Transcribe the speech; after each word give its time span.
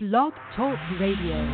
Blog 0.00 0.32
Talk 0.54 0.78
Radio. 1.00 1.44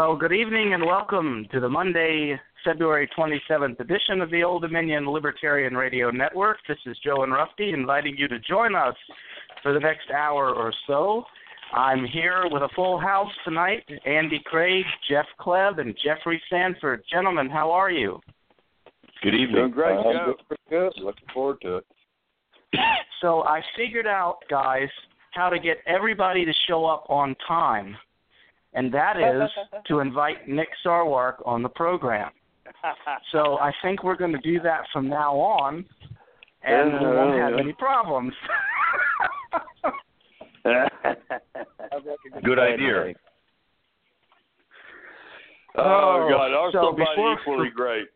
Well, 0.00 0.16
good 0.16 0.32
evening 0.32 0.72
and 0.72 0.82
welcome 0.82 1.46
to 1.52 1.60
the 1.60 1.68
Monday, 1.68 2.40
February 2.64 3.06
27th 3.14 3.78
edition 3.80 4.22
of 4.22 4.30
the 4.30 4.42
Old 4.42 4.62
Dominion 4.62 5.06
Libertarian 5.06 5.76
Radio 5.76 6.10
Network. 6.10 6.56
This 6.66 6.78
is 6.86 6.96
Joe 7.04 7.18
Enroughty 7.18 7.74
inviting 7.74 8.16
you 8.16 8.26
to 8.28 8.38
join 8.38 8.74
us 8.74 8.94
for 9.62 9.74
the 9.74 9.78
next 9.78 10.10
hour 10.10 10.54
or 10.54 10.72
so. 10.86 11.24
I'm 11.74 12.06
here 12.06 12.44
with 12.50 12.62
a 12.62 12.70
full 12.74 12.98
house 12.98 13.30
tonight 13.44 13.84
Andy 14.06 14.40
Craig, 14.46 14.86
Jeff 15.06 15.26
Kleb, 15.38 15.78
and 15.78 15.94
Jeffry 16.02 16.40
Sanford. 16.48 17.04
Gentlemen, 17.12 17.50
how 17.50 17.70
are 17.70 17.90
you? 17.90 18.20
Good 19.22 19.34
evening. 19.34 19.56
Doing 19.56 19.70
great, 19.70 19.98
uh, 19.98 20.12
Joe. 20.14 20.34
Pretty 20.48 20.62
good. 20.70 20.92
Looking 20.96 21.28
forward 21.34 21.58
to 21.60 21.76
it. 21.76 21.84
So 23.20 23.42
I 23.42 23.60
figured 23.76 24.06
out, 24.06 24.38
guys, 24.48 24.88
how 25.32 25.50
to 25.50 25.58
get 25.58 25.76
everybody 25.86 26.46
to 26.46 26.52
show 26.66 26.86
up 26.86 27.04
on 27.10 27.36
time 27.46 27.98
and 28.74 28.92
that 28.94 29.16
is 29.16 29.50
to 29.88 30.00
invite 30.00 30.48
Nick 30.48 30.68
Sarwark 30.84 31.36
on 31.44 31.62
the 31.62 31.68
program. 31.68 32.30
So 33.32 33.58
I 33.58 33.72
think 33.82 34.02
we're 34.04 34.16
going 34.16 34.32
to 34.32 34.38
do 34.38 34.58
that 34.60 34.82
from 34.92 35.06
now 35.08 35.34
on, 35.36 35.84
and 36.62 36.92
we 36.92 37.06
won't 37.06 37.38
have 37.38 37.58
any 37.58 37.74
problems. 37.74 38.32
Good 42.44 42.58
idea. 42.58 43.14
Oh, 45.76 45.82
oh, 45.82 46.28
God, 46.30 46.52
our 46.52 46.72
so 46.72 46.78
somebody 46.88 47.10
before- 47.14 47.34
equally 47.34 47.70
great. 47.74 48.06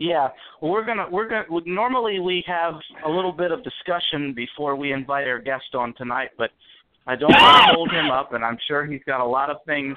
Yeah, 0.00 0.28
we're 0.60 0.84
gonna 0.84 1.06
we're 1.10 1.28
gonna 1.28 1.46
normally 1.66 2.18
we 2.18 2.42
have 2.46 2.74
a 3.06 3.08
little 3.08 3.32
bit 3.32 3.52
of 3.52 3.62
discussion 3.62 4.34
before 4.34 4.74
we 4.74 4.92
invite 4.92 5.28
our 5.28 5.38
guest 5.38 5.74
on 5.74 5.94
tonight, 5.94 6.30
but 6.36 6.50
I 7.06 7.16
don't 7.16 7.30
want 7.32 7.68
to 7.68 7.74
hold 7.74 7.90
him 7.90 8.10
up, 8.10 8.32
and 8.32 8.44
I'm 8.44 8.58
sure 8.66 8.86
he's 8.86 9.02
got 9.06 9.20
a 9.20 9.24
lot 9.24 9.50
of 9.50 9.58
things 9.66 9.96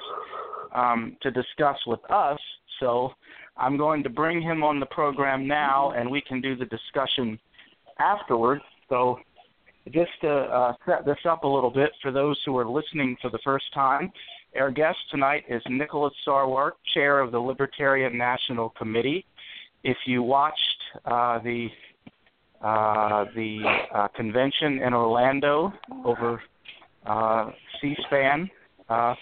um, 0.74 1.16
to 1.22 1.30
discuss 1.30 1.76
with 1.86 2.00
us. 2.10 2.38
So 2.80 3.12
I'm 3.56 3.76
going 3.76 4.02
to 4.02 4.10
bring 4.10 4.42
him 4.42 4.62
on 4.62 4.78
the 4.78 4.86
program 4.86 5.46
now, 5.46 5.92
and 5.92 6.10
we 6.10 6.20
can 6.20 6.40
do 6.40 6.54
the 6.54 6.66
discussion 6.66 7.38
afterward. 7.98 8.60
So 8.88 9.18
just 9.92 10.10
to 10.20 10.30
uh, 10.30 10.72
set 10.86 11.04
this 11.06 11.18
up 11.28 11.44
a 11.44 11.48
little 11.48 11.70
bit 11.70 11.90
for 12.02 12.12
those 12.12 12.38
who 12.44 12.56
are 12.58 12.68
listening 12.68 13.16
for 13.22 13.30
the 13.30 13.38
first 13.42 13.72
time, 13.72 14.12
our 14.58 14.70
guest 14.70 14.98
tonight 15.10 15.44
is 15.48 15.62
Nicholas 15.68 16.12
Sarwark, 16.26 16.72
chair 16.94 17.20
of 17.20 17.32
the 17.32 17.38
Libertarian 17.38 18.16
National 18.16 18.70
Committee. 18.70 19.24
If 19.84 19.96
you 20.06 20.22
watched 20.22 20.58
uh, 21.04 21.38
the 21.40 21.68
uh, 22.60 23.26
the 23.36 23.60
uh, 23.94 24.08
convention 24.16 24.80
in 24.80 24.92
Orlando 24.92 25.72
over 26.04 26.42
uh, 27.08 27.50
C-SPAN 27.80 28.50
uh, 28.88 29.14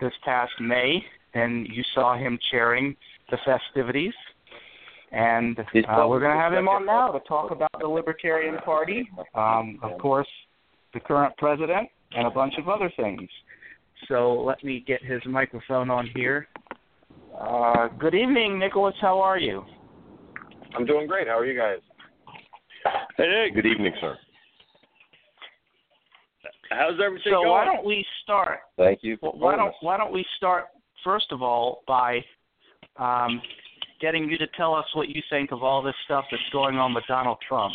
this 0.00 0.12
past 0.24 0.52
May, 0.60 1.02
and 1.34 1.66
you 1.68 1.82
saw 1.94 2.16
him 2.16 2.38
chairing 2.50 2.96
the 3.30 3.38
festivities. 3.44 4.14
And 5.12 5.58
uh, 5.58 6.06
we're 6.08 6.20
going 6.20 6.34
to 6.34 6.40
have 6.40 6.54
him 6.54 6.68
on 6.68 6.86
now 6.86 7.10
to 7.10 7.20
talk 7.20 7.50
about 7.50 7.70
the 7.78 7.86
Libertarian 7.86 8.56
Party, 8.58 9.08
um, 9.34 9.78
of 9.82 9.98
course, 9.98 10.28
the 10.94 11.00
current 11.00 11.36
president, 11.36 11.88
and 12.12 12.26
a 12.26 12.30
bunch 12.30 12.54
of 12.58 12.68
other 12.68 12.90
things. 12.96 13.28
So 14.08 14.32
let 14.32 14.64
me 14.64 14.82
get 14.86 15.04
his 15.04 15.20
microphone 15.26 15.90
on 15.90 16.08
here. 16.14 16.48
Uh, 17.38 17.88
good 17.98 18.14
evening, 18.14 18.58
Nicholas. 18.58 18.94
How 19.00 19.20
are 19.20 19.38
you? 19.38 19.64
I'm 20.74 20.86
doing 20.86 21.06
great. 21.06 21.28
How 21.28 21.38
are 21.38 21.46
you 21.46 21.58
guys? 21.58 21.78
Hey, 23.16 23.28
Nick, 23.28 23.54
Good 23.54 23.66
evening, 23.66 23.92
sir. 24.00 24.16
How's 26.76 26.98
everything 27.04 27.32
So 27.32 27.42
going? 27.42 27.48
why 27.50 27.64
don't 27.64 27.84
we 27.84 28.04
start? 28.22 28.60
Thank 28.76 29.00
you. 29.02 29.16
For 29.18 29.32
why 29.32 29.56
don't 29.56 29.74
why 29.80 29.96
don't 29.96 30.12
we 30.12 30.24
start 30.36 30.66
first 31.04 31.26
of 31.32 31.42
all 31.42 31.82
by 31.86 32.20
um, 32.96 33.40
getting 34.00 34.28
you 34.28 34.38
to 34.38 34.46
tell 34.56 34.74
us 34.74 34.86
what 34.94 35.08
you 35.08 35.22
think 35.30 35.52
of 35.52 35.62
all 35.62 35.82
this 35.82 35.94
stuff 36.04 36.24
that's 36.30 36.42
going 36.52 36.76
on 36.76 36.94
with 36.94 37.04
Donald 37.08 37.38
Trump. 37.46 37.72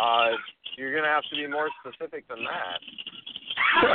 Uh, 0.00 0.30
you're 0.76 0.94
gonna 0.94 1.08
have 1.12 1.24
to 1.30 1.36
be 1.36 1.46
more 1.46 1.68
specific 1.84 2.26
than 2.28 2.38
that. 2.44 2.80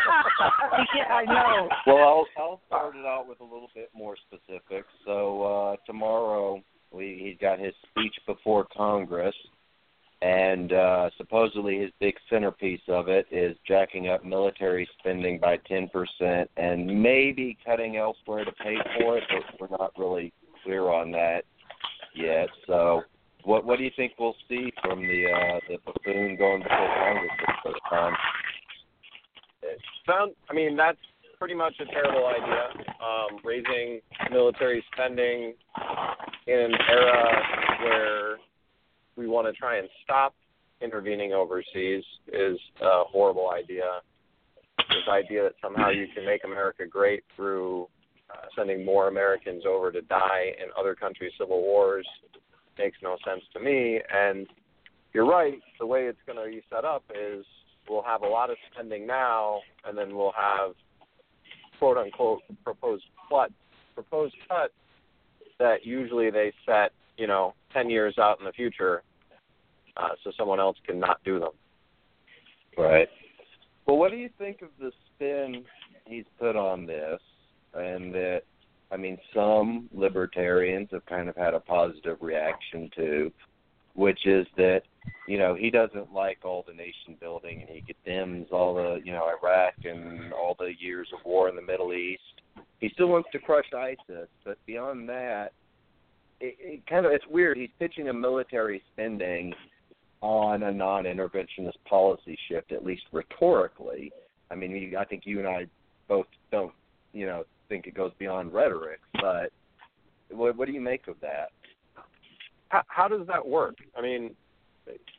yeah, 0.95 1.13
I 1.13 1.25
know. 1.25 1.69
Well, 1.85 1.97
I'll 1.97 2.43
I'll 2.43 2.61
start 2.67 2.95
it 2.95 3.05
out 3.05 3.27
with 3.27 3.39
a 3.41 3.43
little 3.43 3.69
bit 3.75 3.89
more 3.95 4.15
specifics. 4.27 4.87
So 5.05 5.43
uh, 5.43 5.75
tomorrow, 5.85 6.61
we 6.91 7.19
he's 7.23 7.37
got 7.39 7.59
his 7.59 7.73
speech 7.89 8.13
before 8.25 8.65
Congress, 8.75 9.35
and 10.27 10.73
uh, 10.73 11.09
supposedly 11.17 11.79
his 11.79 11.91
big 12.01 12.15
centerpiece 12.29 12.81
of 12.89 13.07
it 13.07 13.25
is 13.31 13.55
jacking 13.65 14.09
up 14.09 14.25
military 14.25 14.87
spending 14.99 15.39
by 15.39 15.55
ten 15.65 15.87
percent 15.87 16.49
and 16.57 16.85
maybe 16.85 17.57
cutting 17.65 17.95
elsewhere 17.95 18.43
to 18.43 18.51
pay 18.51 18.75
for 18.99 19.17
it, 19.17 19.23
but 19.29 19.59
we're 19.59 19.77
not 19.77 19.93
really 19.97 20.33
clear 20.63 20.89
on 20.89 21.11
that 21.11 21.43
yet. 22.13 22.49
So, 22.65 23.03
what 23.43 23.63
what 23.63 23.77
do 23.77 23.85
you 23.85 23.91
think 23.95 24.13
we'll 24.19 24.35
see 24.49 24.73
from 24.81 24.99
the 24.99 25.27
uh, 25.33 25.59
the 25.69 25.77
buffoon 25.85 26.35
going 26.35 26.61
before 26.61 26.95
Congress 26.99 27.31
the 27.39 27.53
first 27.63 27.81
time? 27.89 28.13
It 29.61 29.79
sound, 30.05 30.33
I 30.49 30.53
mean, 30.53 30.75
that's 30.75 30.97
pretty 31.39 31.55
much 31.55 31.75
a 31.79 31.85
terrible 31.85 32.27
idea. 32.27 32.85
Um, 32.99 33.39
raising 33.45 34.01
military 34.29 34.83
spending 34.93 35.53
in 36.47 36.59
an 36.59 36.73
era 36.89 37.43
where 37.81 38.37
we 39.17 39.27
want 39.27 39.47
to 39.47 39.53
try 39.53 39.77
and 39.77 39.89
stop 40.03 40.33
intervening 40.81 41.33
overseas 41.33 42.03
is 42.27 42.57
a 42.81 43.03
horrible 43.03 43.49
idea. 43.49 43.99
This 44.77 45.11
idea 45.11 45.43
that 45.43 45.53
somehow 45.61 45.89
you 45.89 46.05
can 46.13 46.25
make 46.25 46.43
America 46.45 46.83
great 46.89 47.23
through 47.35 47.87
uh, 48.29 48.45
sending 48.55 48.85
more 48.85 49.07
Americans 49.07 49.63
over 49.67 49.91
to 49.91 50.01
die 50.01 50.53
in 50.61 50.69
other 50.79 50.95
countries' 50.95 51.33
civil 51.39 51.61
wars 51.61 52.07
makes 52.77 52.97
no 53.01 53.17
sense 53.25 53.41
to 53.53 53.59
me. 53.59 53.99
And 54.13 54.47
you're 55.13 55.25
right, 55.25 55.59
the 55.79 55.85
way 55.85 56.05
it's 56.05 56.19
going 56.27 56.37
to 56.37 56.49
be 56.49 56.61
set 56.69 56.85
up 56.85 57.03
is 57.09 57.45
we'll 57.89 58.03
have 58.03 58.21
a 58.21 58.27
lot 58.27 58.49
of 58.49 58.57
spending 58.71 59.07
now, 59.07 59.59
and 59.85 59.97
then 59.97 60.15
we'll 60.15 60.33
have 60.37 60.73
quote 61.79 61.97
unquote 61.97 62.41
proposed 62.63 63.03
cut 63.29 63.51
proposed 63.93 64.35
cuts 64.47 64.73
that 65.59 65.85
usually 65.85 66.29
they 66.29 66.53
set 66.65 66.91
you 67.17 67.27
know 67.27 67.53
ten 67.77 67.89
years 67.89 68.15
out 68.17 68.39
in 68.39 68.45
the 68.45 68.51
future, 68.51 69.03
uh, 69.97 70.09
so 70.23 70.31
someone 70.37 70.59
else 70.59 70.77
can 70.85 70.99
not 70.99 71.23
do 71.23 71.39
them. 71.39 71.51
Right. 72.77 73.09
Well, 73.85 73.97
what 73.97 74.11
do 74.11 74.17
you 74.17 74.29
think 74.37 74.61
of 74.61 74.69
the 74.79 74.91
spin 75.15 75.63
he's 76.05 76.25
put 76.39 76.55
on 76.55 76.85
this, 76.85 77.19
and 77.73 78.13
that 78.13 78.41
I 78.91 78.97
mean, 78.97 79.17
some 79.33 79.89
libertarians 79.93 80.89
have 80.91 81.05
kind 81.05 81.29
of 81.29 81.35
had 81.35 81.53
a 81.53 81.59
positive 81.59 82.17
reaction 82.21 82.89
to, 82.95 83.31
which 83.93 84.25
is 84.25 84.47
that 84.57 84.81
you 85.27 85.37
know 85.37 85.55
he 85.55 85.69
doesn't 85.69 86.13
like 86.13 86.39
all 86.43 86.63
the 86.67 86.73
nation 86.73 87.15
building, 87.19 87.61
and 87.61 87.69
he 87.69 87.81
condemns 87.81 88.47
all 88.51 88.75
the 88.75 89.01
you 89.03 89.11
know 89.11 89.29
Iraq 89.41 89.73
and 89.83 90.33
all 90.33 90.55
the 90.59 90.71
years 90.79 91.07
of 91.13 91.25
war 91.25 91.49
in 91.49 91.55
the 91.55 91.61
Middle 91.61 91.93
East. 91.93 92.21
He 92.79 92.89
still 92.89 93.07
wants 93.07 93.29
to 93.31 93.39
crush 93.39 93.65
ISIS, 93.75 94.29
but 94.45 94.57
beyond 94.65 95.09
that, 95.09 95.53
it, 96.39 96.55
it 96.59 96.87
kind 96.87 97.05
of 97.05 97.11
it's 97.11 97.25
weird. 97.29 97.57
He's 97.57 97.69
pitching 97.79 98.09
a 98.09 98.13
military 98.13 98.81
spending 98.93 99.53
on 100.21 100.63
a 100.63 100.71
non-interventionist 100.71 101.77
policy 101.87 102.37
shift, 102.49 102.71
at 102.71 102.83
least 102.83 103.03
rhetorically. 103.11 104.11
I 104.49 104.55
mean, 104.55 104.95
I 104.97 105.05
think 105.05 105.23
you 105.25 105.39
and 105.39 105.47
I 105.47 105.67
both 106.07 106.25
don't, 106.51 106.73
you 107.13 107.25
know, 107.25 107.43
think 107.69 107.85
it 107.85 107.93
goes 107.93 108.11
beyond 108.17 108.53
rhetoric. 108.53 108.99
But 109.13 109.51
what, 110.31 110.57
what 110.57 110.67
do 110.67 110.73
you 110.73 110.81
make 110.81 111.07
of 111.07 111.15
that? 111.21 111.49
How, 112.69 112.83
how 112.87 113.07
does 113.07 113.27
that 113.27 113.45
work? 113.45 113.75
I 113.95 114.01
mean, 114.01 114.35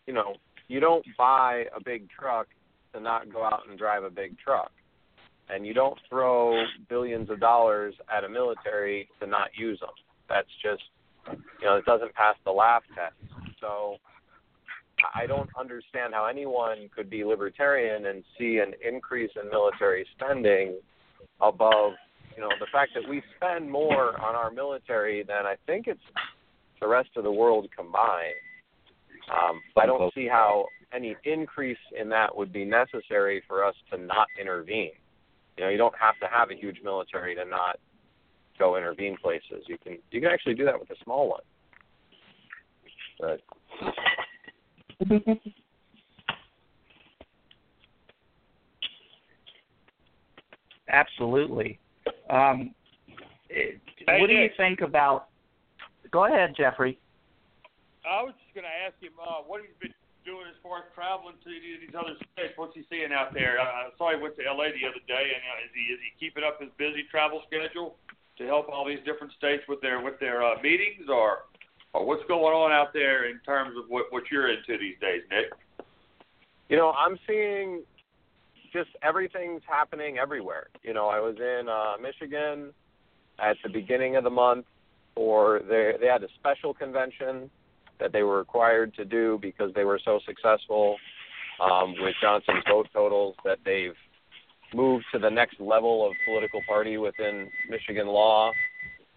you 0.07 0.15
know, 0.15 0.35
you 0.69 0.81
don't 0.81 1.05
buy 1.17 1.65
a 1.77 1.83
big 1.83 2.09
truck 2.11 2.49
to 2.93 3.01
not 3.01 3.33
go 3.33 3.45
out 3.45 3.63
and 3.69 3.79
drive 3.79 4.03
a 4.03 4.11
big 4.11 4.39
truck, 4.39 4.71
and 5.49 5.67
you 5.67 5.75
don't 5.75 5.99
throw 6.09 6.63
billions 6.89 7.31
of 7.31 7.39
dollars 7.39 7.95
at 8.15 8.25
a 8.25 8.29
military 8.29 9.09
to 9.21 9.27
not 9.27 9.49
use 9.57 9.79
them. 9.81 9.91
That's 10.29 10.49
just, 10.63 10.83
you 11.61 11.67
know, 11.67 11.77
it 11.77 11.85
doesn't 11.85 12.15
pass 12.15 12.37
the 12.45 12.51
laugh 12.51 12.83
test. 12.95 13.15
So 13.61 13.97
I 15.15 15.27
don't 15.27 15.51
understand 15.59 16.15
how 16.15 16.27
anyone 16.27 16.89
could 16.95 17.11
be 17.11 17.25
libertarian 17.25 18.07
and 18.07 18.25
see 18.39 18.59
an 18.59 18.75
increase 18.87 19.31
in 19.41 19.49
military 19.49 20.07
spending 20.17 20.79
above, 21.41 21.93
you 22.37 22.43
know, 22.43 22.51
the 22.61 22.67
fact 22.73 22.93
that 22.95 23.09
we 23.09 23.23
spend 23.37 23.71
more 23.71 24.21
on 24.21 24.35
our 24.35 24.51
military 24.51 25.23
than 25.23 25.47
I 25.47 25.57
think 25.67 25.87
it's 25.87 26.01
the 26.81 26.89
rest 26.89 27.11
of 27.17 27.25
the 27.25 27.33
world 27.33 27.69
combined. 27.77 28.35
Um, 29.31 29.61
I 29.77 29.87
don't 29.87 30.13
see 30.15 30.27
how 30.27 30.67
any 30.93 31.17
increase 31.25 31.79
in 32.01 32.09
that 32.09 32.35
would 32.35 32.53
be 32.53 32.65
necessary 32.65 33.43
for 33.47 33.65
us 33.65 33.75
to 33.91 33.99
not 33.99 34.27
intervene. 34.41 34.93
You 35.57 35.65
know, 35.65 35.71
you 35.71 35.77
don't 35.77 35.95
have 36.01 36.15
to 36.21 36.27
have 36.35 36.51
a 36.51 36.55
huge 36.55 36.79
military 36.83 37.35
to 37.35 37.45
not 37.45 37.79
go 38.59 38.77
intervene 38.77 39.17
places. 39.17 39.65
You 39.67 39.79
can 39.79 39.99
you 40.11 40.21
can 40.21 40.31
actually 40.31 40.55
do 40.55 40.65
that 40.65 40.79
with 40.79 40.91
a 40.91 40.97
small 41.05 41.29
one. 41.29 41.43
But 43.21 43.41
Absolutely. 50.89 51.79
Um, 52.31 52.75
it- 53.49 53.81
Hey, 54.07 54.21
what 54.25 54.29
do 54.29 54.41
you 54.41 54.49
think 54.57 54.81
about? 54.81 55.29
Go 56.11 56.25
ahead, 56.25 56.57
Jeffry. 56.57 56.97
I 58.09 58.23
was 58.25 58.33
just 58.41 58.55
going 58.57 58.65
to 58.65 58.73
ask 58.89 58.97
him 59.05 59.13
uh, 59.21 59.45
what 59.45 59.61
he's 59.61 59.77
been 59.85 59.93
doing 60.25 60.49
as 60.49 60.57
far 60.65 60.81
as 60.81 60.89
traveling 60.97 61.37
to 61.45 61.51
these 61.53 61.85
these 61.85 61.93
other 61.93 62.17
states. 62.33 62.57
What's 62.57 62.73
he 62.73 62.89
seeing 62.89 63.13
out 63.13 63.37
there? 63.37 63.61
I, 63.61 63.93
I 63.93 63.97
saw 64.01 64.09
he 64.09 64.17
went 64.17 64.33
to 64.41 64.45
L.A. 64.49 64.73
the 64.73 64.89
other 64.89 65.05
day, 65.05 65.27
and 65.29 65.43
uh, 65.45 65.65
is 65.65 65.73
he 65.77 65.93
is 65.93 66.01
he 66.01 66.11
keeping 66.17 66.41
up 66.41 66.57
his 66.57 66.73
busy 66.81 67.05
travel 67.13 67.45
schedule 67.45 68.01
to 68.39 68.47
help 68.47 68.69
all 68.69 68.87
these 68.87 69.03
different 69.05 69.33
states 69.37 69.63
with 69.69 69.81
their 69.81 70.03
with 70.03 70.19
their 70.21 70.43
uh, 70.43 70.61
meetings, 70.63 71.07
or 71.09 71.45
or 71.93 72.07
what's 72.07 72.23
going 72.29 72.55
on 72.55 72.73
out 72.73 72.93
there 72.93 73.29
in 73.29 73.41
terms 73.41 73.77
of 73.77 73.85
what 73.89 74.07
what 74.11 74.25
you're 74.31 74.51
into 74.51 74.79
these 74.79 74.97
days, 75.01 75.23
Nick? 75.31 75.53
You 76.69 76.77
know, 76.77 76.93
I'm 76.93 77.19
seeing 77.27 77.83
just 78.73 78.91
everything's 79.03 79.63
happening 79.67 80.19
everywhere. 80.19 80.69
You 80.83 80.95
know, 80.95 81.09
I 81.09 81.21
was 81.21 81.37
in 81.39 81.69
uh, 81.69 81.95
Michigan 82.01 82.73
at 83.39 83.57
the 83.63 83.71
beginning 83.71 84.17
of 84.17 84.25
the 84.25 84.31
month 84.31 84.67
for 85.15 85.61
they 85.69 85.95
they 86.01 86.07
had 86.07 86.23
a 86.23 86.29
special 86.39 86.73
convention 86.73 87.51
that 87.99 88.13
they 88.13 88.23
were 88.23 88.39
required 88.39 88.95
to 88.95 89.05
do 89.05 89.39
because 89.43 89.73
they 89.75 89.85
were 89.85 90.01
so 90.05 90.21
successful 90.25 90.97
um, 91.61 91.95
with 91.99 92.15
Johnson's 92.23 92.63
vote 92.71 92.87
totals 92.93 93.35
that 93.45 93.59
they've 93.65 93.97
moved 94.75 95.05
to 95.13 95.19
the 95.19 95.31
next 95.31 95.61
level 95.61 96.07
of 96.07 96.15
political 96.27 96.61
party 96.67 96.97
within 96.97 97.49
Michigan 97.69 98.07
law. 98.07 98.51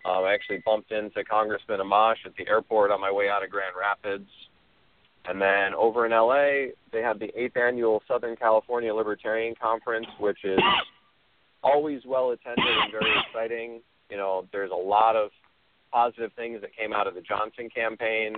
Um, 0.03 0.23
I 0.23 0.33
actually 0.33 0.61
bumped 0.65 0.91
into 0.91 1.23
Congressman 1.23 1.79
Amash 1.79 2.25
at 2.25 2.35
the 2.37 2.47
airport 2.47 2.91
on 2.91 2.99
my 2.99 3.11
way 3.11 3.29
out 3.29 3.43
of 3.43 3.49
Grand 3.49 3.75
Rapids. 3.79 4.29
And 5.25 5.39
then 5.39 5.75
over 5.75 6.05
in 6.05 6.11
LA, 6.11 6.73
they 6.91 7.01
had 7.01 7.19
the 7.19 7.29
eighth 7.39 7.55
annual 7.55 8.01
Southern 8.07 8.35
California 8.35 8.93
Libertarian 8.93 9.53
Conference, 9.61 10.07
which 10.19 10.43
is 10.43 10.59
always 11.63 12.01
well 12.05 12.31
attended 12.31 12.65
and 12.65 12.91
very 12.91 13.13
exciting. 13.27 13.81
You 14.09 14.17
know, 14.17 14.47
there's 14.51 14.71
a 14.71 14.75
lot 14.75 15.15
of 15.15 15.29
positive 15.91 16.31
things 16.35 16.61
that 16.61 16.75
came 16.75 16.93
out 16.93 17.05
of 17.05 17.13
the 17.13 17.21
Johnson 17.21 17.69
campaign, 17.73 18.33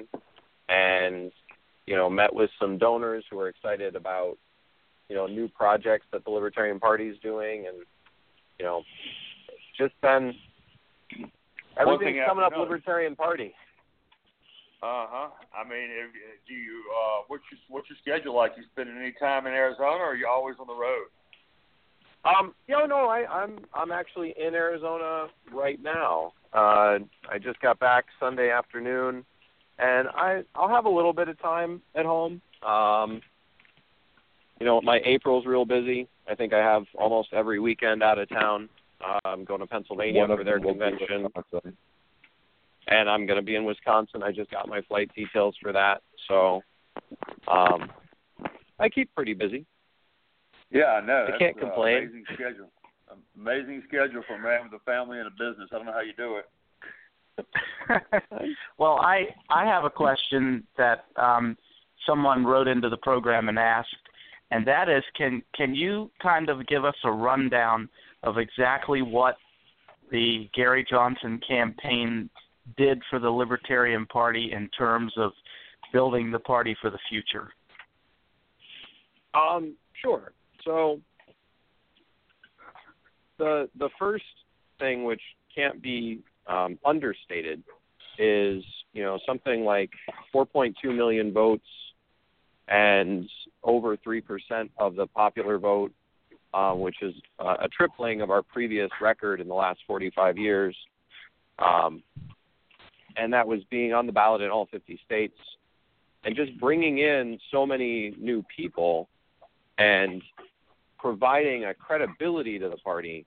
and 0.67 1.31
you 1.85 1.95
know, 1.95 2.09
met 2.09 2.33
with 2.33 2.49
some 2.59 2.77
donors 2.77 3.23
who 3.29 3.39
are 3.39 3.47
excited 3.47 3.95
about 3.95 4.37
you 5.09 5.15
know 5.15 5.27
new 5.27 5.47
projects 5.47 6.05
that 6.11 6.23
the 6.25 6.31
Libertarian 6.31 6.79
Party 6.79 7.07
is 7.07 7.17
doing, 7.19 7.67
and 7.67 7.77
you 8.59 8.65
know, 8.65 8.83
just 9.77 9.93
been 10.01 10.33
everything's 11.77 12.19
coming 12.25 12.43
up. 12.43 12.53
Libertarian 12.57 13.15
Party. 13.15 13.53
Uh 14.81 15.07
huh. 15.09 15.29
I 15.55 15.63
mean, 15.63 15.87
if, 15.91 16.11
do 16.47 16.53
you 16.53 16.83
uh, 16.91 17.23
what's 17.27 17.43
your 17.51 17.59
what's 17.69 17.87
your 17.89 17.97
schedule 18.01 18.35
like? 18.35 18.51
You 18.57 18.63
spending 18.73 18.97
any 18.97 19.13
time 19.19 19.47
in 19.47 19.53
Arizona, 19.53 19.97
or 19.97 20.11
are 20.11 20.15
you 20.15 20.27
always 20.27 20.55
on 20.59 20.67
the 20.67 20.73
road? 20.73 21.07
Um, 22.25 22.53
you 22.67 22.77
know, 22.77 22.85
no, 22.85 23.07
I, 23.07 23.25
I'm 23.25 23.59
I'm 23.73 23.91
actually 23.91 24.33
in 24.37 24.53
Arizona 24.53 25.27
right 25.53 25.81
now. 25.81 26.33
Uh, 26.53 26.99
I 27.29 27.39
just 27.41 27.59
got 27.61 27.79
back 27.79 28.05
Sunday 28.19 28.51
afternoon, 28.51 29.25
and 29.79 30.07
I 30.09 30.43
I'll 30.55 30.69
have 30.69 30.85
a 30.85 30.89
little 30.89 31.13
bit 31.13 31.27
of 31.27 31.41
time 31.41 31.81
at 31.95 32.05
home. 32.05 32.41
Um, 32.61 33.21
you 34.59 34.65
know, 34.65 34.81
my 34.81 35.01
April's 35.05 35.45
real 35.45 35.65
busy. 35.65 36.07
I 36.29 36.35
think 36.35 36.53
I 36.53 36.59
have 36.59 36.83
almost 36.95 37.29
every 37.33 37.59
weekend 37.59 38.01
out 38.03 38.19
of 38.19 38.29
town. 38.29 38.69
Uh, 39.05 39.19
I'm 39.25 39.43
going 39.43 39.59
to 39.59 39.67
Pennsylvania 39.67 40.21
one 40.21 40.37
for 40.37 40.43
their 40.43 40.59
them 40.59 40.65
will 40.65 40.73
be 40.73 40.79
convention, 40.79 41.29
and 42.87 43.09
I'm 43.09 43.25
going 43.25 43.37
to 43.37 43.45
be 43.45 43.55
in 43.55 43.65
Wisconsin. 43.65 44.23
I 44.23 44.31
just 44.31 44.51
got 44.51 44.67
my 44.67 44.81
flight 44.81 45.11
details 45.15 45.55
for 45.61 45.73
that, 45.73 46.01
so 46.27 46.61
um, 47.47 47.91
I 48.79 48.89
keep 48.89 49.13
pretty 49.13 49.33
busy. 49.33 49.65
Yeah, 50.71 50.85
I 50.85 51.05
know. 51.05 51.25
I 51.27 51.31
That's, 51.31 51.39
can't 51.39 51.57
uh, 51.57 51.59
complain. 51.61 51.97
amazing 51.97 52.23
schedule. 52.33 52.69
Amazing 53.37 53.83
schedule 53.87 54.23
for 54.27 54.35
a 54.35 54.39
man 54.39 54.69
with 54.69 54.81
a 54.81 54.83
family 54.85 55.19
and 55.19 55.27
a 55.27 55.31
business. 55.31 55.69
I 55.71 55.75
don't 55.75 55.85
know 55.85 55.93
how 55.93 56.01
you 56.01 56.13
do 56.17 56.37
it. 56.37 56.49
well, 58.77 58.99
I 58.99 59.27
I 59.49 59.65
have 59.65 59.83
a 59.83 59.89
question 59.89 60.63
that 60.77 61.05
um, 61.15 61.57
someone 62.05 62.45
wrote 62.45 62.67
into 62.67 62.89
the 62.89 62.97
program 62.97 63.49
and 63.49 63.59
asked, 63.59 63.95
and 64.53 64.67
that 64.67 64.87
is, 64.87 65.03
can 65.17 65.41
can 65.55 65.73
you 65.73 66.11
kind 66.21 66.47
of 66.47 66.65
give 66.67 66.85
us 66.85 66.95
a 67.03 67.11
rundown 67.11 67.89
of 68.21 68.37
exactly 68.37 69.01
what 69.01 69.35
the 70.11 70.47
Gary 70.53 70.85
Johnson 70.87 71.41
campaign 71.45 72.29
did 72.77 73.01
for 73.09 73.17
the 73.17 73.29
Libertarian 73.29 74.05
Party 74.05 74.51
in 74.53 74.69
terms 74.77 75.11
of 75.17 75.31
building 75.91 76.29
the 76.29 76.39
party 76.39 76.77
for 76.79 76.91
the 76.91 76.99
future? 77.09 77.49
Um, 79.33 79.73
sure. 79.99 80.33
So 80.63 80.99
the 83.39 83.69
the 83.79 83.89
first 83.97 84.23
thing 84.77 85.03
which 85.03 85.21
can't 85.55 85.81
be 85.81 86.19
um, 86.45 86.77
understated 86.85 87.63
is 88.19 88.63
you 88.93 89.01
know 89.01 89.17
something 89.25 89.63
like 89.63 89.89
4.2 90.31 90.73
million 90.95 91.33
votes 91.33 91.65
and 92.67 93.29
over 93.63 93.97
three 93.97 94.21
percent 94.21 94.71
of 94.77 94.95
the 94.95 95.07
popular 95.07 95.57
vote, 95.57 95.91
uh, 96.53 96.73
which 96.73 97.01
is 97.01 97.13
uh, 97.39 97.57
a 97.61 97.67
tripling 97.69 98.21
of 98.21 98.29
our 98.29 98.41
previous 98.41 98.89
record 99.01 99.41
in 99.41 99.47
the 99.47 99.53
last 99.53 99.79
45 99.87 100.37
years. 100.37 100.75
Um, 101.59 102.03
and 103.15 103.31
that 103.33 103.47
was 103.47 103.59
being 103.69 103.93
on 103.93 104.05
the 104.05 104.11
ballot 104.11 104.41
in 104.41 104.49
all 104.49 104.67
50 104.71 104.99
states, 105.05 105.37
and 106.23 106.35
just 106.35 106.57
bringing 106.59 106.99
in 106.99 107.39
so 107.51 107.65
many 107.65 108.15
new 108.19 108.43
people 108.55 109.07
and 109.77 110.21
providing 110.97 111.65
a 111.65 111.73
credibility 111.73 112.57
to 112.57 112.69
the 112.69 112.77
party. 112.77 113.25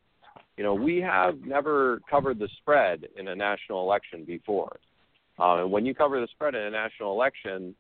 You 0.57 0.64
know, 0.64 0.75
we 0.75 1.00
have 1.02 1.40
never 1.43 2.00
covered 2.11 2.38
the 2.38 2.49
spread 2.61 3.07
in 3.16 3.28
a 3.28 3.35
national 3.35 3.83
election 3.83 4.25
before. 4.25 4.78
Uh, 5.38 5.62
and 5.62 5.71
when 5.71 5.85
you 5.85 5.95
cover 5.95 6.19
the 6.21 6.28
spread 6.28 6.55
in 6.55 6.62
a 6.62 6.71
national 6.71 7.12
election, 7.12 7.75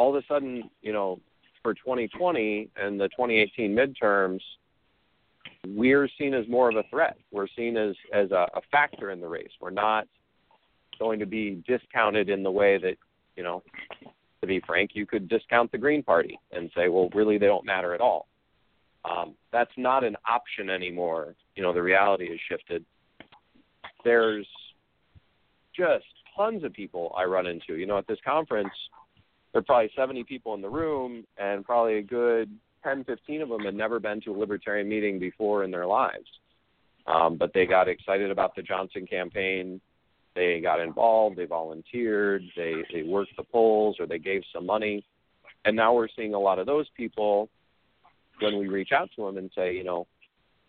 all 0.00 0.16
of 0.16 0.24
a 0.24 0.26
sudden, 0.26 0.70
you 0.80 0.94
know, 0.94 1.20
for 1.62 1.74
2020 1.74 2.70
and 2.74 2.98
the 2.98 3.08
2018 3.08 3.76
midterms, 3.76 4.40
we're 5.66 6.08
seen 6.18 6.32
as 6.32 6.48
more 6.48 6.70
of 6.70 6.76
a 6.76 6.84
threat. 6.84 7.18
We're 7.30 7.48
seen 7.54 7.76
as 7.76 7.94
as 8.10 8.30
a, 8.30 8.46
a 8.54 8.62
factor 8.72 9.10
in 9.10 9.20
the 9.20 9.28
race. 9.28 9.50
We're 9.60 9.68
not 9.68 10.08
going 10.98 11.20
to 11.20 11.26
be 11.26 11.62
discounted 11.68 12.30
in 12.30 12.42
the 12.42 12.50
way 12.50 12.78
that, 12.78 12.96
you 13.36 13.42
know, 13.42 13.62
to 14.40 14.46
be 14.46 14.62
frank, 14.66 14.92
you 14.94 15.04
could 15.04 15.28
discount 15.28 15.70
the 15.70 15.76
Green 15.76 16.02
Party 16.02 16.40
and 16.50 16.70
say, 16.74 16.88
well, 16.88 17.10
really, 17.14 17.36
they 17.36 17.46
don't 17.46 17.66
matter 17.66 17.92
at 17.94 18.00
all. 18.00 18.26
Um, 19.04 19.34
that's 19.52 19.72
not 19.76 20.02
an 20.02 20.16
option 20.26 20.70
anymore. 20.70 21.34
You 21.56 21.62
know, 21.62 21.74
the 21.74 21.82
reality 21.82 22.30
has 22.30 22.38
shifted. 22.48 22.86
There's 24.02 24.46
just 25.76 26.06
tons 26.34 26.64
of 26.64 26.72
people 26.72 27.14
I 27.14 27.24
run 27.24 27.46
into. 27.46 27.74
You 27.74 27.86
know, 27.86 27.98
at 27.98 28.06
this 28.06 28.18
conference, 28.24 28.72
there 29.52 29.60
are 29.60 29.64
probably 29.64 29.90
70 29.96 30.24
people 30.24 30.54
in 30.54 30.62
the 30.62 30.68
room, 30.68 31.24
and 31.38 31.64
probably 31.64 31.98
a 31.98 32.02
good 32.02 32.50
10, 32.84 33.04
15 33.04 33.42
of 33.42 33.48
them 33.48 33.64
had 33.64 33.74
never 33.74 34.00
been 34.00 34.20
to 34.22 34.34
a 34.34 34.38
libertarian 34.38 34.88
meeting 34.88 35.18
before 35.18 35.64
in 35.64 35.70
their 35.70 35.86
lives. 35.86 36.26
Um, 37.06 37.36
but 37.36 37.52
they 37.52 37.66
got 37.66 37.88
excited 37.88 38.30
about 38.30 38.54
the 38.54 38.62
Johnson 38.62 39.06
campaign. 39.06 39.80
They 40.34 40.60
got 40.60 40.80
involved. 40.80 41.36
They 41.36 41.46
volunteered. 41.46 42.42
They 42.56 42.74
they 42.92 43.02
worked 43.02 43.36
the 43.36 43.42
polls, 43.42 43.96
or 43.98 44.06
they 44.06 44.18
gave 44.18 44.42
some 44.54 44.64
money. 44.64 45.04
And 45.64 45.74
now 45.74 45.92
we're 45.92 46.08
seeing 46.16 46.34
a 46.34 46.38
lot 46.38 46.58
of 46.58 46.66
those 46.66 46.86
people 46.96 47.48
when 48.40 48.58
we 48.58 48.68
reach 48.68 48.92
out 48.92 49.10
to 49.16 49.26
them 49.26 49.38
and 49.38 49.50
say, 49.54 49.74
you 49.74 49.84
know, 49.84 50.06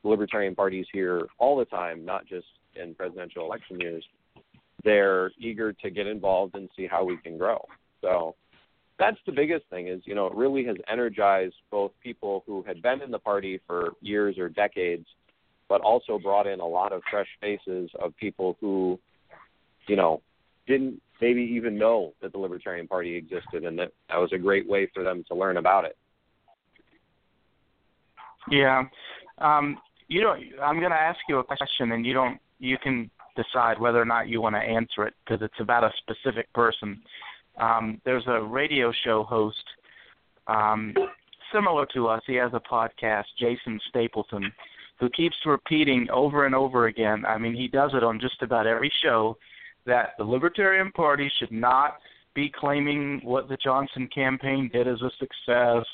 the 0.03 0.09
Libertarian 0.09 0.55
Party's 0.55 0.87
here 0.91 1.27
all 1.37 1.57
the 1.57 1.65
time, 1.65 2.03
not 2.03 2.25
just 2.25 2.47
in 2.75 2.95
presidential 2.95 3.45
election 3.45 3.79
years. 3.79 4.03
They're 4.83 5.31
eager 5.37 5.73
to 5.73 5.89
get 5.91 6.07
involved 6.07 6.55
and 6.55 6.67
see 6.75 6.87
how 6.87 7.03
we 7.03 7.17
can 7.17 7.37
grow. 7.37 7.63
So 8.01 8.35
that's 9.01 9.17
the 9.25 9.31
biggest 9.31 9.65
thing 9.71 9.87
is, 9.87 9.99
you 10.05 10.13
know, 10.13 10.27
it 10.27 10.35
really 10.35 10.63
has 10.65 10.77
energized 10.87 11.55
both 11.71 11.91
people 12.03 12.43
who 12.45 12.63
had 12.67 12.83
been 12.83 13.01
in 13.01 13.09
the 13.09 13.17
party 13.17 13.59
for 13.65 13.93
years 13.99 14.37
or 14.37 14.47
decades, 14.47 15.07
but 15.67 15.81
also 15.81 16.19
brought 16.19 16.45
in 16.45 16.59
a 16.59 16.65
lot 16.65 16.93
of 16.93 17.01
fresh 17.09 17.27
faces 17.41 17.89
of 17.99 18.15
people 18.17 18.57
who, 18.61 18.99
you 19.87 19.95
know, 19.95 20.21
didn't 20.67 21.01
maybe 21.19 21.41
even 21.41 21.79
know 21.79 22.13
that 22.21 22.31
the 22.31 22.37
Libertarian 22.37 22.87
Party 22.87 23.15
existed 23.15 23.65
and 23.65 23.77
that 23.79 23.91
that 24.07 24.17
was 24.17 24.29
a 24.33 24.37
great 24.37 24.69
way 24.69 24.87
for 24.93 25.03
them 25.03 25.23
to 25.29 25.35
learn 25.35 25.57
about 25.57 25.83
it. 25.83 25.97
Yeah. 28.51 28.83
Um, 29.39 29.79
you 30.09 30.21
don't. 30.21 30.43
I'm 30.61 30.79
going 30.79 30.91
to 30.91 30.97
ask 30.97 31.19
you 31.27 31.39
a 31.39 31.43
question, 31.43 31.91
and 31.91 32.05
you 32.05 32.13
don't. 32.13 32.39
You 32.59 32.77
can 32.77 33.09
decide 33.35 33.79
whether 33.79 33.99
or 33.99 34.05
not 34.05 34.27
you 34.27 34.41
want 34.41 34.55
to 34.55 34.59
answer 34.59 35.07
it 35.07 35.15
because 35.25 35.41
it's 35.41 35.59
about 35.59 35.83
a 35.83 35.91
specific 35.97 36.53
person. 36.53 37.01
Um, 37.61 38.01
there's 38.03 38.25
a 38.27 38.41
radio 38.41 38.91
show 39.03 39.23
host 39.23 39.63
um, 40.47 40.93
similar 41.53 41.85
to 41.93 42.07
us. 42.07 42.21
He 42.25 42.35
has 42.35 42.51
a 42.53 42.59
podcast, 42.59 43.25
Jason 43.39 43.79
Stapleton, 43.89 44.51
who 44.99 45.09
keeps 45.09 45.35
repeating 45.45 46.07
over 46.11 46.45
and 46.45 46.55
over 46.55 46.87
again. 46.87 47.23
I 47.25 47.37
mean, 47.37 47.55
he 47.55 47.67
does 47.67 47.91
it 47.93 48.03
on 48.03 48.19
just 48.19 48.41
about 48.41 48.67
every 48.67 48.91
show 49.03 49.37
that 49.85 50.09
the 50.17 50.23
Libertarian 50.23 50.91
Party 50.91 51.31
should 51.39 51.51
not 51.51 51.97
be 52.33 52.49
claiming 52.49 53.19
what 53.23 53.49
the 53.49 53.57
Johnson 53.57 54.07
campaign 54.13 54.69
did 54.71 54.87
as 54.87 55.01
a 55.01 55.11
success. 55.19 55.85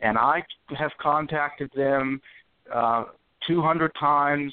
And 0.00 0.18
I 0.18 0.42
have 0.76 0.90
contacted 1.00 1.70
them 1.74 2.20
uh, 2.72 3.04
200 3.46 3.92
times 3.98 4.52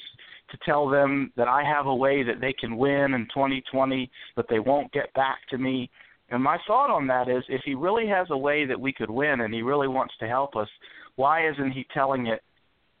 to 0.50 0.58
tell 0.64 0.88
them 0.88 1.32
that 1.36 1.48
I 1.48 1.64
have 1.64 1.86
a 1.86 1.94
way 1.94 2.22
that 2.22 2.40
they 2.40 2.52
can 2.52 2.76
win 2.76 3.14
in 3.14 3.26
2020, 3.34 4.10
but 4.36 4.46
they 4.48 4.58
won't 4.58 4.92
get 4.92 5.12
back 5.14 5.38
to 5.50 5.58
me. 5.58 5.90
And 6.34 6.42
my 6.42 6.58
thought 6.66 6.90
on 6.90 7.06
that 7.06 7.28
is 7.28 7.44
if 7.48 7.62
he 7.64 7.76
really 7.76 8.08
has 8.08 8.26
a 8.30 8.36
way 8.36 8.66
that 8.66 8.80
we 8.80 8.92
could 8.92 9.08
win 9.08 9.42
and 9.42 9.54
he 9.54 9.62
really 9.62 9.86
wants 9.86 10.14
to 10.18 10.26
help 10.26 10.56
us, 10.56 10.68
why 11.14 11.48
isn't 11.48 11.70
he 11.70 11.86
telling 11.94 12.26
it 12.26 12.42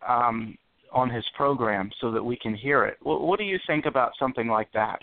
um, 0.08 0.56
on 0.92 1.10
his 1.10 1.24
program 1.36 1.90
so 2.00 2.12
that 2.12 2.22
we 2.22 2.36
can 2.36 2.54
hear 2.54 2.84
it? 2.84 2.96
What, 3.02 3.22
what 3.22 3.40
do 3.40 3.44
you 3.44 3.58
think 3.66 3.86
about 3.86 4.12
something 4.20 4.46
like 4.46 4.68
that? 4.74 5.00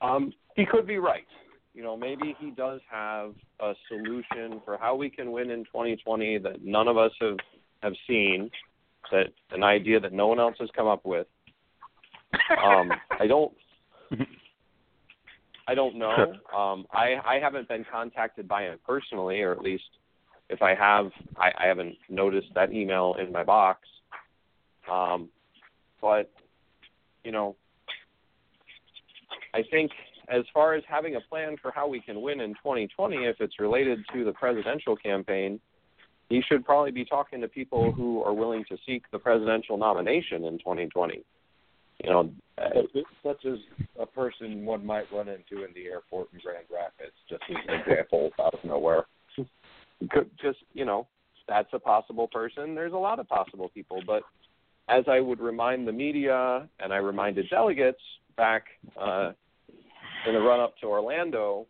Um, 0.00 0.32
he 0.56 0.64
could 0.64 0.86
be 0.86 0.96
right. 0.96 1.26
You 1.74 1.82
know, 1.82 1.94
maybe 1.94 2.34
he 2.40 2.52
does 2.52 2.80
have 2.90 3.34
a 3.60 3.74
solution 3.88 4.62
for 4.64 4.78
how 4.78 4.94
we 4.94 5.10
can 5.10 5.30
win 5.30 5.50
in 5.50 5.64
2020 5.64 6.38
that 6.38 6.64
none 6.64 6.88
of 6.88 6.96
us 6.96 7.12
have 7.20 7.36
have 7.82 7.92
seen. 8.08 8.50
That 9.10 9.26
an 9.50 9.62
idea 9.62 10.00
that 10.00 10.14
no 10.14 10.28
one 10.28 10.40
else 10.40 10.54
has 10.58 10.70
come 10.74 10.86
up 10.86 11.04
with. 11.04 11.26
Um, 12.64 12.90
I 13.20 13.26
don't. 13.26 13.52
I 15.68 15.74
don't 15.74 15.96
know. 15.96 16.34
Um, 16.56 16.86
I 16.92 17.14
I 17.24 17.38
haven't 17.40 17.68
been 17.68 17.84
contacted 17.90 18.48
by 18.48 18.64
him 18.64 18.78
personally, 18.86 19.40
or 19.40 19.52
at 19.52 19.60
least 19.60 19.84
if 20.48 20.60
I 20.60 20.74
have, 20.74 21.10
I, 21.36 21.50
I 21.58 21.66
haven't 21.66 21.96
noticed 22.08 22.48
that 22.54 22.72
email 22.72 23.16
in 23.20 23.32
my 23.32 23.44
box. 23.44 23.80
Um, 24.90 25.28
but 26.00 26.30
you 27.24 27.32
know, 27.32 27.56
I 29.54 29.62
think 29.70 29.92
as 30.28 30.42
far 30.52 30.74
as 30.74 30.82
having 30.88 31.16
a 31.16 31.20
plan 31.20 31.56
for 31.60 31.70
how 31.70 31.88
we 31.88 32.00
can 32.00 32.20
win 32.20 32.40
in 32.40 32.50
2020, 32.54 33.16
if 33.16 33.36
it's 33.40 33.58
related 33.60 34.00
to 34.12 34.24
the 34.24 34.32
presidential 34.32 34.96
campaign, 34.96 35.60
he 36.28 36.42
should 36.48 36.64
probably 36.64 36.90
be 36.90 37.04
talking 37.04 37.40
to 37.40 37.48
people 37.48 37.92
who 37.92 38.22
are 38.22 38.32
willing 38.32 38.64
to 38.68 38.76
seek 38.86 39.04
the 39.10 39.18
presidential 39.18 39.76
nomination 39.76 40.44
in 40.44 40.58
2020. 40.58 41.22
You 42.02 42.10
know, 42.10 42.30
such 43.22 43.44
as 43.44 43.58
a 43.98 44.06
person 44.06 44.64
one 44.64 44.84
might 44.84 45.04
run 45.12 45.28
into 45.28 45.64
in 45.64 45.72
the 45.74 45.86
airport 45.86 46.28
in 46.32 46.40
Grand 46.40 46.66
Rapids, 46.72 47.16
just 47.28 47.42
as 47.48 47.56
an 47.68 47.80
example 47.80 48.30
out 48.40 48.54
of 48.54 48.64
nowhere. 48.64 49.06
Could 50.10 50.30
just 50.42 50.58
you 50.72 50.84
know, 50.84 51.06
that's 51.48 51.68
a 51.72 51.78
possible 51.78 52.28
person. 52.28 52.74
There's 52.74 52.92
a 52.92 52.96
lot 52.96 53.18
of 53.18 53.28
possible 53.28 53.70
people, 53.72 54.02
but 54.06 54.22
as 54.88 55.04
I 55.08 55.20
would 55.20 55.40
remind 55.40 55.86
the 55.86 55.92
media 55.92 56.68
and 56.80 56.92
I 56.92 56.96
reminded 56.96 57.48
delegates 57.50 58.00
back 58.36 58.64
uh, 59.00 59.32
in 60.26 60.34
the 60.34 60.40
run 60.40 60.60
up 60.60 60.76
to 60.78 60.86
Orlando, 60.86 61.66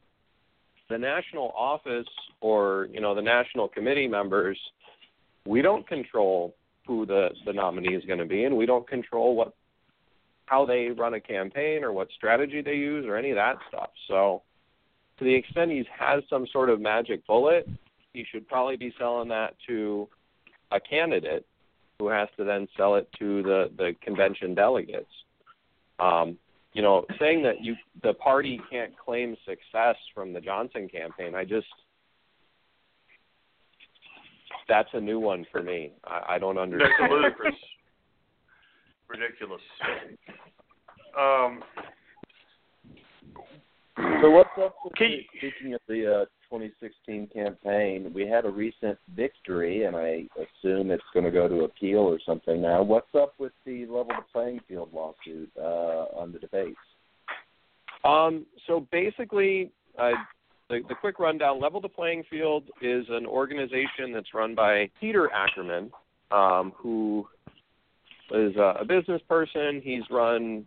the 0.89 0.99
national 0.99 1.53
office 1.57 2.09
or 2.41 2.89
you 2.93 3.01
know 3.01 3.15
the 3.15 3.23
national 3.23 3.69
committee 3.69 4.09
members, 4.09 4.59
we 5.47 5.63
don't 5.63 5.87
control 5.87 6.55
who 6.87 7.07
the 7.07 7.29
the 7.47 7.53
nominee 7.53 7.95
is 7.95 8.05
going 8.05 8.19
to 8.19 8.27
be, 8.27 8.45
and 8.45 8.57
we 8.57 8.67
don't 8.67 8.89
control 8.89 9.35
what 9.35 9.55
how 10.53 10.67
they 10.67 10.89
run 10.89 11.15
a 11.15 11.21
campaign 11.21 11.83
or 11.83 11.93
what 11.93 12.09
strategy 12.15 12.61
they 12.61 12.75
use 12.75 13.07
or 13.07 13.17
any 13.17 13.31
of 13.31 13.37
that 13.37 13.57
stuff. 13.71 13.89
So, 14.07 14.43
to 15.19 15.25
the 15.25 15.35
extent 15.35 15.71
he 15.71 15.83
has 15.99 16.23
some 16.29 16.47
sort 16.53 16.69
of 16.69 16.79
magic 16.79 17.27
bullet, 17.27 17.67
he 18.13 18.27
should 18.31 18.47
probably 18.49 18.77
be 18.77 18.93
selling 18.99 19.31
that 19.31 19.55
to 19.67 20.07
a 20.71 20.79
candidate 20.79 21.47
who 21.99 22.09
has 22.09 22.29
to 22.37 22.45
then 22.45 22.69
sell 22.77 22.97
it 22.97 23.09
to 23.19 23.43
the 23.43 23.71
the 23.79 23.95
convention 24.03 24.55
delegates. 24.55 25.11
Um, 25.99 26.37
you 26.75 26.83
know, 26.83 27.07
saying 27.19 27.43
that 27.45 27.63
you 27.63 27.75
the 28.03 28.13
party 28.13 28.61
can't 28.71 28.93
claim 28.99 29.37
success 29.47 29.97
from 30.15 30.35
the 30.35 30.41
Johnson 30.41 30.87
campaign, 30.87 31.35
I 31.35 31.45
just 31.45 31.67
that's 34.69 34.91
a 34.93 35.01
new 35.01 35.19
one 35.19 35.47
for 35.51 35.63
me. 35.63 35.93
I, 36.05 36.35
I 36.35 36.39
don't 36.39 36.59
understand. 36.59 36.93
That's 37.01 37.11
ludicrous. 37.11 37.55
Ridiculous. 39.13 39.61
Um, 41.19 41.63
So 44.23 44.31
what's 44.31 44.49
up 44.59 44.75
with 44.85 44.95
Can 44.95 45.11
you- 45.11 45.25
speaking 45.37 45.75
of 45.75 45.81
the 45.87 46.23
uh, 46.23 46.25
2016 46.49 47.27
campaign? 47.29 48.11
We 48.15 48.27
had 48.27 48.47
a 48.47 48.51
recent 48.51 48.99
victory, 49.15 49.85
and 49.85 49.95
I 49.97 50.27
assume 50.37 50.91
it's 50.91 51.05
going 51.13 51.25
to 51.25 51.31
go 51.31 51.47
to 51.49 51.65
appeal 51.65 51.99
or 52.01 52.19
something 52.25 52.63
now. 52.63 52.83
What's 52.83 53.15
up 53.15 53.35
with 53.39 53.53
the 53.67 53.81
level 53.87 54.13
the 54.17 54.25
playing 54.33 54.61
field 54.69 54.91
lawsuit 54.95 55.51
uh, 55.59 56.07
on 56.17 56.33
the 56.33 56.39
debates? 56.39 56.79
Um, 58.05 58.47
so 58.67 58.87
basically, 58.91 59.71
uh, 59.99 60.13
the, 60.71 60.81
the 60.89 60.95
quick 60.95 61.19
rundown: 61.19 61.61
Level 61.61 61.81
the 61.81 61.89
Playing 61.89 62.25
Field 62.31 62.65
is 62.81 63.05
an 63.11 63.27
organization 63.27 64.13
that's 64.15 64.33
run 64.33 64.55
by 64.55 64.89
Peter 65.01 65.31
Ackerman, 65.33 65.91
um, 66.31 66.73
who 66.77 67.27
is 68.31 68.57
a, 68.57 68.77
a 68.81 68.85
business 68.85 69.21
person. 69.29 69.81
He's 69.83 70.03
run 70.11 70.67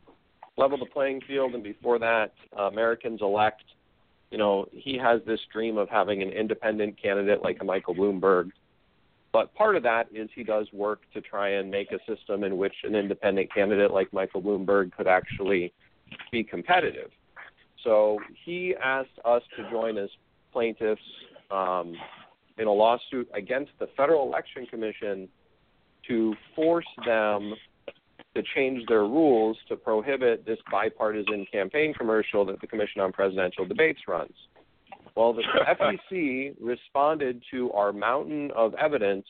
Level 0.57 0.77
the 0.77 0.85
Playing 0.85 1.21
Field, 1.27 1.53
and 1.53 1.63
before 1.63 1.99
that, 1.99 2.33
uh, 2.57 2.63
Americans 2.63 3.21
Elect. 3.21 3.63
You 4.31 4.37
know, 4.37 4.65
he 4.71 4.97
has 4.97 5.21
this 5.25 5.39
dream 5.51 5.77
of 5.77 5.89
having 5.89 6.21
an 6.21 6.29
independent 6.29 7.01
candidate 7.01 7.41
like 7.43 7.57
a 7.61 7.63
Michael 7.63 7.95
Bloomberg. 7.95 8.51
But 9.31 9.53
part 9.53 9.75
of 9.75 9.83
that 9.83 10.07
is 10.13 10.29
he 10.33 10.43
does 10.43 10.67
work 10.71 11.01
to 11.13 11.21
try 11.21 11.49
and 11.49 11.69
make 11.69 11.91
a 11.91 11.99
system 12.07 12.43
in 12.43 12.57
which 12.57 12.73
an 12.83 12.95
independent 12.95 13.53
candidate 13.53 13.91
like 13.91 14.11
Michael 14.13 14.41
Bloomberg 14.41 14.93
could 14.95 15.07
actually 15.07 15.73
be 16.31 16.43
competitive. 16.43 17.11
So 17.83 18.19
he 18.45 18.75
asked 18.81 19.19
us 19.25 19.43
to 19.57 19.69
join 19.69 19.97
as 19.97 20.09
plaintiffs 20.53 21.01
um, 21.51 21.95
in 22.57 22.67
a 22.67 22.71
lawsuit 22.71 23.29
against 23.33 23.71
the 23.79 23.87
Federal 23.97 24.25
Election 24.25 24.65
Commission 24.67 25.27
to 26.07 26.35
force 26.55 26.85
them 27.05 27.53
to 28.35 28.43
change 28.53 28.85
their 28.87 29.03
rules 29.03 29.57
to 29.69 29.75
prohibit 29.75 30.45
this 30.45 30.59
bipartisan 30.69 31.45
campaign 31.51 31.93
commercial 31.93 32.45
that 32.45 32.59
the 32.59 32.67
Commission 32.67 33.01
on 33.01 33.11
Presidential 33.11 33.65
Debates 33.65 34.01
runs. 34.07 34.33
Well, 35.15 35.33
the 35.33 35.43
FEC 36.13 36.55
responded 36.59 37.41
to 37.51 37.71
our 37.71 37.93
mountain 37.93 38.51
of 38.55 38.73
evidence 38.75 39.25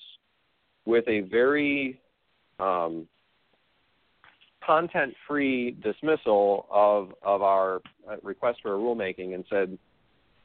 with 0.85 1.07
a 1.07 1.21
very 1.21 1.99
um, 2.59 3.07
content-free 4.65 5.77
dismissal 5.83 6.65
of 6.71 7.13
of 7.21 7.41
our 7.41 7.81
uh, 8.09 8.15
request 8.23 8.59
for 8.63 8.75
a 8.75 8.77
rulemaking 8.77 9.35
and 9.35 9.43
said, 9.49 9.77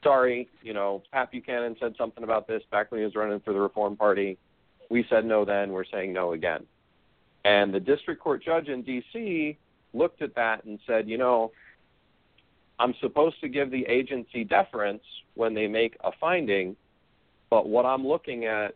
"Sorry, 0.05 0.49
you 0.63 0.75
know, 0.75 1.03
Pat 1.13 1.31
Buchanan 1.31 1.77
said 1.81 1.95
something 1.97 2.25
about 2.25 2.47
this 2.47 2.63
back 2.71 2.91
when 2.91 3.01
he 3.01 3.05
was 3.05 3.15
running 3.15 3.41
for 3.41 3.53
the 3.53 3.61
Reform 3.61 3.97
Party. 3.97 4.37
We 4.91 5.07
said 5.09 5.25
no 5.25 5.45
then. 5.45 5.73
We're 5.73 5.85
saying 5.85 6.13
no 6.13 6.33
again." 6.33 6.67
And 7.45 7.73
the 7.73 7.81
district 7.81 8.21
court 8.21 8.43
judge 8.45 8.69
in 8.69 8.83
D.C. 8.83 9.57
looked 9.95 10.21
at 10.21 10.35
that 10.35 10.65
and 10.65 10.79
said, 10.87 11.09
"You 11.09 11.17
know, 11.17 11.53
I'm 12.79 12.95
supposed 13.01 13.41
to 13.41 13.49
give 13.49 13.71
the 13.71 13.87
agency 13.87 14.45
deference 14.45 15.03
when 15.35 15.55
they 15.55 15.67
make 15.67 15.97
a 16.05 16.11
finding, 16.21 16.77
but 17.49 17.69
what 17.69 17.87
I'm 17.87 18.07
looking 18.07 18.45
at." 18.45 18.75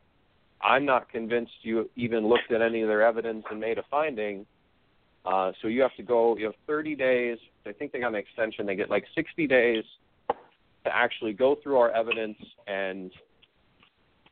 I'm 0.65 0.87
not 0.87 1.11
convinced 1.11 1.53
you 1.61 1.91
even 1.95 2.27
looked 2.27 2.51
at 2.51 2.63
any 2.63 2.81
of 2.81 2.89
their 2.89 3.03
evidence 3.03 3.45
and 3.51 3.61
made 3.61 3.77
a 3.77 3.83
finding. 3.91 4.47
Uh, 5.27 5.53
so 5.61 5.69
you 5.69 5.83
have 5.83 5.95
to 5.97 6.03
go. 6.03 6.37
You 6.37 6.47
have 6.47 6.55
30 6.67 6.95
days. 6.95 7.39
I 7.67 7.73
think 7.73 7.93
they 7.93 8.01
got 8.01 8.09
an 8.09 8.15
extension. 8.15 8.65
They 8.67 8.75
get 8.75 8.91
like 8.91 9.05
60 9.15 9.47
days 9.47 9.85
to 10.29 10.95
actually 10.95 11.33
go 11.33 11.57
through 11.63 11.79
our 11.79 11.91
evidence 11.91 12.37
and, 12.67 13.11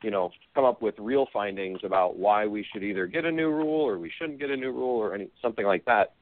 you 0.03 0.11
know, 0.11 0.29
come 0.53 0.65
up 0.65 0.81
with 0.81 0.95
real 0.99 1.27
findings 1.33 1.79
about 1.83 2.17
why 2.17 2.45
we 2.45 2.65
should 2.71 2.83
either 2.83 3.07
get 3.07 3.25
a 3.25 3.31
new 3.31 3.49
rule 3.49 3.81
or 3.81 3.97
we 3.97 4.11
shouldn't 4.19 4.39
get 4.39 4.49
a 4.51 4.55
new 4.57 4.71
rule 4.71 4.99
or 4.99 5.15
any 5.15 5.29
something 5.41 5.65
like 5.65 5.85
that. 5.85 6.13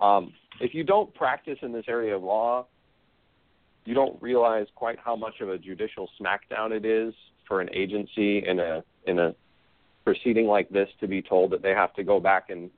Um, 0.00 0.32
if 0.60 0.74
you 0.74 0.82
don't 0.82 1.12
practice 1.14 1.58
in 1.62 1.70
this 1.70 1.84
area 1.88 2.16
of 2.16 2.22
law, 2.22 2.66
you 3.84 3.94
don't 3.94 4.20
realize 4.22 4.66
quite 4.74 4.98
how 4.98 5.14
much 5.14 5.40
of 5.40 5.50
a 5.50 5.58
judicial 5.58 6.08
smackdown 6.20 6.70
it 6.72 6.84
is 6.84 7.14
for 7.46 7.60
an 7.60 7.68
agency 7.72 8.46
in 8.46 8.58
a 8.58 8.82
in 9.06 9.18
a 9.18 9.34
proceeding 10.04 10.46
like 10.46 10.68
this 10.70 10.88
to 11.00 11.06
be 11.06 11.20
told 11.20 11.50
that 11.52 11.62
they 11.62 11.70
have 11.70 11.92
to 11.94 12.02
go 12.02 12.18
back 12.18 12.48
and 12.50 12.70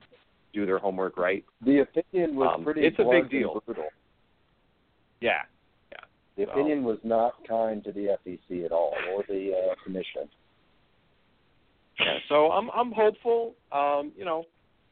do 0.53 0.65
their 0.65 0.79
homework 0.79 1.17
right. 1.17 1.45
The 1.65 1.79
opinion 1.79 2.35
was 2.35 2.51
Um, 2.55 2.63
pretty 2.65 2.81
it's 2.85 2.99
a 2.99 3.05
big 3.05 3.29
deal. 3.29 3.61
brutal. 3.65 3.87
Yeah. 5.21 5.43
The 6.37 6.45
So- 6.45 6.51
opinion 6.51 6.83
was 6.83 6.97
not 7.03 7.45
kind 7.47 7.83
to 7.83 7.91
the 7.91 8.07
FEC 8.25 8.63
at 8.65 8.71
all, 8.71 8.95
or 9.13 9.23
the 9.27 9.53
uh, 9.53 9.75
commission. 9.83 10.29
Yeah. 12.01 12.17
So 12.29 12.51
I'm 12.51 12.69
I'm 12.71 12.91
hopeful. 12.91 13.55
Um, 13.71 14.11
you 14.17 14.25
know, 14.25 14.45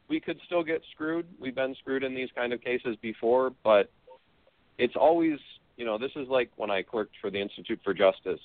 we 0.08 0.20
could 0.20 0.38
still 0.46 0.62
get 0.62 0.82
screwed. 0.92 1.26
We've 1.38 1.54
been 1.54 1.74
screwed 1.80 2.04
in 2.04 2.14
these 2.14 2.28
kind 2.34 2.52
of 2.52 2.60
cases 2.62 2.96
before, 3.02 3.52
but 3.62 3.90
it's 4.78 4.96
always 4.96 5.38
you 5.80 5.86
know, 5.86 5.96
this 5.96 6.10
is 6.14 6.28
like 6.28 6.50
when 6.56 6.70
I 6.70 6.82
clerked 6.82 7.14
for 7.22 7.30
the 7.30 7.40
Institute 7.40 7.80
for 7.82 7.94
Justice. 7.94 8.38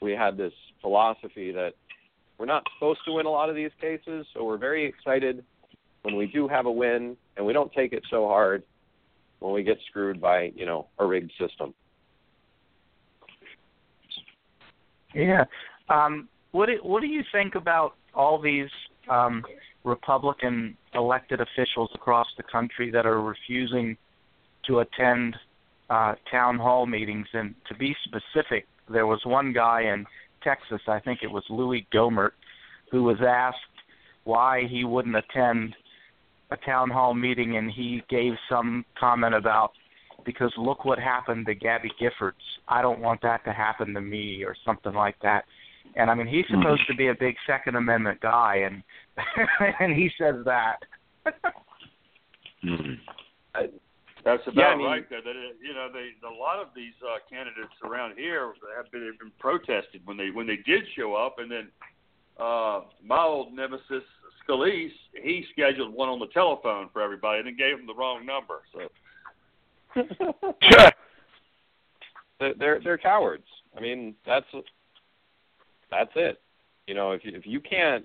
We 0.00 0.12
had 0.12 0.36
this 0.36 0.52
philosophy 0.80 1.50
that 1.50 1.72
we're 2.38 2.46
not 2.46 2.62
supposed 2.76 3.00
to 3.06 3.12
win 3.14 3.26
a 3.26 3.30
lot 3.30 3.50
of 3.50 3.56
these 3.56 3.72
cases, 3.80 4.24
so 4.32 4.44
we're 4.44 4.56
very 4.56 4.86
excited 4.86 5.44
when 6.02 6.14
we 6.14 6.26
do 6.26 6.46
have 6.46 6.66
a 6.66 6.70
win, 6.70 7.16
and 7.36 7.44
we 7.44 7.52
don't 7.52 7.72
take 7.72 7.92
it 7.92 8.04
so 8.08 8.28
hard 8.28 8.62
when 9.40 9.52
we 9.52 9.64
get 9.64 9.78
screwed 9.88 10.20
by 10.20 10.52
you 10.54 10.64
know 10.64 10.86
a 11.00 11.04
rigged 11.04 11.32
system. 11.40 11.74
Yeah. 15.12 15.44
Um, 15.88 16.28
what 16.58 16.66
do, 16.66 16.78
what 16.82 17.02
do 17.02 17.06
you 17.06 17.22
think 17.30 17.54
about 17.54 17.94
all 18.14 18.42
these 18.42 18.68
um, 19.08 19.44
Republican 19.84 20.76
elected 20.92 21.40
officials 21.40 21.88
across 21.94 22.26
the 22.36 22.42
country 22.42 22.90
that 22.90 23.06
are 23.06 23.22
refusing 23.22 23.96
to 24.66 24.80
attend 24.80 25.36
uh, 25.88 26.16
town 26.28 26.58
hall 26.58 26.84
meetings? 26.84 27.28
And 27.32 27.54
to 27.68 27.76
be 27.76 27.94
specific, 28.02 28.66
there 28.90 29.06
was 29.06 29.20
one 29.24 29.52
guy 29.52 29.82
in 29.82 30.04
Texas, 30.42 30.80
I 30.88 30.98
think 30.98 31.20
it 31.22 31.30
was 31.30 31.44
Louie 31.48 31.86
Gohmert, 31.94 32.32
who 32.90 33.04
was 33.04 33.18
asked 33.24 33.58
why 34.24 34.64
he 34.68 34.82
wouldn't 34.82 35.14
attend 35.14 35.76
a 36.50 36.56
town 36.56 36.90
hall 36.90 37.14
meeting, 37.14 37.56
and 37.56 37.70
he 37.70 38.02
gave 38.10 38.32
some 38.50 38.84
comment 38.98 39.34
about 39.34 39.70
because 40.26 40.52
look 40.58 40.84
what 40.84 40.98
happened 40.98 41.46
to 41.46 41.54
Gabby 41.54 41.92
Giffords. 42.00 42.32
I 42.66 42.82
don't 42.82 42.98
want 42.98 43.22
that 43.22 43.44
to 43.44 43.52
happen 43.52 43.94
to 43.94 44.00
me, 44.00 44.42
or 44.42 44.56
something 44.64 44.92
like 44.92 45.16
that. 45.22 45.44
And 45.96 46.10
I 46.10 46.14
mean, 46.14 46.26
he's 46.26 46.44
supposed 46.48 46.86
to 46.88 46.94
be 46.94 47.08
a 47.08 47.14
big 47.14 47.34
Second 47.46 47.74
Amendment 47.76 48.20
guy, 48.20 48.56
and 48.66 48.82
and 49.80 49.92
he 49.92 50.10
says 50.18 50.36
that. 50.44 50.76
That's 54.24 54.42
about 54.46 54.54
Yeah, 54.56 54.66
I 54.66 54.76
mean- 54.76 54.86
right. 54.86 55.08
There, 55.08 55.22
that 55.22 55.30
it, 55.36 55.56
you 55.62 55.74
know, 55.74 55.88
they 55.92 56.10
a 56.26 56.30
lot 56.30 56.58
of 56.60 56.68
these 56.74 56.92
uh, 57.02 57.18
candidates 57.30 57.72
around 57.84 58.16
here 58.16 58.52
have 58.76 58.90
been, 58.90 59.06
have 59.06 59.18
been 59.18 59.32
protested 59.38 60.02
when 60.04 60.16
they 60.16 60.30
when 60.30 60.46
they 60.46 60.56
did 60.56 60.82
show 60.96 61.14
up, 61.14 61.36
and 61.38 61.50
then 61.50 61.68
uh, 62.38 62.82
my 63.04 63.22
old 63.22 63.52
nemesis 63.54 64.02
Scalise, 64.48 64.90
he 65.22 65.44
scheduled 65.52 65.92
one 65.92 66.08
on 66.08 66.18
the 66.18 66.26
telephone 66.28 66.88
for 66.92 67.02
everybody, 67.02 67.38
and 67.38 67.46
then 67.48 67.56
gave 67.56 67.76
them 67.76 67.86
the 67.86 67.94
wrong 67.94 68.24
number. 68.26 68.62
So 68.72 68.88
They're- 72.40 72.54
they're 72.58 72.80
they're 72.82 72.98
cowards. 72.98 73.46
I 73.76 73.80
mean, 73.80 74.14
that's 74.26 74.46
that's 75.90 76.12
it. 76.14 76.40
You 76.86 76.94
know, 76.94 77.12
if 77.12 77.20
if 77.24 77.46
you 77.46 77.60
can't 77.60 78.04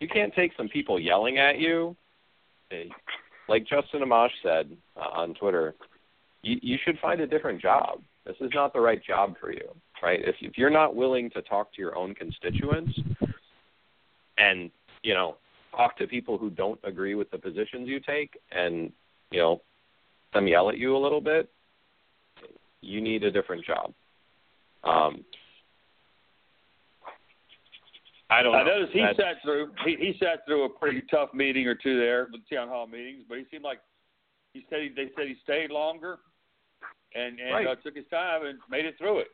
you 0.00 0.08
can't 0.08 0.34
take 0.34 0.52
some 0.56 0.68
people 0.68 1.00
yelling 1.00 1.38
at 1.38 1.58
you, 1.58 1.96
eh, 2.70 2.84
like 3.48 3.66
Justin 3.66 4.02
Amash 4.02 4.30
said 4.42 4.76
uh, 4.96 5.08
on 5.12 5.34
Twitter, 5.34 5.74
you 6.42 6.58
you 6.62 6.78
should 6.84 6.98
find 6.98 7.20
a 7.20 7.26
different 7.26 7.60
job. 7.60 8.00
This 8.24 8.36
is 8.40 8.50
not 8.54 8.72
the 8.72 8.80
right 8.80 9.02
job 9.02 9.36
for 9.40 9.52
you, 9.52 9.68
right? 10.02 10.20
If 10.22 10.36
if 10.40 10.58
you're 10.58 10.70
not 10.70 10.96
willing 10.96 11.30
to 11.30 11.42
talk 11.42 11.72
to 11.74 11.80
your 11.80 11.96
own 11.96 12.14
constituents 12.14 12.98
and 14.38 14.70
you 15.02 15.14
know 15.14 15.36
talk 15.70 15.96
to 15.98 16.06
people 16.06 16.38
who 16.38 16.50
don't 16.50 16.80
agree 16.84 17.14
with 17.14 17.30
the 17.30 17.38
positions 17.38 17.88
you 17.88 18.00
take, 18.00 18.38
and 18.50 18.92
you 19.30 19.38
know 19.38 19.62
them 20.34 20.48
yell 20.48 20.68
at 20.68 20.78
you 20.78 20.96
a 20.96 20.98
little 20.98 21.20
bit, 21.20 21.48
you 22.80 23.00
need 23.00 23.22
a 23.22 23.30
different 23.30 23.64
job. 23.64 23.92
Um, 24.84 25.24
I 28.28 28.42
don't 28.42 28.52
know. 28.52 28.58
I 28.58 28.64
noticed 28.64 28.92
he 28.92 29.00
That's- 29.00 29.16
sat 29.16 29.42
through 29.42 29.70
he, 29.84 29.96
he 29.96 30.16
sat 30.18 30.44
through 30.46 30.64
a 30.64 30.68
pretty 30.68 31.02
tough 31.10 31.32
meeting 31.32 31.66
or 31.66 31.74
two 31.74 31.98
there 31.98 32.26
with 32.32 32.40
town 32.52 32.68
hall 32.68 32.86
meetings, 32.86 33.22
but 33.28 33.38
he 33.38 33.44
seemed 33.50 33.62
like 33.64 33.80
he 34.52 34.66
said 34.68 34.80
he, 34.82 34.88
they 34.88 35.10
said 35.16 35.26
he 35.28 35.36
stayed 35.44 35.70
longer 35.70 36.18
and 37.14 37.38
and 37.38 37.54
Right. 37.54 37.66
uh, 37.66 37.76
took 37.76 37.94
his 37.94 38.06
time 38.10 38.44
and 38.46 38.58
made 38.70 38.84
it 38.84 38.96
through 38.98 39.20
it. 39.20 39.28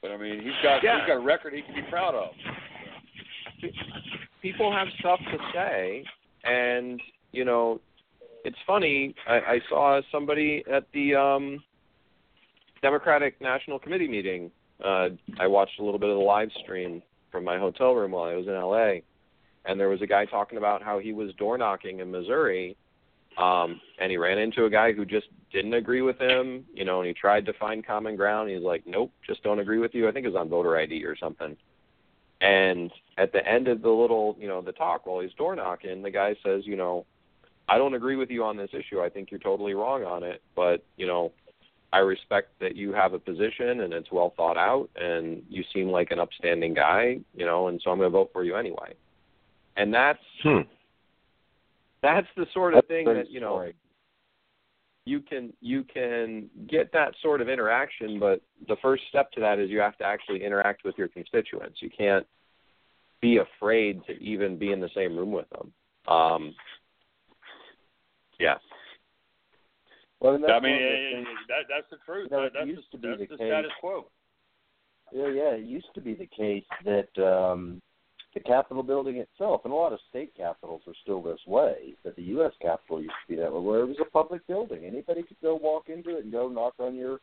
But 0.00 0.10
I 0.12 0.16
mean, 0.16 0.40
he's 0.40 0.52
got 0.62 0.82
Yeah. 0.82 1.00
he's 1.00 1.06
got 1.08 1.16
a 1.16 1.20
record 1.24 1.52
he 1.52 1.62
can 1.62 1.74
be 1.74 1.82
proud 1.90 2.14
of. 2.14 2.30
people 4.42 4.72
have 4.72 4.88
stuff 5.00 5.18
to 5.30 5.38
say, 5.52 6.04
and 6.44 7.00
you 7.32 7.44
know, 7.44 7.80
it's 8.44 8.56
funny. 8.66 9.14
I, 9.28 9.34
I 9.34 9.60
saw 9.68 10.00
somebody 10.12 10.62
at 10.72 10.84
the 10.92 11.14
um, 11.14 11.62
Democratic 12.82 13.40
National 13.40 13.78
Committee 13.78 14.08
meeting. 14.08 14.50
Uh, 14.84 15.08
I 15.38 15.46
watched 15.46 15.78
a 15.80 15.84
little 15.84 15.98
bit 16.00 16.10
of 16.10 16.16
the 16.16 16.22
live 16.22 16.50
stream 16.62 17.02
from 17.34 17.42
my 17.42 17.58
hotel 17.58 17.92
room 17.96 18.12
while 18.12 18.30
I 18.30 18.36
was 18.36 18.46
in 18.46 18.54
LA, 18.54 19.00
and 19.64 19.80
there 19.80 19.88
was 19.88 20.00
a 20.02 20.06
guy 20.06 20.24
talking 20.24 20.56
about 20.56 20.82
how 20.82 21.00
he 21.00 21.12
was 21.12 21.34
door 21.34 21.58
knocking 21.58 21.98
in 21.98 22.08
Missouri, 22.12 22.76
Um, 23.36 23.80
and 23.98 24.12
he 24.12 24.16
ran 24.16 24.38
into 24.38 24.64
a 24.64 24.70
guy 24.70 24.92
who 24.92 25.04
just 25.04 25.26
didn't 25.52 25.74
agree 25.74 26.02
with 26.02 26.20
him, 26.20 26.64
you 26.72 26.84
know, 26.84 27.00
and 27.00 27.08
he 27.08 27.14
tried 27.14 27.46
to 27.46 27.52
find 27.52 27.84
common 27.84 28.14
ground. 28.14 28.50
He's 28.50 28.62
like, 28.62 28.86
nope, 28.86 29.10
just 29.26 29.42
don't 29.42 29.58
agree 29.58 29.78
with 29.78 29.92
you. 29.94 30.06
I 30.08 30.12
think 30.12 30.24
it 30.24 30.28
was 30.28 30.38
on 30.38 30.48
voter 30.48 30.76
ID 30.76 31.04
or 31.04 31.16
something. 31.16 31.56
And 32.40 32.92
at 33.18 33.32
the 33.32 33.44
end 33.46 33.66
of 33.68 33.82
the 33.82 33.90
little, 33.90 34.36
you 34.38 34.46
know, 34.46 34.60
the 34.60 34.72
talk 34.72 35.06
while 35.06 35.20
he's 35.20 35.32
door 35.32 35.56
knocking, 35.56 36.02
the 36.02 36.10
guy 36.10 36.36
says, 36.44 36.64
you 36.64 36.76
know, 36.76 37.06
I 37.68 37.78
don't 37.78 37.94
agree 37.94 38.16
with 38.16 38.30
you 38.30 38.44
on 38.44 38.56
this 38.56 38.70
issue. 38.72 39.00
I 39.00 39.08
think 39.08 39.30
you're 39.30 39.40
totally 39.40 39.74
wrong 39.74 40.04
on 40.04 40.22
it, 40.22 40.42
but 40.54 40.84
you 40.96 41.06
know, 41.06 41.32
I 41.94 41.98
respect 41.98 42.48
that 42.58 42.74
you 42.74 42.92
have 42.92 43.12
a 43.12 43.20
position 43.20 43.80
and 43.82 43.92
it's 43.92 44.10
well 44.10 44.34
thought 44.36 44.56
out, 44.56 44.88
and 44.96 45.44
you 45.48 45.62
seem 45.72 45.88
like 45.90 46.10
an 46.10 46.18
upstanding 46.18 46.74
guy, 46.74 47.20
you 47.36 47.46
know, 47.46 47.68
and 47.68 47.80
so 47.82 47.92
I'm 47.92 47.98
going 47.98 48.10
to 48.10 48.18
vote 48.18 48.30
for 48.32 48.42
you 48.42 48.56
anyway. 48.56 48.94
And 49.76 49.94
that's 49.94 50.18
Hmm. 50.42 50.62
that's 52.02 52.26
the 52.36 52.46
sort 52.52 52.74
of 52.74 52.78
That's 52.78 52.88
thing 52.88 53.06
that 53.06 53.30
you 53.30 53.38
know 53.38 53.54
story. 53.54 53.74
you 55.04 55.20
can 55.20 55.52
you 55.60 55.84
can 55.84 56.50
get 56.68 56.90
that 56.92 57.14
sort 57.22 57.40
of 57.40 57.48
interaction, 57.48 58.18
but 58.18 58.40
the 58.66 58.76
first 58.82 59.04
step 59.08 59.30
to 59.32 59.40
that 59.40 59.60
is 59.60 59.70
you 59.70 59.78
have 59.78 59.96
to 59.98 60.04
actually 60.04 60.42
interact 60.44 60.84
with 60.84 60.98
your 60.98 61.06
constituents. 61.08 61.80
You 61.80 61.90
can't 61.96 62.26
be 63.20 63.38
afraid 63.38 64.04
to 64.06 64.12
even 64.14 64.58
be 64.58 64.72
in 64.72 64.80
the 64.80 64.90
same 64.96 65.16
room 65.16 65.30
with 65.30 65.46
them. 65.50 65.72
Um, 66.12 66.54
yeah. 68.40 68.56
Well, 70.24 70.32
I 70.32 70.36
mean, 70.38 70.48
one 70.48 70.54
of 70.56 70.62
the 70.62 70.68
eh, 70.70 71.12
things- 71.16 71.28
that, 71.48 71.64
that's 71.68 71.90
the 71.90 71.98
truth. 72.06 72.30
You 72.30 72.36
know, 72.38 72.42
That- 72.44 72.52
that's 72.54 72.66
used 72.66 72.90
the, 72.92 72.96
to 72.96 73.02
be 73.02 73.08
that's 73.08 73.20
the 73.20 73.26
the 73.36 73.36
case. 73.36 73.48
status 73.52 73.72
quo. 73.78 74.06
Yeah, 75.12 75.28
yeah. 75.28 75.50
It 75.50 75.64
used 75.66 75.92
to 75.94 76.00
be 76.00 76.14
the 76.14 76.26
case 76.26 76.64
that 76.84 77.12
um, 77.22 77.82
the 78.32 78.40
Capitol 78.40 78.82
building 78.82 79.18
itself, 79.18 79.60
and 79.64 79.72
a 79.72 79.76
lot 79.76 79.92
of 79.92 80.00
state 80.08 80.34
capitals 80.34 80.80
are 80.86 80.94
still 81.02 81.20
this 81.22 81.38
way, 81.46 81.94
but 82.02 82.16
the 82.16 82.22
U.S. 82.40 82.52
Capitol 82.62 83.02
used 83.02 83.12
to 83.26 83.34
be 83.34 83.36
that 83.36 83.52
way, 83.52 83.60
where 83.60 83.80
it 83.80 83.86
was 83.86 84.00
a 84.00 84.06
public 84.06 84.44
building. 84.46 84.84
Anybody 84.86 85.22
could 85.22 85.36
go 85.42 85.54
walk 85.56 85.90
into 85.90 86.16
it 86.16 86.24
and 86.24 86.32
go 86.32 86.48
knock 86.48 86.74
on 86.78 86.94
your 86.96 87.20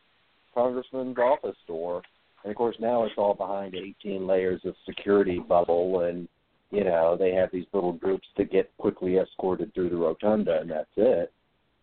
congressman's 0.54 1.18
office 1.18 1.56
door. 1.66 2.02
And 2.44 2.52
of 2.52 2.56
course, 2.56 2.76
now 2.78 3.02
it's 3.02 3.18
all 3.18 3.34
behind 3.34 3.74
18 3.74 4.26
layers 4.28 4.64
of 4.64 4.76
security 4.86 5.40
bubble, 5.40 6.00
and 6.04 6.28
you 6.70 6.84
know 6.84 7.16
they 7.16 7.32
have 7.34 7.50
these 7.52 7.66
little 7.72 7.92
groups 7.92 8.28
that 8.36 8.50
get 8.52 8.70
quickly 8.78 9.16
escorted 9.18 9.74
through 9.74 9.90
the 9.90 9.96
rotunda, 9.96 10.60
and 10.60 10.70
that's 10.70 10.88
it. 10.96 11.32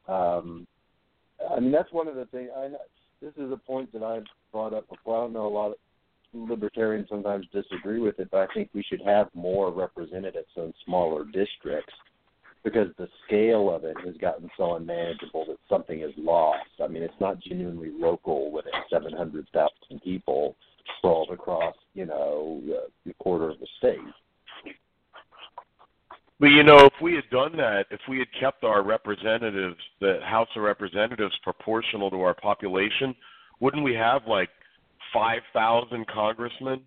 Um, 0.08 0.66
I 1.50 1.60
mean, 1.60 1.72
that's 1.72 1.92
one 1.92 2.08
of 2.08 2.16
the 2.16 2.26
things. 2.26 2.50
I 2.56 2.68
know, 2.68 2.80
this 3.22 3.34
is 3.38 3.52
a 3.52 3.58
point 3.58 3.92
that 3.94 4.04
I've 4.04 4.26
brought 4.52 4.74
up 4.74 4.88
before. 4.90 5.18
I 5.18 5.22
don't 5.22 5.34
know 5.34 5.48
a 5.48 5.50
lot 5.50 5.72
of 5.72 5.78
libertarians 6.34 7.08
sometimes 7.10 7.48
disagree 7.52 8.00
with 8.00 8.20
it, 8.20 8.30
but 8.32 8.50
I 8.50 8.54
think 8.54 8.70
we 8.74 8.84
should 8.84 9.02
have 9.06 9.30
more 9.34 9.72
representatives 9.72 10.48
in 10.56 10.74
smaller 10.86 11.26
districts 11.26 11.94
because 12.64 12.90
the 12.98 13.08
scale 13.26 13.74
of 13.74 13.84
it 13.84 13.96
has 14.06 14.16
gotten 14.18 14.50
so 14.58 14.76
unmanageable 14.76 15.46
that 15.48 15.58
something 15.70 16.02
is 16.02 16.12
lost. 16.18 16.70
I 16.84 16.88
mean, 16.88 17.04
it's 17.04 17.14
not 17.20 17.40
genuinely 17.40 17.92
local 17.98 18.52
when 18.52 18.64
it's 18.68 18.90
700,000 18.92 20.02
people 20.04 20.56
sprawled 20.98 21.30
across, 21.32 21.76
you 21.94 22.06
know, 22.06 22.62
a 23.08 23.14
quarter 23.24 23.50
of 23.50 23.60
the 23.60 23.68
state. 23.78 24.00
But 26.40 26.48
you 26.48 26.64
know, 26.64 26.86
if 26.86 26.94
we 27.02 27.16
had 27.16 27.30
done 27.32 27.56
that, 27.58 27.86
if 27.92 28.00
we 28.08 28.20
had 28.20 28.28
kept 28.40 28.64
our 28.64 28.82
representatives, 28.82 29.76
the 30.00 30.20
House 30.24 30.48
of 30.56 30.64
Representatives, 30.64 31.36
proportional 31.44 32.10
to 32.12 32.22
our 32.22 32.34
population, 32.34 33.14
wouldn't 33.60 33.84
we 33.84 33.94
have 33.96 34.22
like 34.28 34.50
five 35.14 35.42
thousand 35.54 36.08
congressmen? 36.08 36.82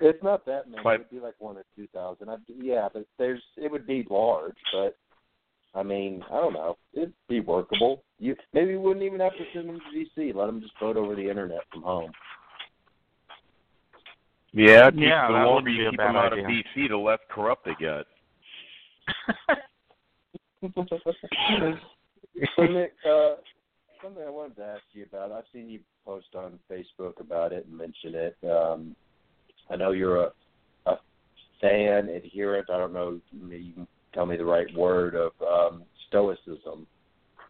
It's 0.00 0.22
not 0.22 0.46
that 0.46 0.68
many. 0.70 0.82
But- 0.82 0.94
It'd 0.94 1.10
be 1.10 1.20
like 1.20 1.34
one 1.38 1.56
or 1.58 1.64
two 1.76 1.86
thousand. 1.88 2.30
I, 2.30 2.36
yeah, 2.48 2.88
but 2.92 3.06
there's 3.18 3.42
it 3.56 3.70
would 3.70 3.86
be 3.86 4.06
large, 4.08 4.56
but 4.72 4.96
I 5.78 5.82
mean, 5.82 6.24
I 6.30 6.36
don't 6.36 6.54
know. 6.54 6.78
It'd 6.94 7.12
be 7.28 7.40
workable. 7.40 8.02
You 8.18 8.34
maybe 8.54 8.70
we 8.72 8.76
wouldn't 8.78 9.04
even 9.04 9.20
have 9.20 9.32
to 9.32 9.44
send 9.52 9.68
them 9.68 9.78
to 9.78 9.98
D.C. 9.98 10.32
Let 10.34 10.46
them 10.46 10.60
just 10.62 10.72
vote 10.80 10.96
over 10.96 11.14
the 11.14 11.28
internet 11.28 11.60
from 11.70 11.82
home. 11.82 12.12
Yeah, 14.52 14.90
keep, 14.90 15.00
Yeah, 15.00 15.26
the 15.28 15.32
longer 15.34 15.70
you 15.70 15.90
keep 15.90 15.98
bad 15.98 16.08
them 16.10 16.16
out 16.16 16.32
idea. 16.32 16.44
of 16.44 16.50
DC, 16.50 16.88
the 16.88 16.96
less 16.96 17.18
corrupt 17.28 17.64
they 17.64 17.74
get. 17.78 18.04
So 22.56 22.62
Nick, 22.64 22.92
uh, 23.08 23.34
something 24.02 24.22
I 24.26 24.30
wanted 24.30 24.56
to 24.56 24.64
ask 24.64 24.82
you 24.92 25.04
about. 25.10 25.32
I've 25.32 25.44
seen 25.52 25.68
you 25.68 25.80
post 26.04 26.34
on 26.34 26.58
Facebook 26.70 27.20
about 27.20 27.52
it 27.52 27.66
and 27.66 27.76
mention 27.76 28.14
it. 28.14 28.36
Um, 28.44 28.96
I 29.70 29.76
know 29.76 29.92
you're 29.92 30.24
a, 30.24 30.32
a 30.86 30.96
fan, 31.60 32.08
adherent. 32.08 32.70
I 32.70 32.78
don't 32.78 32.92
know. 32.92 33.20
Maybe 33.32 33.64
you 33.64 33.72
can 33.72 33.86
tell 34.12 34.26
me 34.26 34.36
the 34.36 34.44
right 34.44 34.66
word 34.76 35.14
of 35.14 35.32
um, 35.42 35.82
Stoicism, 36.08 36.86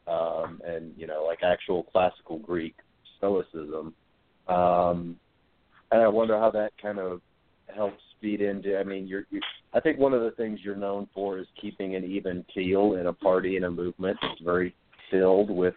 um, 0.07 0.61
and 0.67 0.93
you 0.97 1.07
know, 1.07 1.25
like 1.27 1.41
actual 1.43 1.85
classical 1.85 2.39
Greek 2.39 2.75
Stoicism. 3.19 3.95
Um, 4.49 5.17
and 5.91 6.03
I 6.03 6.09
wonder 6.09 6.39
how 6.39 6.51
that 6.53 6.73
kind 6.81 6.99
of 6.99 7.21
helps 7.75 8.03
feed 8.21 8.41
into. 8.41 8.79
I 8.79 8.85
mean, 8.85 9.07
you're. 9.07 9.27
You, 9.31 9.41
I 9.75 9.81
think 9.81 9.99
one 9.99 10.15
of 10.15 10.23
the 10.23 10.31
things 10.33 10.61
you're 10.63 10.77
known 10.77 11.09
for 11.13 11.39
is 11.39 11.47
keeping 11.61 11.97
an 11.97 12.05
even 12.05 12.45
keel 12.53 12.95
in 12.95 13.09
a 13.09 13.13
party 13.13 13.57
and 13.57 13.65
a 13.65 13.71
movement 13.71 14.17
that's 14.23 14.41
very 14.43 14.75
filled 15.11 15.51
with 15.51 15.75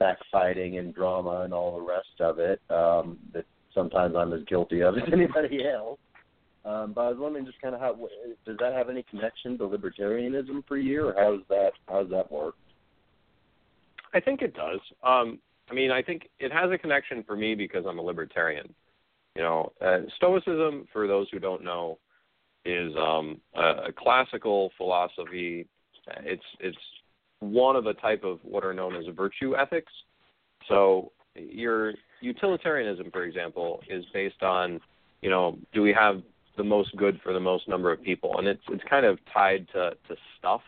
backfighting 0.00 0.78
and 0.78 0.94
drama 0.94 1.40
and 1.40 1.54
all 1.54 1.78
the 1.78 1.84
rest 1.84 2.20
of 2.20 2.38
it. 2.38 2.60
Um, 2.70 3.18
that 3.32 3.46
sometimes 3.74 4.14
I'm 4.16 4.34
as 4.34 4.44
guilty 4.44 4.82
of 4.82 4.96
as 4.96 5.04
anybody 5.12 5.66
else. 5.66 5.98
Um, 6.66 6.92
but 6.92 7.02
I 7.02 7.08
was 7.10 7.18
wondering 7.18 7.46
just 7.46 7.60
kind 7.60 7.74
of 7.74 7.80
how 7.80 7.96
does 8.44 8.56
that 8.58 8.72
have 8.72 8.90
any 8.90 9.04
connection 9.04 9.56
to 9.58 9.64
libertarianism 9.64 10.66
for 10.66 10.76
you, 10.76 11.06
or 11.06 11.14
how 11.14 11.36
does 11.36 11.46
that 11.48 11.70
how 11.88 12.02
does 12.02 12.10
that 12.10 12.30
work? 12.30 12.56
I 14.12 14.20
think 14.20 14.42
it 14.42 14.54
does. 14.54 14.80
Um, 15.04 15.38
I 15.70 15.74
mean, 15.74 15.90
I 15.90 16.02
think 16.02 16.28
it 16.40 16.52
has 16.52 16.70
a 16.72 16.78
connection 16.78 17.22
for 17.24 17.36
me 17.36 17.54
because 17.54 17.84
I'm 17.88 17.98
a 17.98 18.02
libertarian. 18.02 18.74
You 19.36 19.42
know, 19.42 19.72
uh, 19.80 19.98
Stoicism, 20.16 20.88
for 20.92 21.06
those 21.06 21.28
who 21.30 21.38
don't 21.38 21.62
know, 21.62 21.98
is 22.66 22.92
um, 22.96 23.40
a, 23.54 23.88
a 23.88 23.92
classical 23.96 24.70
philosophy. 24.76 25.66
It's 26.24 26.42
it's 26.60 26.78
one 27.40 27.76
of 27.76 27.86
a 27.86 27.94
type 27.94 28.24
of 28.24 28.38
what 28.42 28.64
are 28.64 28.74
known 28.74 28.96
as 28.96 29.04
virtue 29.14 29.56
ethics. 29.56 29.92
So 30.68 31.12
your 31.34 31.94
utilitarianism, 32.20 33.10
for 33.10 33.24
example, 33.24 33.82
is 33.88 34.04
based 34.12 34.42
on, 34.42 34.80
you 35.22 35.30
know, 35.30 35.58
do 35.72 35.82
we 35.82 35.92
have 35.92 36.22
the 36.56 36.64
most 36.64 36.96
good 36.96 37.20
for 37.22 37.32
the 37.32 37.40
most 37.40 37.68
number 37.68 37.92
of 37.92 38.02
people, 38.02 38.38
and 38.38 38.48
it's 38.48 38.62
it's 38.68 38.84
kind 38.88 39.06
of 39.06 39.18
tied 39.32 39.66
to 39.68 39.90
to 40.08 40.16
stuff 40.38 40.62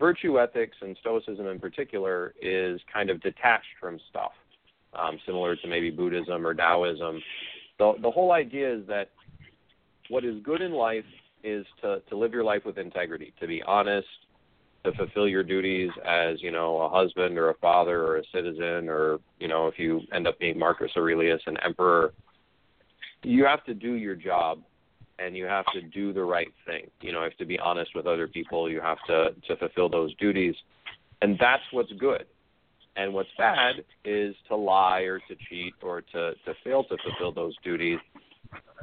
virtue 0.00 0.40
ethics 0.40 0.76
and 0.80 0.96
stoicism 1.00 1.46
in 1.46 1.60
particular 1.60 2.34
is 2.40 2.80
kind 2.92 3.10
of 3.10 3.20
detached 3.20 3.66
from 3.78 4.00
stuff, 4.08 4.32
um, 4.94 5.18
similar 5.26 5.54
to 5.54 5.68
maybe 5.68 5.90
Buddhism 5.90 6.44
or 6.44 6.54
Taoism. 6.54 7.22
The 7.78 7.92
the 8.02 8.10
whole 8.10 8.32
idea 8.32 8.74
is 8.74 8.86
that 8.88 9.10
what 10.10 10.24
is 10.24 10.42
good 10.42 10.60
in 10.60 10.72
life 10.72 11.04
is 11.42 11.64
to 11.80 12.02
to 12.08 12.16
live 12.16 12.32
your 12.32 12.44
life 12.44 12.62
with 12.66 12.76
integrity, 12.76 13.32
to 13.40 13.46
be 13.46 13.62
honest, 13.62 14.08
to 14.84 14.92
fulfill 14.92 15.28
your 15.28 15.42
duties 15.42 15.90
as 16.06 16.42
you 16.42 16.50
know 16.50 16.82
a 16.82 16.88
husband 16.88 17.38
or 17.38 17.50
a 17.50 17.54
father 17.54 18.04
or 18.04 18.18
a 18.18 18.22
citizen 18.34 18.88
or 18.88 19.18
you 19.38 19.48
know 19.48 19.68
if 19.68 19.78
you 19.78 20.02
end 20.12 20.26
up 20.26 20.38
being 20.38 20.58
Marcus 20.58 20.90
Aurelius, 20.96 21.40
an 21.46 21.56
emperor. 21.64 22.12
You 23.22 23.44
have 23.44 23.64
to 23.64 23.74
do 23.74 23.94
your 23.94 24.14
job 24.14 24.60
and 25.18 25.36
you 25.36 25.44
have 25.44 25.66
to 25.74 25.82
do 25.82 26.12
the 26.12 26.22
right 26.22 26.52
thing. 26.66 26.86
You 27.02 27.12
know, 27.12 27.18
you 27.18 27.24
have 27.24 27.36
to 27.36 27.44
be 27.44 27.58
honest 27.58 27.90
with 27.94 28.06
other 28.06 28.26
people. 28.26 28.70
You 28.70 28.80
have 28.80 28.98
to 29.06 29.30
to 29.48 29.56
fulfill 29.56 29.88
those 29.88 30.14
duties, 30.16 30.54
and 31.22 31.36
that's 31.38 31.62
what's 31.70 31.92
good. 31.92 32.24
And 32.96 33.14
what's 33.14 33.28
bad 33.38 33.76
is 34.04 34.34
to 34.48 34.56
lie 34.56 35.00
or 35.00 35.20
to 35.20 35.36
cheat 35.48 35.74
or 35.82 36.00
to 36.00 36.32
to 36.32 36.54
fail 36.64 36.84
to 36.84 36.96
fulfill 37.04 37.32
those 37.32 37.54
duties. 37.62 37.98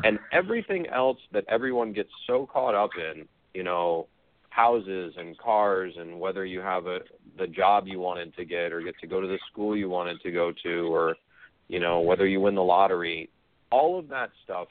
And 0.03 0.19
everything 0.31 0.85
else 0.87 1.17
that 1.33 1.43
everyone 1.49 1.91
gets 1.93 2.09
so 2.27 2.45
caught 2.45 2.75
up 2.75 2.91
in, 2.97 3.27
you 3.53 3.63
know, 3.63 4.07
houses 4.49 5.13
and 5.17 5.37
cars 5.37 5.93
and 5.97 6.19
whether 6.19 6.45
you 6.45 6.59
have 6.59 6.87
a 6.87 6.99
the 7.37 7.45
job 7.45 7.85
you 7.85 7.99
wanted 7.99 8.35
to 8.35 8.43
get 8.43 8.73
or 8.73 8.81
get 8.81 8.97
to 8.99 9.05
go 9.05 9.21
to 9.21 9.27
the 9.27 9.37
school 9.51 9.77
you 9.77 9.87
wanted 9.87 10.19
to 10.21 10.31
go 10.31 10.51
to 10.63 10.91
or 10.91 11.15
you 11.67 11.79
know 11.79 11.99
whether 11.99 12.25
you 12.25 12.39
win 12.39 12.55
the 12.55 12.63
lottery 12.63 13.29
all 13.71 13.99
of 13.99 14.07
that 14.09 14.31
stuff 14.43 14.67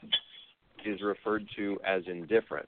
is 0.85 1.01
referred 1.01 1.45
to 1.55 1.79
as 1.85 2.03
indifferent 2.07 2.67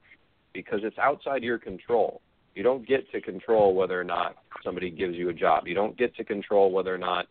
because 0.52 0.80
it's 0.82 0.98
outside 0.98 1.42
your 1.42 1.58
control. 1.58 2.20
You 2.54 2.62
don't 2.62 2.86
get 2.86 3.10
to 3.12 3.20
control 3.20 3.74
whether 3.74 4.00
or 4.00 4.04
not 4.04 4.36
somebody 4.64 4.90
gives 4.90 5.14
you 5.14 5.28
a 5.28 5.32
job. 5.32 5.66
You 5.66 5.74
don't 5.74 5.96
get 5.96 6.14
to 6.16 6.24
control 6.24 6.72
whether 6.72 6.94
or 6.94 6.98
not 6.98 7.26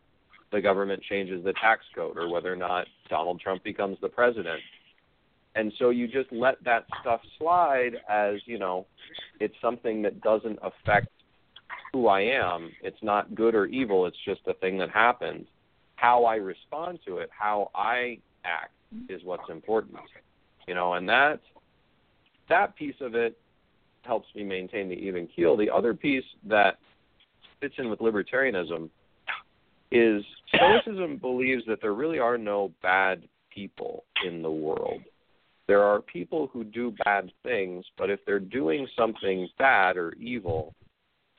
the 0.52 0.62
government 0.62 1.04
changes 1.04 1.44
the 1.44 1.54
tax 1.54 1.82
code 1.94 2.18
or 2.18 2.32
whether 2.32 2.52
or 2.52 2.56
not 2.56 2.88
Donald 3.10 3.40
Trump 3.40 3.64
becomes 3.64 3.98
the 4.02 4.10
president. 4.10 4.60
And 5.56 5.74
so 5.80 5.90
you 5.90 6.08
just 6.08 6.32
let 6.32 6.64
that 6.64 6.86
stuff 7.02 7.22
slide 7.38 7.94
as, 8.08 8.36
you 8.46 8.60
know, 8.60 8.86
it's 9.40 9.56
something 9.62 10.02
that 10.04 10.22
doesn't 10.22 10.60
affect 10.62 11.08
who 11.92 12.08
I 12.08 12.22
am. 12.22 12.72
It's 12.84 13.02
not 13.02 13.34
good 13.34 13.56
or 13.56 13.66
evil, 13.66 14.06
it's 14.06 14.18
just 14.26 14.42
a 14.48 14.54
thing 14.56 14.78
that 14.78 14.90
happens. 14.92 15.48
How 15.96 16.24
I 16.26 16.36
respond 16.36 17.00
to 17.08 17.18
it, 17.18 17.30
how 17.38 17.72
I 17.74 18.20
act 18.46 18.72
is 19.10 19.22
what's 19.24 19.50
important 19.50 19.98
you 20.70 20.76
know, 20.76 20.94
and 20.94 21.10
that 21.10 21.40
that 22.48 22.76
piece 22.76 22.96
of 23.02 23.16
it 23.16 23.36
helps 24.04 24.28
me 24.36 24.44
maintain 24.44 24.88
the 24.88 24.94
even 24.94 25.28
keel. 25.36 25.58
The 25.58 25.70
other 25.70 25.96
piece 25.96 26.24
that 26.48 26.78
fits 27.60 27.74
in 27.80 27.90
with 27.90 28.00
libertarianism 28.00 28.88
is 29.92 30.24
Stoicism 30.54 31.18
believes 31.18 31.64
that 31.68 31.82
there 31.82 31.96
really 31.96 32.20
are 32.20 32.38
no 32.38 32.72
bad 32.84 33.24
people 33.52 34.04
in 34.24 34.44
the 34.44 34.52
world. 34.52 35.02
There 35.70 35.84
are 35.84 36.02
people 36.02 36.50
who 36.52 36.64
do 36.64 36.96
bad 37.06 37.32
things, 37.44 37.86
but 37.96 38.10
if 38.10 38.20
they're 38.26 38.40
doing 38.40 38.88
something 38.98 39.48
bad 39.60 39.98
or 39.98 40.14
evil, 40.14 40.74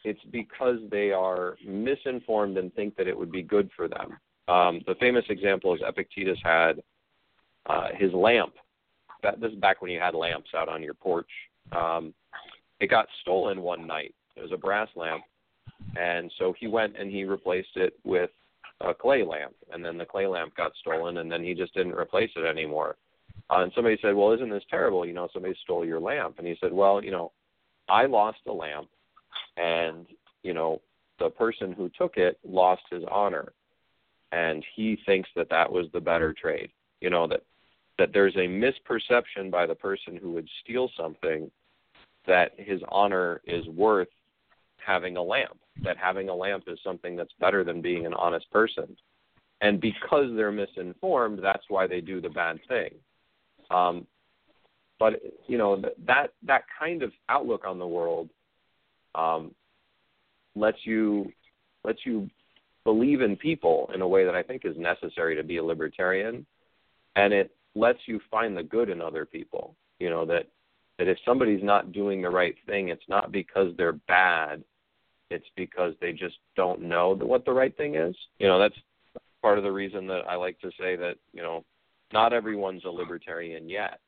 it's 0.04 0.20
because 0.30 0.78
they 0.88 1.10
are 1.10 1.56
misinformed 1.66 2.56
and 2.56 2.72
think 2.74 2.94
that 2.94 3.08
it 3.08 3.18
would 3.18 3.32
be 3.32 3.42
good 3.42 3.68
for 3.74 3.88
them. 3.88 4.16
Um, 4.46 4.82
the 4.86 4.94
famous 5.00 5.24
example 5.30 5.74
is 5.74 5.80
Epictetus 5.84 6.38
had 6.44 6.80
uh, 7.66 7.88
his 7.98 8.12
lamp. 8.12 8.52
That, 9.24 9.40
this 9.40 9.50
is 9.50 9.58
back 9.58 9.82
when 9.82 9.90
you 9.90 9.98
had 9.98 10.14
lamps 10.14 10.50
out 10.56 10.68
on 10.68 10.80
your 10.80 10.94
porch. 10.94 11.30
Um, 11.72 12.14
it 12.78 12.86
got 12.86 13.08
stolen 13.22 13.62
one 13.62 13.84
night. 13.84 14.14
It 14.36 14.42
was 14.42 14.52
a 14.52 14.56
brass 14.56 14.88
lamp, 14.94 15.24
and 15.98 16.30
so 16.38 16.54
he 16.56 16.68
went 16.68 16.96
and 16.96 17.10
he 17.10 17.24
replaced 17.24 17.74
it 17.74 17.94
with 18.04 18.30
a 18.80 18.94
clay 18.94 19.24
lamp, 19.24 19.56
and 19.72 19.84
then 19.84 19.98
the 19.98 20.06
clay 20.06 20.28
lamp 20.28 20.54
got 20.54 20.70
stolen, 20.80 21.16
and 21.16 21.32
then 21.32 21.42
he 21.42 21.52
just 21.52 21.74
didn't 21.74 21.94
replace 21.94 22.30
it 22.36 22.46
anymore. 22.46 22.94
Uh, 23.50 23.62
and 23.62 23.72
somebody 23.74 23.98
said, 24.00 24.14
"Well, 24.14 24.32
isn't 24.32 24.50
this 24.50 24.64
terrible? 24.70 25.04
You 25.04 25.12
know, 25.12 25.28
somebody 25.32 25.54
stole 25.62 25.84
your 25.84 26.00
lamp." 26.00 26.38
And 26.38 26.46
he 26.46 26.56
said, 26.60 26.72
"Well, 26.72 27.02
you 27.02 27.10
know, 27.10 27.32
I 27.88 28.06
lost 28.06 28.38
a 28.46 28.52
lamp, 28.52 28.88
and 29.56 30.06
you 30.42 30.54
know, 30.54 30.80
the 31.18 31.30
person 31.30 31.72
who 31.72 31.90
took 31.90 32.16
it 32.16 32.38
lost 32.44 32.82
his 32.90 33.02
honor, 33.10 33.52
and 34.32 34.64
he 34.76 34.96
thinks 35.04 35.28
that 35.36 35.50
that 35.50 35.70
was 35.70 35.86
the 35.92 36.00
better 36.00 36.32
trade. 36.32 36.70
You 37.00 37.10
know 37.10 37.26
that 37.28 37.42
that 37.98 38.12
there's 38.12 38.36
a 38.36 38.48
misperception 38.48 39.50
by 39.50 39.66
the 39.66 39.74
person 39.74 40.16
who 40.16 40.32
would 40.32 40.48
steal 40.62 40.88
something 40.96 41.50
that 42.26 42.52
his 42.56 42.80
honor 42.88 43.40
is 43.44 43.66
worth 43.68 44.08
having 44.84 45.16
a 45.16 45.22
lamp, 45.22 45.58
that 45.82 45.96
having 45.98 46.28
a 46.28 46.34
lamp 46.34 46.64
is 46.66 46.78
something 46.82 47.16
that's 47.16 47.32
better 47.40 47.64
than 47.64 47.82
being 47.82 48.06
an 48.06 48.14
honest 48.14 48.50
person. 48.50 48.96
And 49.60 49.80
because 49.80 50.30
they're 50.34 50.52
misinformed, 50.52 51.40
that's 51.42 51.64
why 51.68 51.86
they 51.86 52.00
do 52.00 52.20
the 52.20 52.30
bad 52.30 52.58
thing. 52.68 52.94
Um, 53.70 54.06
but 54.98 55.14
you 55.46 55.56
know 55.56 55.82
that 56.06 56.32
that 56.42 56.64
kind 56.78 57.02
of 57.02 57.12
outlook 57.28 57.64
on 57.66 57.78
the 57.78 57.86
world 57.86 58.28
um, 59.14 59.54
lets 60.54 60.78
you 60.84 61.32
lets 61.84 62.00
you 62.04 62.28
believe 62.84 63.20
in 63.20 63.36
people 63.36 63.90
in 63.94 64.02
a 64.02 64.08
way 64.08 64.24
that 64.24 64.34
I 64.34 64.42
think 64.42 64.64
is 64.64 64.76
necessary 64.76 65.36
to 65.36 65.42
be 65.42 65.56
a 65.56 65.64
libertarian, 65.64 66.46
and 67.16 67.32
it 67.32 67.50
lets 67.74 68.00
you 68.06 68.20
find 68.30 68.56
the 68.56 68.62
good 68.62 68.90
in 68.90 69.00
other 69.00 69.24
people. 69.24 69.74
You 69.98 70.10
know 70.10 70.26
that 70.26 70.46
that 70.98 71.08
if 71.08 71.16
somebody's 71.24 71.64
not 71.64 71.92
doing 71.92 72.20
the 72.20 72.28
right 72.28 72.54
thing, 72.66 72.88
it's 72.88 73.08
not 73.08 73.32
because 73.32 73.74
they're 73.76 73.94
bad. 74.06 74.62
It's 75.30 75.46
because 75.56 75.94
they 76.00 76.12
just 76.12 76.36
don't 76.56 76.82
know 76.82 77.14
what 77.14 77.46
the 77.46 77.52
right 77.52 77.74
thing 77.74 77.94
is. 77.94 78.14
You 78.38 78.48
know, 78.48 78.58
that's 78.58 78.74
part 79.40 79.56
of 79.56 79.64
the 79.64 79.72
reason 79.72 80.06
that 80.08 80.28
I 80.28 80.34
like 80.34 80.60
to 80.60 80.70
say 80.78 80.96
that, 80.96 81.14
you 81.32 81.40
know, 81.40 81.64
not 82.12 82.32
everyone's 82.32 82.84
a 82.84 82.90
libertarian 82.90 83.68
yet. 83.68 84.00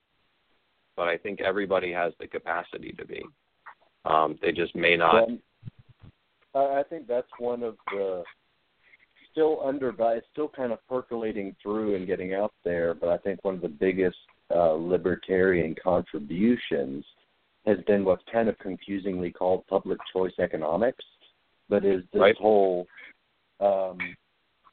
But 0.97 1.09
I 1.09 1.17
think 1.17 1.41
everybody 1.41 1.91
has 1.93 2.13
the 2.21 2.27
capacity 2.27 2.93
to 2.99 3.07
be. 3.07 3.23
Um, 4.05 4.39
they 4.43 4.53
just 4.53 4.75
may 4.75 4.97
not. 4.97 5.29
Well, 6.53 6.77
I 6.77 6.83
think 6.83 7.07
that's 7.07 7.31
one 7.39 7.63
of 7.63 7.77
the 7.91 8.25
still 9.33 9.61
under, 9.65 9.95
it's 9.99 10.27
still 10.33 10.49
kind 10.49 10.73
of 10.73 10.87
percolating 10.87 11.57
through 11.63 11.97
and 11.97 12.07
getting 12.07 12.35
out 12.35 12.53
there. 12.65 12.95
But 12.95 13.09
I 13.09 13.17
think 13.19 13.43
one 13.43 13.55
of 13.55 13.63
the 13.63 13.69
biggest 13.69 14.17
uh, 14.55 14.73
libertarian 14.73 15.75
contributions 15.83 17.05
has 17.67 17.79
been 17.87 18.05
what's 18.05 18.23
kind 18.31 18.49
of 18.49 18.59
confusingly 18.59 19.31
called 19.31 19.67
public 19.67 19.99
choice 20.13 20.33
economics, 20.41 21.05
but 21.69 21.85
is 21.85 22.03
this 22.13 22.21
right. 22.21 22.37
whole, 22.37 22.87
um, 23.61 23.99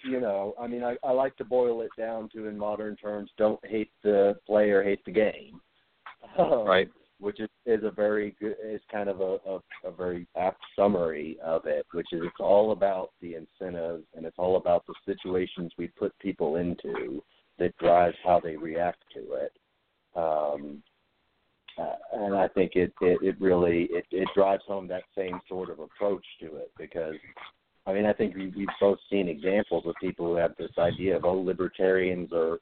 you 0.04 0.20
know, 0.20 0.54
I 0.60 0.68
mean, 0.68 0.84
I, 0.84 0.96
I 1.04 1.12
like 1.12 1.36
to 1.38 1.46
boil 1.46 1.82
it 1.82 1.92
down 1.98 2.30
to 2.34 2.48
in 2.48 2.58
modern 2.58 2.96
terms, 2.96 3.30
don't 3.38 3.64
hate 3.66 3.92
the 4.04 4.38
player, 4.46 4.84
hate 4.84 5.04
the 5.06 5.12
game. 5.12 5.62
Um, 6.38 6.66
right. 6.66 6.90
Which 7.20 7.40
is, 7.40 7.50
is 7.66 7.84
a 7.84 7.92
very 7.92 8.36
good, 8.40 8.56
is 8.64 8.82
kind 8.92 9.10
of 9.10 9.20
a, 9.20 9.38
a, 9.46 9.60
a 9.86 9.92
very 9.92 10.26
apt 10.38 10.62
summary 10.76 11.38
of 11.44 11.66
it, 11.66 11.86
which 11.92 12.08
is 12.14 12.22
it's 12.24 12.40
all 12.40 12.72
about 12.72 13.12
the 13.22 13.36
incentives 13.36 14.06
and 14.16 14.26
it's 14.26 14.38
all 14.38 14.56
about 14.56 14.86
the 14.88 14.94
situations 15.06 15.72
we 15.78 15.88
put 15.88 16.18
people 16.20 16.56
into 16.56 17.22
that 17.58 17.78
drives 17.78 18.16
how 18.24 18.40
they 18.40 18.56
react 18.56 19.04
to 19.14 19.34
it. 19.34 19.52
Um, 20.16 20.82
uh, 21.78 21.96
and 22.14 22.36
I 22.36 22.48
think 22.50 22.72
it, 22.76 22.94
it, 23.02 23.20
it 23.22 23.36
really 23.40 23.88
it, 23.92 24.06
it 24.12 24.28
drives 24.36 24.64
home 24.68 24.88
that 24.88 25.04
same 25.18 25.40
sort 25.48 25.70
of 25.70 25.80
approach 25.80 26.26
to 26.42 26.56
it 26.58 26.72
because 26.78 27.16
I 27.90 27.94
mean 27.94 28.06
I 28.06 28.14
think 28.14 28.36
we, 28.36 28.54
we've 28.56 28.68
both 28.80 29.00
seen 29.10 29.28
examples 29.28 29.86
of 29.88 29.96
people 30.00 30.28
who 30.28 30.36
have 30.36 30.56
this 30.58 30.72
idea 30.78 31.16
of 31.16 31.26
oh 31.26 31.40
libertarians 31.40 32.32
are 32.32 32.60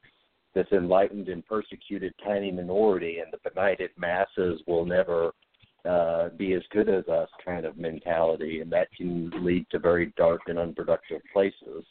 this 0.56 0.68
enlightened 0.72 1.28
and 1.28 1.46
persecuted 1.46 2.13
tiny 2.24 2.50
minority 2.52 3.20
and 3.20 3.32
the 3.34 3.50
benighted 3.50 3.92
masses 3.98 4.62
will 4.68 4.86
never 4.86 5.32
uh, 5.84 6.30
be 6.38 6.54
as 6.54 6.63
good 6.72 6.88
as 6.88 7.06
us 7.08 7.30
kind 7.44 7.66
of 7.66 7.78
mentality 7.78 8.62
and 8.62 8.72
that 8.72 8.88
can 8.96 9.30
lead 9.44 9.66
to 9.70 9.80
very 9.80 10.13
dark 10.18 10.42
and 10.48 10.58
unproductive 10.58 11.22
places. 11.34 11.84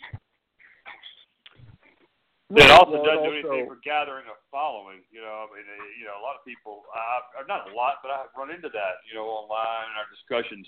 It 2.51 2.71
also 2.71 3.03
doesn't 3.03 3.27
do 3.27 3.43
also- 3.43 3.51
anything 3.51 3.67
for 3.67 3.83
gathering 3.83 4.25
a 4.31 4.37
following. 4.55 5.03
You 5.11 5.21
know, 5.21 5.51
I 5.51 5.51
mean, 5.51 5.67
you 5.99 6.07
know, 6.07 6.15
a 6.15 6.23
lot 6.23 6.39
of 6.39 6.47
people, 6.47 6.87
uh, 6.95 7.43
or 7.43 7.45
not 7.47 7.67
a 7.71 7.75
lot, 7.75 7.99
but 8.07 8.15
I've 8.15 8.31
run 8.39 8.55
into 8.55 8.71
that. 8.71 9.03
You 9.11 9.19
know, 9.19 9.27
online 9.27 9.91
in 9.91 9.99
our 9.99 10.07
discussions, 10.15 10.63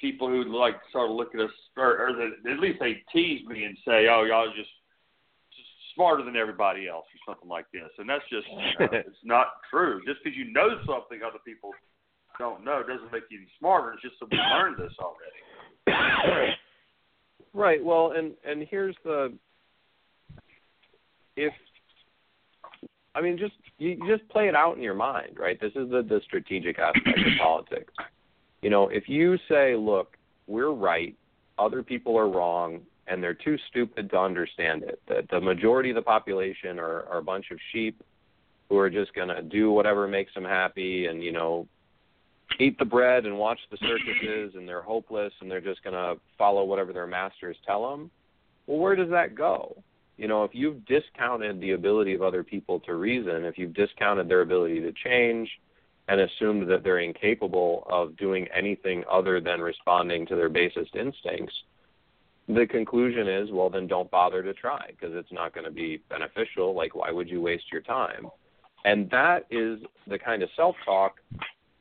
people 0.00 0.28
who 0.28 0.44
like 0.44 0.76
sort 0.92 1.10
of 1.10 1.16
look 1.16 1.34
at 1.34 1.40
us, 1.40 1.50
or, 1.76 2.08
or 2.08 2.12
the, 2.12 2.50
at 2.50 2.60
least 2.60 2.78
they 2.80 3.02
tease 3.12 3.46
me 3.46 3.64
and 3.64 3.76
say, 3.84 4.08
"Oh, 4.08 4.24
y'all 4.24 4.46
just, 4.48 4.70
just 5.50 5.68
smarter 5.94 6.24
than 6.24 6.36
everybody 6.36 6.88
else," 6.88 7.06
or 7.06 7.32
something 7.32 7.48
like 7.48 7.66
this. 7.72 7.90
And 7.98 8.08
that's 8.08 8.24
just, 8.30 8.46
you 8.48 8.86
know, 8.86 8.92
it's 8.92 9.24
not 9.24 9.48
true. 9.70 10.00
Just 10.06 10.20
because 10.22 10.36
you 10.36 10.52
know 10.52 10.78
something 10.86 11.20
other 11.26 11.42
people 11.44 11.70
don't 12.38 12.64
know 12.64 12.82
doesn't 12.82 13.12
make 13.12 13.24
you 13.30 13.38
any 13.38 13.48
smarter. 13.58 13.92
It's 13.92 14.02
just 14.02 14.16
that 14.20 14.30
we 14.30 14.38
learned 14.38 14.76
this 14.78 14.92
already. 14.98 16.54
Right. 17.54 17.82
Well, 17.82 18.14
and 18.16 18.32
and 18.44 18.66
here's 18.68 18.96
the 19.04 19.32
if 21.36 21.52
I 23.14 23.20
mean 23.20 23.38
just 23.38 23.54
you 23.78 23.90
you 23.90 24.16
just 24.16 24.28
play 24.28 24.48
it 24.48 24.56
out 24.56 24.76
in 24.76 24.82
your 24.82 24.94
mind, 24.94 25.36
right? 25.38 25.60
This 25.60 25.70
is 25.76 25.88
the 25.88 26.02
the 26.02 26.20
strategic 26.24 26.80
aspect 26.80 27.18
of 27.18 27.38
politics. 27.40 27.92
You 28.64 28.70
know, 28.70 28.88
if 28.88 29.10
you 29.10 29.36
say, 29.46 29.76
"Look, 29.76 30.16
we're 30.46 30.72
right, 30.72 31.14
other 31.58 31.82
people 31.82 32.16
are 32.16 32.30
wrong, 32.30 32.80
and 33.06 33.22
they're 33.22 33.34
too 33.34 33.58
stupid 33.68 34.08
to 34.08 34.18
understand 34.18 34.84
it. 34.84 35.02
That 35.06 35.28
the 35.28 35.38
majority 35.38 35.90
of 35.90 35.96
the 35.96 36.02
population 36.02 36.78
are, 36.78 37.02
are 37.02 37.18
a 37.18 37.22
bunch 37.22 37.50
of 37.50 37.58
sheep 37.72 38.02
who 38.70 38.78
are 38.78 38.88
just 38.88 39.12
going 39.12 39.28
to 39.28 39.42
do 39.42 39.70
whatever 39.70 40.08
makes 40.08 40.32
them 40.32 40.44
happy 40.44 41.08
and, 41.08 41.22
you 41.22 41.30
know, 41.30 41.68
eat 42.58 42.78
the 42.78 42.86
bread 42.86 43.26
and 43.26 43.36
watch 43.36 43.58
the 43.70 43.76
circuses 43.76 44.54
and 44.54 44.66
they're 44.66 44.80
hopeless 44.80 45.34
and 45.42 45.50
they're 45.50 45.60
just 45.60 45.84
going 45.84 45.92
to 45.92 46.18
follow 46.38 46.64
whatever 46.64 46.94
their 46.94 47.06
masters 47.06 47.58
tell 47.66 47.90
them. 47.90 48.10
Well, 48.66 48.78
where 48.78 48.96
does 48.96 49.10
that 49.10 49.34
go? 49.34 49.76
You 50.16 50.26
know, 50.26 50.42
if 50.42 50.54
you've 50.54 50.86
discounted 50.86 51.60
the 51.60 51.72
ability 51.72 52.14
of 52.14 52.22
other 52.22 52.42
people 52.42 52.80
to 52.80 52.94
reason, 52.94 53.44
if 53.44 53.58
you've 53.58 53.74
discounted 53.74 54.26
their 54.26 54.40
ability 54.40 54.80
to 54.80 54.92
change 55.04 55.50
and 56.08 56.20
assumed 56.20 56.68
that 56.70 56.84
they're 56.84 56.98
incapable 56.98 57.86
of 57.88 58.16
doing 58.16 58.46
anything 58.54 59.04
other 59.10 59.40
than 59.40 59.60
responding 59.60 60.26
to 60.26 60.36
their 60.36 60.48
basest 60.48 60.94
instincts, 60.94 61.54
the 62.48 62.66
conclusion 62.66 63.26
is, 63.26 63.50
well, 63.50 63.70
then 63.70 63.86
don't 63.86 64.10
bother 64.10 64.42
to 64.42 64.52
try 64.52 64.88
because 64.88 65.14
it's 65.16 65.32
not 65.32 65.54
going 65.54 65.64
to 65.64 65.70
be 65.70 66.02
beneficial. 66.10 66.74
Like, 66.74 66.94
why 66.94 67.10
would 67.10 67.28
you 67.28 67.40
waste 67.40 67.72
your 67.72 67.80
time? 67.80 68.26
And 68.84 69.08
that 69.10 69.46
is 69.50 69.78
the 70.06 70.18
kind 70.18 70.42
of 70.42 70.50
self 70.56 70.76
talk 70.84 71.14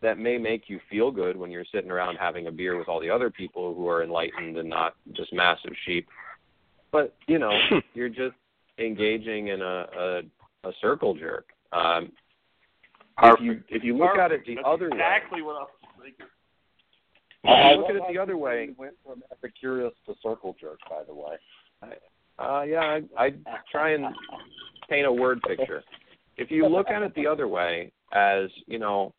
that 0.01 0.17
may 0.17 0.38
make 0.38 0.69
you 0.69 0.79
feel 0.89 1.12
good 1.12 1.36
when 1.36 1.51
you're 1.51 1.65
sitting 1.73 1.91
around 1.91 2.15
having 2.15 2.47
a 2.47 2.51
beer 2.51 2.77
with 2.77 2.88
all 2.88 3.01
the 3.01 3.09
other 3.09 3.29
people 3.29 3.73
who 3.73 3.88
are 3.89 4.03
enlightened 4.03 4.57
and 4.57 4.69
not 4.69 4.95
just 5.13 5.33
massive 5.33 5.73
sheep. 5.86 6.07
But 6.91 7.13
you 7.27 7.39
know, 7.39 7.51
you're 7.93 8.09
just 8.09 8.36
engaging 8.77 9.49
in 9.49 9.62
a 9.62 9.86
a, 9.97 10.21
a 10.69 10.71
circle 10.81 11.13
jerk. 11.13 11.47
Um, 11.73 12.12
if 13.21 13.39
you 13.41 13.62
if 13.69 13.84
you 13.84 13.97
look 13.97 14.17
at 14.17 14.32
it 14.32 14.45
the 14.45 14.56
That's 14.56 14.67
other 14.67 14.88
exactly 14.88 15.41
way, 15.41 15.45
what 15.47 15.56
I 15.56 15.60
was 15.60 15.69
thinking. 16.02 16.26
I 17.45 17.49
I 17.49 17.76
look 17.76 17.89
at 17.89 17.95
it 17.95 18.04
the 18.12 18.19
other 18.19 18.38
way. 18.38 18.69
Went 18.78 18.93
from 19.06 19.21
Epicurus 19.32 19.93
to 20.08 20.15
circle 20.23 20.56
jerk, 20.60 20.80
by 20.89 21.04
the 21.06 21.13
way. 21.13 21.36
Uh, 22.39 22.63
yeah, 22.63 22.99
I, 23.17 23.26
I 23.26 23.30
try 23.71 23.93
and 23.93 24.06
paint 24.89 25.06
a 25.06 25.12
word 25.12 25.41
picture. 25.47 25.84
If 26.38 26.49
you 26.49 26.67
look 26.67 26.89
at 26.89 27.04
it 27.04 27.13
the 27.15 27.28
other 27.28 27.47
way, 27.47 27.91
as 28.13 28.49
you 28.65 28.80
know, 28.80 29.13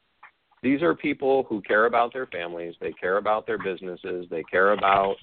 these 0.63 0.83
are 0.83 0.95
people 0.95 1.45
who 1.49 1.61
care 1.63 1.87
about 1.87 2.13
their 2.13 2.27
families, 2.27 2.75
they 2.81 2.93
care 2.93 3.19
about 3.19 3.47
their 3.47 3.59
businesses, 3.59 4.27
they 4.31 4.43
care 4.51 4.73
about, 4.73 5.17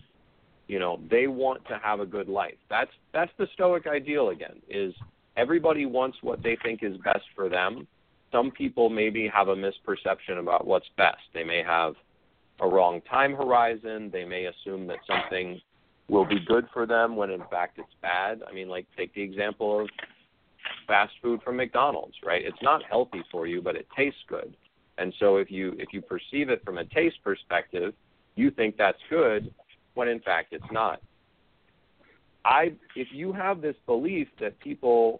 you 0.67 0.79
know, 0.79 1.01
they 1.09 1.27
want 1.27 1.65
to 1.65 1.79
have 1.83 1.99
a 1.99 2.05
good 2.05 2.29
life. 2.29 2.55
That's 2.69 2.91
that's 3.13 3.31
the 3.37 3.47
Stoic 3.53 3.87
ideal 3.87 4.29
again. 4.29 4.61
Is 4.69 4.93
everybody 5.35 5.85
wants 5.85 6.17
what 6.21 6.43
they 6.43 6.57
think 6.63 6.83
is 6.83 6.95
best 6.97 7.25
for 7.35 7.49
them. 7.49 7.87
Some 8.31 8.51
people 8.51 8.89
maybe 8.89 9.29
have 9.33 9.49
a 9.49 9.55
misperception 9.55 10.39
about 10.39 10.65
what's 10.65 10.87
best. 10.97 11.21
They 11.33 11.43
may 11.43 11.63
have 11.63 11.93
a 12.59 12.67
wrong 12.67 13.01
time 13.09 13.33
horizon. 13.33 14.09
They 14.11 14.23
may 14.23 14.45
assume 14.45 14.87
that 14.87 14.99
something 15.05 15.59
will 16.07 16.25
be 16.25 16.39
good 16.45 16.67
for 16.73 16.85
them 16.85 17.15
when 17.15 17.31
in 17.31 17.43
fact 17.49 17.79
it's 17.79 17.93
bad. 18.01 18.41
I 18.47 18.53
mean, 18.53 18.69
like 18.69 18.85
take 18.97 19.13
the 19.13 19.21
example 19.21 19.81
of 19.81 19.89
fast 20.87 21.13
food 21.21 21.41
from 21.43 21.57
McDonald's, 21.57 22.15
right? 22.23 22.41
It's 22.43 22.61
not 22.61 22.83
healthy 22.83 23.23
for 23.31 23.47
you, 23.47 23.61
but 23.61 23.75
it 23.75 23.87
tastes 23.95 24.19
good. 24.27 24.55
And 24.97 25.13
so 25.19 25.37
if 25.37 25.49
you 25.49 25.75
if 25.79 25.89
you 25.93 26.01
perceive 26.01 26.49
it 26.49 26.63
from 26.63 26.77
a 26.77 26.85
taste 26.85 27.17
perspective, 27.23 27.93
you 28.35 28.51
think 28.51 28.77
that's 28.77 28.99
good 29.09 29.53
when 29.93 30.07
in 30.07 30.19
fact 30.19 30.53
it's 30.53 30.71
not. 30.71 31.01
I 32.45 32.73
if 32.95 33.07
you 33.11 33.33
have 33.33 33.61
this 33.61 33.75
belief 33.85 34.27
that 34.39 34.59
people 34.59 35.19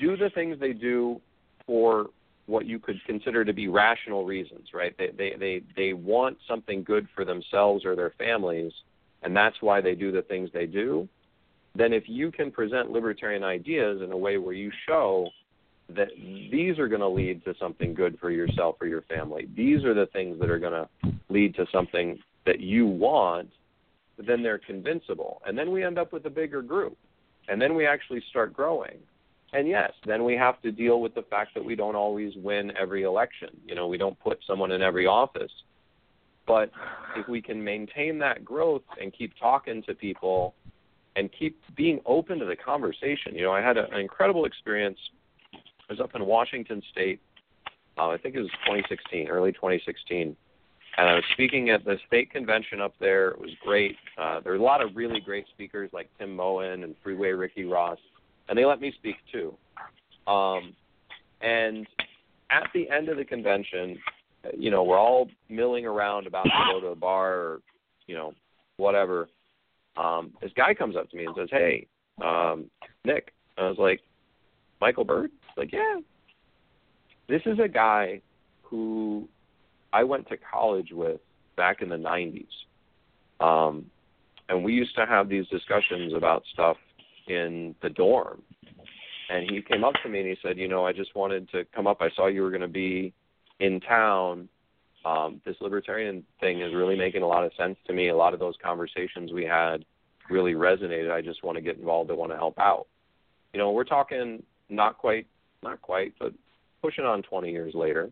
do 0.00 0.16
the 0.16 0.30
things 0.30 0.58
they 0.58 0.72
do 0.72 1.20
for 1.66 2.06
what 2.46 2.66
you 2.66 2.78
could 2.78 3.00
consider 3.06 3.44
to 3.44 3.52
be 3.52 3.68
rational 3.68 4.24
reasons, 4.24 4.68
right? 4.74 4.96
They 4.98 5.10
they 5.16 5.34
they 5.38 5.62
they 5.76 5.92
want 5.92 6.38
something 6.48 6.82
good 6.82 7.08
for 7.14 7.24
themselves 7.24 7.84
or 7.84 7.94
their 7.96 8.12
families, 8.18 8.72
and 9.22 9.36
that's 9.36 9.56
why 9.60 9.80
they 9.80 9.94
do 9.94 10.12
the 10.12 10.22
things 10.22 10.50
they 10.52 10.66
do. 10.66 11.08
Then 11.74 11.92
if 11.92 12.04
you 12.08 12.30
can 12.30 12.50
present 12.50 12.90
libertarian 12.90 13.44
ideas 13.44 14.02
in 14.02 14.12
a 14.12 14.16
way 14.16 14.36
where 14.38 14.54
you 14.54 14.70
show 14.86 15.30
that 15.88 16.08
these 16.16 16.78
are 16.78 16.88
going 16.88 17.00
to 17.00 17.08
lead 17.08 17.44
to 17.44 17.54
something 17.58 17.94
good 17.94 18.18
for 18.18 18.30
yourself 18.30 18.76
or 18.80 18.86
your 18.86 19.02
family. 19.02 19.48
These 19.56 19.84
are 19.84 19.94
the 19.94 20.06
things 20.06 20.38
that 20.40 20.50
are 20.50 20.58
going 20.58 20.72
to 20.72 21.12
lead 21.28 21.54
to 21.56 21.66
something 21.72 22.18
that 22.46 22.60
you 22.60 22.86
want, 22.86 23.50
then 24.18 24.42
they're 24.42 24.58
convincible. 24.58 25.42
And 25.46 25.56
then 25.56 25.70
we 25.70 25.84
end 25.84 25.98
up 25.98 26.12
with 26.12 26.24
a 26.26 26.30
bigger 26.30 26.62
group. 26.62 26.96
And 27.48 27.60
then 27.60 27.74
we 27.74 27.86
actually 27.86 28.22
start 28.30 28.52
growing. 28.52 28.98
And 29.52 29.68
yes, 29.68 29.92
then 30.06 30.24
we 30.24 30.34
have 30.34 30.60
to 30.62 30.72
deal 30.72 31.00
with 31.00 31.14
the 31.14 31.22
fact 31.22 31.54
that 31.54 31.64
we 31.64 31.76
don't 31.76 31.94
always 31.94 32.32
win 32.36 32.72
every 32.80 33.02
election. 33.02 33.50
You 33.66 33.74
know, 33.74 33.86
we 33.86 33.98
don't 33.98 34.18
put 34.20 34.38
someone 34.46 34.72
in 34.72 34.82
every 34.82 35.06
office. 35.06 35.52
But 36.46 36.70
if 37.16 37.28
we 37.28 37.42
can 37.42 37.62
maintain 37.62 38.18
that 38.18 38.44
growth 38.44 38.82
and 39.00 39.12
keep 39.12 39.32
talking 39.38 39.82
to 39.84 39.94
people 39.94 40.54
and 41.16 41.30
keep 41.38 41.60
being 41.76 42.00
open 42.06 42.38
to 42.38 42.44
the 42.44 42.56
conversation. 42.56 43.34
You 43.34 43.42
know, 43.42 43.52
I 43.52 43.60
had 43.60 43.76
a, 43.76 43.88
an 43.90 44.00
incredible 44.00 44.44
experience 44.44 44.98
I 45.54 45.92
was 45.92 46.00
up 46.00 46.14
in 46.14 46.24
Washington 46.24 46.82
State. 46.90 47.20
Uh, 47.98 48.08
I 48.08 48.18
think 48.18 48.34
it 48.34 48.40
was 48.40 48.50
2016, 48.64 49.28
early 49.28 49.52
2016, 49.52 50.34
and 50.96 51.08
I 51.08 51.14
was 51.14 51.24
speaking 51.32 51.68
at 51.68 51.84
the 51.84 51.98
state 52.06 52.30
convention 52.30 52.80
up 52.80 52.94
there. 52.98 53.28
It 53.28 53.40
was 53.40 53.50
great. 53.62 53.96
Uh, 54.16 54.40
there 54.40 54.52
were 54.52 54.58
a 54.58 54.62
lot 54.62 54.80
of 54.80 54.96
really 54.96 55.20
great 55.20 55.46
speakers 55.52 55.90
like 55.92 56.08
Tim 56.18 56.34
Moen 56.34 56.84
and 56.84 56.94
Freeway 57.02 57.30
Ricky 57.30 57.64
Ross, 57.64 57.98
and 58.48 58.58
they 58.58 58.64
let 58.64 58.80
me 58.80 58.92
speak 58.96 59.16
too. 59.30 59.54
Um, 60.30 60.74
and 61.40 61.86
at 62.50 62.68
the 62.74 62.88
end 62.90 63.08
of 63.08 63.16
the 63.16 63.24
convention, 63.24 63.98
you 64.56 64.70
know, 64.70 64.82
we're 64.82 64.98
all 64.98 65.28
milling 65.48 65.86
around 65.86 66.26
about 66.26 66.44
to 66.44 66.72
go 66.72 66.80
to 66.80 66.88
a 66.88 66.96
bar 66.96 67.34
or, 67.34 67.60
you 68.06 68.14
know, 68.14 68.34
whatever. 68.76 69.28
Um, 69.96 70.32
this 70.40 70.50
guy 70.56 70.74
comes 70.74 70.96
up 70.96 71.10
to 71.10 71.16
me 71.16 71.26
and 71.26 71.34
says, 71.36 71.48
"Hey, 71.50 71.86
um, 72.22 72.70
Nick." 73.04 73.32
I 73.58 73.68
was 73.68 73.78
like, 73.78 74.00
"Michael 74.80 75.04
Bird?" 75.04 75.30
like, 75.56 75.72
yeah. 75.72 76.00
This 77.28 77.42
is 77.46 77.58
a 77.58 77.68
guy 77.68 78.20
who 78.62 79.28
I 79.92 80.04
went 80.04 80.28
to 80.28 80.36
college 80.36 80.92
with 80.92 81.20
back 81.56 81.82
in 81.82 81.88
the 81.88 81.96
90s. 81.96 82.46
Um, 83.40 83.86
and 84.48 84.64
we 84.64 84.72
used 84.72 84.94
to 84.96 85.06
have 85.06 85.28
these 85.28 85.46
discussions 85.48 86.12
about 86.14 86.42
stuff 86.52 86.76
in 87.28 87.74
the 87.82 87.90
dorm. 87.90 88.42
And 89.30 89.48
he 89.50 89.62
came 89.62 89.84
up 89.84 89.94
to 90.02 90.08
me 90.08 90.20
and 90.20 90.28
he 90.28 90.36
said, 90.42 90.58
You 90.58 90.68
know, 90.68 90.86
I 90.86 90.92
just 90.92 91.14
wanted 91.14 91.48
to 91.50 91.64
come 91.74 91.86
up. 91.86 91.98
I 92.00 92.10
saw 92.14 92.26
you 92.26 92.42
were 92.42 92.50
going 92.50 92.62
to 92.62 92.68
be 92.68 93.12
in 93.60 93.80
town. 93.80 94.48
Um, 95.04 95.40
this 95.44 95.56
libertarian 95.60 96.24
thing 96.40 96.60
is 96.60 96.74
really 96.74 96.96
making 96.96 97.22
a 97.22 97.26
lot 97.26 97.44
of 97.44 97.52
sense 97.56 97.76
to 97.86 97.92
me. 97.92 98.08
A 98.08 98.16
lot 98.16 98.34
of 98.34 98.40
those 98.40 98.54
conversations 98.62 99.32
we 99.32 99.44
had 99.44 99.84
really 100.30 100.52
resonated. 100.52 101.10
I 101.10 101.22
just 101.22 101.42
want 101.42 101.56
to 101.56 101.62
get 101.62 101.78
involved. 101.78 102.10
I 102.10 102.14
want 102.14 102.30
to 102.30 102.36
help 102.36 102.58
out. 102.58 102.86
You 103.52 103.58
know, 103.58 103.72
we're 103.72 103.84
talking 103.84 104.42
not 104.68 104.98
quite 104.98 105.26
not 105.62 105.80
quite, 105.80 106.12
but 106.18 106.32
pushing 106.82 107.04
on 107.04 107.22
20 107.22 107.50
years 107.50 107.74
later. 107.74 108.10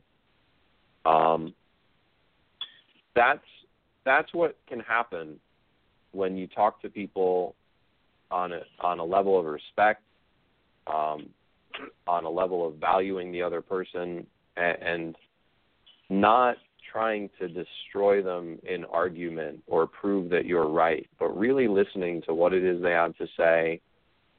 Um, 1.04 1.54
that's 3.14 3.44
that's 4.04 4.32
what 4.32 4.56
can 4.68 4.80
happen 4.80 5.38
when 6.12 6.36
you 6.36 6.46
talk 6.46 6.80
to 6.82 6.88
people 6.88 7.54
on 8.30 8.52
a 8.52 8.60
on 8.80 8.98
a 8.98 9.04
level 9.04 9.38
of 9.38 9.46
respect, 9.46 10.02
um, 10.86 11.28
on 12.06 12.24
a 12.24 12.30
level 12.30 12.66
of 12.66 12.76
valuing 12.76 13.32
the 13.32 13.42
other 13.42 13.60
person, 13.60 14.26
and, 14.56 14.82
and 14.82 15.16
not 16.08 16.56
trying 16.92 17.30
to 17.38 17.48
destroy 17.48 18.22
them 18.22 18.58
in 18.68 18.84
argument 18.86 19.62
or 19.66 19.86
prove 19.86 20.28
that 20.30 20.44
you're 20.44 20.68
right, 20.68 21.06
but 21.18 21.28
really 21.38 21.68
listening 21.68 22.22
to 22.22 22.34
what 22.34 22.52
it 22.52 22.64
is 22.64 22.82
they 22.82 22.90
have 22.90 23.16
to 23.16 23.26
say, 23.36 23.80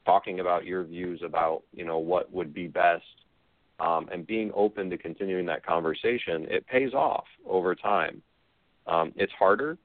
talking 0.05 0.41
about 0.41 0.65
your 0.65 0.83
views 0.83 1.21
about 1.25 1.63
you 1.73 1.85
know 1.85 1.99
what 1.99 2.31
would 2.31 2.53
be 2.53 2.67
best 2.67 3.03
um, 3.79 4.07
and 4.11 4.27
being 4.27 4.51
open 4.55 4.89
to 4.89 4.97
continuing 4.97 5.45
that 5.45 5.65
conversation 5.65 6.45
it 6.49 6.65
pays 6.67 6.93
off 6.93 7.25
over 7.47 7.75
time. 7.75 8.21
Um, 8.87 9.13
it's 9.15 9.31
harder 9.37 9.77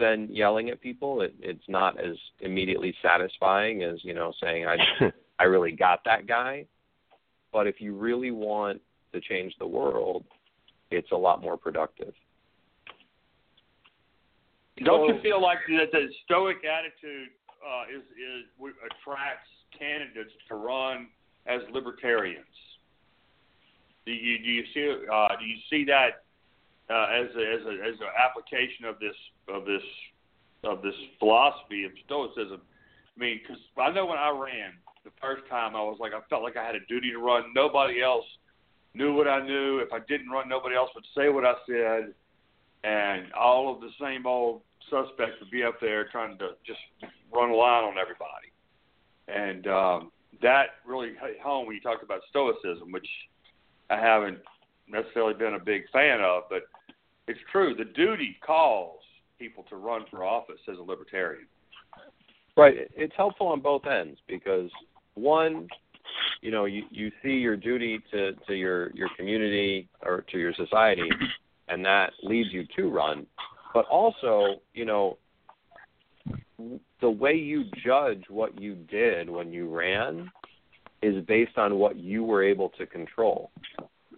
than 0.00 0.28
yelling 0.34 0.70
at 0.70 0.80
people 0.80 1.20
it, 1.20 1.34
it's 1.40 1.62
not 1.68 2.00
as 2.00 2.16
immediately 2.40 2.94
satisfying 3.02 3.82
as 3.82 4.02
you 4.02 4.14
know 4.14 4.32
saying 4.42 4.66
i 4.66 4.76
i 5.38 5.44
really 5.44 5.72
got 5.72 6.00
that 6.04 6.26
guy 6.26 6.64
but 7.52 7.66
if 7.66 7.80
you 7.80 7.94
really 7.94 8.30
want 8.30 8.80
to 9.12 9.20
change 9.20 9.54
the 9.58 9.66
world 9.66 10.24
it's 10.90 11.12
a 11.12 11.16
lot 11.16 11.40
more 11.40 11.56
productive 11.56 12.14
don't 14.84 15.14
you 15.14 15.20
feel 15.22 15.42
like 15.42 15.58
that 15.68 15.92
the 15.92 16.08
stoic 16.24 16.58
attitude 16.64 17.28
uh, 17.60 17.84
is 17.94 18.02
is 18.16 18.46
attracts 18.86 19.48
candidates 19.78 20.32
to 20.48 20.54
run 20.54 21.08
as 21.46 21.60
libertarians. 21.72 22.44
Do 24.06 24.12
you 24.12 24.38
do 24.38 24.50
you 24.50 24.64
see 24.72 25.06
uh, 25.12 25.28
do 25.38 25.44
you 25.44 25.56
see 25.68 25.84
that 25.86 26.24
uh, 26.90 27.06
as 27.14 27.28
a, 27.36 27.44
as 27.54 27.66
a, 27.66 27.74
as 27.86 27.94
an 28.00 28.12
application 28.18 28.84
of 28.84 28.98
this 28.98 29.14
of 29.48 29.64
this 29.64 29.82
of 30.64 30.82
this 30.82 30.94
philosophy 31.18 31.84
of 31.84 31.92
stoicism? 32.04 32.60
I 33.16 33.20
mean, 33.20 33.40
because 33.42 33.62
I 33.78 33.90
know 33.90 34.06
when 34.06 34.18
I 34.18 34.30
ran 34.30 34.72
the 35.04 35.10
first 35.20 35.42
time, 35.48 35.76
I 35.76 35.82
was 35.82 35.98
like 36.00 36.12
I 36.12 36.20
felt 36.28 36.42
like 36.42 36.56
I 36.56 36.64
had 36.64 36.74
a 36.74 36.84
duty 36.88 37.10
to 37.12 37.18
run. 37.18 37.52
Nobody 37.54 38.02
else 38.02 38.26
knew 38.94 39.14
what 39.14 39.28
I 39.28 39.44
knew. 39.46 39.78
If 39.78 39.92
I 39.92 40.00
didn't 40.08 40.30
run, 40.30 40.48
nobody 40.48 40.74
else 40.74 40.90
would 40.94 41.06
say 41.16 41.28
what 41.28 41.44
I 41.44 41.54
said, 41.66 42.14
and 42.84 43.32
all 43.32 43.72
of 43.72 43.80
the 43.80 43.90
same 44.00 44.26
old 44.26 44.62
suspects 44.90 45.36
would 45.40 45.50
be 45.50 45.62
up 45.62 45.80
there 45.80 46.08
trying 46.08 46.36
to 46.38 46.50
just 46.66 46.80
run 47.32 47.50
a 47.50 47.54
line 47.54 47.84
on 47.84 47.94
everybody. 47.98 48.50
And 49.28 49.66
um, 49.68 50.12
that 50.42 50.80
really 50.84 51.10
hit 51.10 51.40
home 51.40 51.66
when 51.66 51.76
you 51.76 51.80
talked 51.80 52.02
about 52.02 52.22
stoicism, 52.30 52.90
which 52.90 53.06
I 53.90 53.96
haven't 53.96 54.38
necessarily 54.88 55.34
been 55.34 55.54
a 55.54 55.58
big 55.58 55.82
fan 55.92 56.20
of, 56.20 56.44
but 56.50 56.62
it's 57.30 57.40
true. 57.50 57.74
The 57.74 57.84
duty 57.84 58.36
calls 58.44 59.00
people 59.38 59.64
to 59.70 59.76
run 59.76 60.04
for 60.10 60.24
office 60.24 60.60
as 60.70 60.78
a 60.78 60.82
libertarian. 60.82 61.46
Right. 62.56 62.74
It's 62.96 63.14
helpful 63.16 63.48
on 63.48 63.60
both 63.60 63.86
ends 63.86 64.18
because 64.28 64.70
one, 65.14 65.68
you 66.42 66.50
know, 66.50 66.66
you, 66.66 66.82
you 66.90 67.10
see 67.22 67.34
your 67.34 67.56
duty 67.56 68.00
to, 68.10 68.32
to 68.46 68.54
your, 68.54 68.90
your 68.92 69.08
community 69.16 69.88
or 70.02 70.24
to 70.32 70.38
your 70.38 70.52
society, 70.54 71.08
and 71.68 71.84
that 71.84 72.12
leads 72.22 72.52
you 72.52 72.66
to 72.76 72.90
run 72.90 73.26
but 73.72 73.86
also, 73.86 74.60
you 74.74 74.84
know, 74.84 75.18
the 77.00 77.10
way 77.10 77.34
you 77.34 77.64
judge 77.84 78.24
what 78.28 78.60
you 78.60 78.74
did 78.74 79.30
when 79.30 79.52
you 79.52 79.68
ran 79.68 80.30
is 81.02 81.24
based 81.26 81.56
on 81.56 81.76
what 81.76 81.96
you 81.96 82.22
were 82.22 82.42
able 82.42 82.68
to 82.70 82.86
control. 82.86 83.50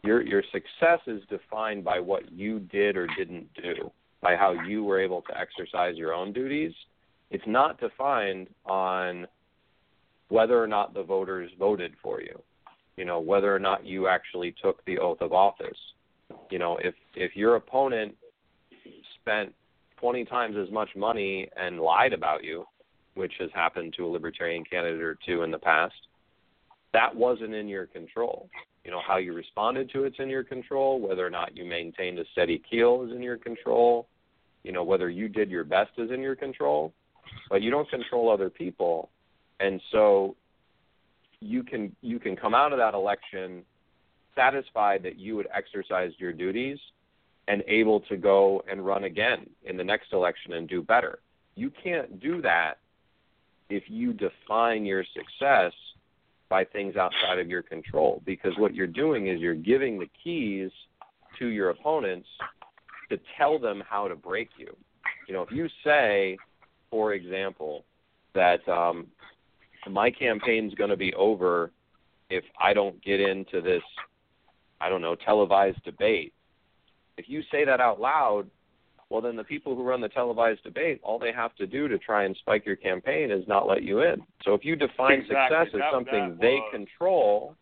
Your 0.05 0.23
your 0.23 0.43
success 0.53 1.01
is 1.07 1.23
defined 1.29 1.85
by 1.85 2.01
what 2.01 2.31
you 2.33 2.61
did 2.61 2.97
or 2.97 3.07
didn't 3.17 3.49
do, 3.55 3.91
by 4.21 4.35
how 4.35 4.53
you 4.67 4.83
were 4.83 5.01
able 5.01 5.23
to 5.23 5.39
exercise 5.39 5.97
your 5.97 6.13
own 6.13 6.33
duties. 6.33 6.73
It's 7.31 7.45
not 7.47 7.81
defined 7.81 8.49
on 8.67 9.27
whether 10.29 10.63
or 10.63 10.67
not 10.67 10.93
the 10.93 11.03
voters 11.03 11.51
voted 11.59 11.93
for 12.03 12.21
you. 12.21 12.41
You 12.97 13.05
know, 13.05 13.21
whether 13.21 13.55
or 13.55 13.59
not 13.59 13.87
you 13.87 14.09
actually 14.09 14.55
took 14.63 14.85
the 14.85 14.99
oath 14.99 15.21
of 15.21 15.33
office. 15.33 15.79
You 16.51 16.59
know, 16.59 16.79
if 16.83 16.95
if 17.15 17.37
your 17.37 17.57
opponent 17.57 18.15
spent 19.21 19.55
20 20.01 20.25
times 20.25 20.57
as 20.57 20.71
much 20.73 20.89
money 20.97 21.49
and 21.57 21.79
lied 21.79 22.13
about 22.13 22.43
you, 22.43 22.65
which 23.15 23.33
has 23.39 23.51
happened 23.55 23.95
to 23.97 24.05
a 24.05 24.09
libertarian 24.09 24.65
candidate 24.65 25.01
or 25.01 25.17
two 25.25 25.43
in 25.43 25.51
the 25.53 25.59
past, 25.59 25.95
that 26.93 27.15
wasn't 27.15 27.55
in 27.55 27.69
your 27.69 27.87
control. 27.87 28.49
You 28.85 28.91
know, 28.91 29.01
how 29.07 29.19
you 29.19 29.33
responded 29.33 29.91
to 29.93 30.05
it's 30.05 30.19
in 30.19 30.29
your 30.29 30.43
control, 30.43 31.01
whether 31.01 31.25
or 31.25 31.31
not 31.31 31.57
you 31.57 31.65
maintained 31.65 32.19
a 32.19 32.25
steady 32.33 32.61
keel 32.69 33.05
is 33.07 33.13
in 33.13 33.23
your 33.23 33.37
control, 33.37 34.09
you 34.65 34.73
know, 34.73 34.83
whether 34.83 35.09
you 35.09 35.29
did 35.29 35.51
your 35.51 35.65
best 35.65 35.91
is 35.99 36.11
in 36.11 36.21
your 36.21 36.35
control, 36.35 36.93
but 37.49 37.63
you 37.63 37.71
don't 37.71 37.89
control 37.91 38.31
other 38.31 38.51
people. 38.51 39.11
And 39.61 39.81
so 39.93 40.35
you 41.41 41.63
can 41.63 41.95
you 42.01 42.19
can 42.19 42.37
come 42.37 42.55
out 42.55 42.73
of 42.73 42.79
that 42.79 42.95
election 42.95 43.63
satisfied 44.35 45.03
that 45.03 45.19
you 45.19 45.37
had 45.37 45.47
exercised 45.55 46.15
your 46.19 46.33
duties 46.33 46.79
and 47.49 47.63
able 47.67 48.01
to 48.01 48.17
go 48.17 48.63
and 48.71 48.85
run 48.85 49.05
again 49.05 49.49
in 49.65 49.77
the 49.77 49.85
next 49.85 50.13
election 50.13 50.55
and 50.55 50.69
do 50.69 50.83
better. 50.83 51.19
You 51.55 51.71
can't 51.83 52.21
do 52.21 52.41
that 52.43 52.79
if 53.69 53.85
you 53.89 54.13
define 54.13 54.85
your 54.85 55.05
success 55.15 55.73
by 56.53 56.67
things 56.67 56.97
outside 56.97 57.39
of 57.39 57.49
your 57.49 57.63
control 57.63 58.21
because 58.27 58.53
what 58.59 58.75
you're 58.75 58.87
doing 58.87 59.29
is 59.29 59.41
you're 59.41 59.55
giving 59.55 59.99
the 59.99 60.07
keys 60.23 60.71
to 61.39 61.47
your 61.47 61.71
opponents 61.71 62.29
to 63.09 63.19
tell 63.39 63.59
them 63.59 63.83
how 63.89 64.07
to 64.07 64.15
break 64.15 64.51
you. 64.59 64.77
You 65.27 65.33
know, 65.33 65.41
if 65.41 65.51
you 65.51 65.67
say, 65.83 66.37
for 66.91 67.15
example, 67.15 67.87
that 68.35 68.69
um, 68.69 69.07
my 69.89 70.11
campaign's 70.11 70.75
going 70.75 70.91
to 70.91 70.97
be 70.97 71.15
over 71.15 71.71
if 72.29 72.45
I 72.63 72.75
don't 72.75 73.03
get 73.03 73.19
into 73.19 73.63
this, 73.63 73.83
I 74.79 74.91
don't 74.91 75.01
know, 75.01 75.15
televised 75.15 75.83
debate. 75.85 76.35
If 77.17 77.31
you 77.31 77.41
say 77.51 77.65
that 77.65 77.81
out 77.81 77.99
loud, 77.99 78.47
well, 79.13 79.21
then 79.21 79.37
the 79.37 79.45
people 79.45 79.77
who 79.77 79.83
run 79.83 80.01
the 80.01 80.09
televised 80.09 80.63
debate, 80.65 80.99
all 81.03 81.19
they 81.19 81.33
have 81.33 81.55
to 81.57 81.67
do 81.67 81.87
to 81.87 81.99
try 81.99 82.25
and 82.25 82.35
spike 82.39 82.65
your 82.65 82.77
campaign 82.77 83.31
is 83.31 83.47
not 83.47 83.69
let 83.69 83.83
you 83.83 84.01
in. 84.01 84.23
So 84.43 84.55
if 84.55 84.65
you 84.65 84.75
define 84.75 85.21
Exactly. 85.21 85.37
success 85.37 85.75
as 85.75 85.81
That- 85.81 85.93
something 85.93 86.31
that 86.31 86.41
they 86.41 86.63
control, 86.71 87.55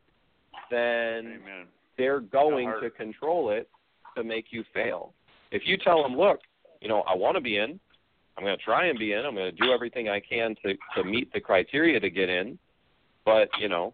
then 0.71 1.41
Amen. 1.43 1.67
they're 1.97 2.21
going 2.21 2.73
to 2.81 2.89
control 2.91 3.51
it 3.51 3.69
to 4.15 4.23
make 4.23 4.53
you 4.53 4.63
fail. 4.73 5.13
If 5.51 5.67
you 5.67 5.77
tell 5.77 6.05
them, 6.05 6.17
look, 6.17 6.41
you 6.81 6.89
know, 6.89 7.01
I 7.01 7.17
want 7.17 7.35
to 7.35 7.41
be 7.41 7.57
in, 7.57 7.81
I'm 8.37 8.45
going 8.45 8.57
to 8.57 8.63
try 8.63 8.87
and 8.87 8.97
be 8.97 9.15
in, 9.15 9.27
I'm 9.27 9.35
going 9.35 9.53
to 9.53 9.63
do 9.63 9.73
everything 9.73 10.09
I 10.09 10.21
can 10.21 10.55
to 10.65 10.77
to 10.95 11.03
meet 11.03 11.33
the 11.33 11.41
criteria 11.41 11.99
to 11.99 12.11
get 12.11 12.29
in, 12.29 12.61
but 13.25 13.49
you 13.59 13.69
know, 13.69 13.93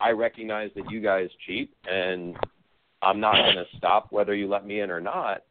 I 0.00 0.10
recognize 0.10 0.74
that 0.74 0.90
you 0.90 1.00
guys 1.00 1.30
cheat 1.46 1.72
and 1.88 2.36
I'm 3.02 3.20
not 3.20 3.36
going 3.36 3.56
to 3.56 3.76
stop 3.76 4.10
whether 4.10 4.34
you 4.34 4.48
let 4.48 4.66
me 4.66 4.80
in 4.80 4.90
or 4.90 5.00
not. 5.00 5.44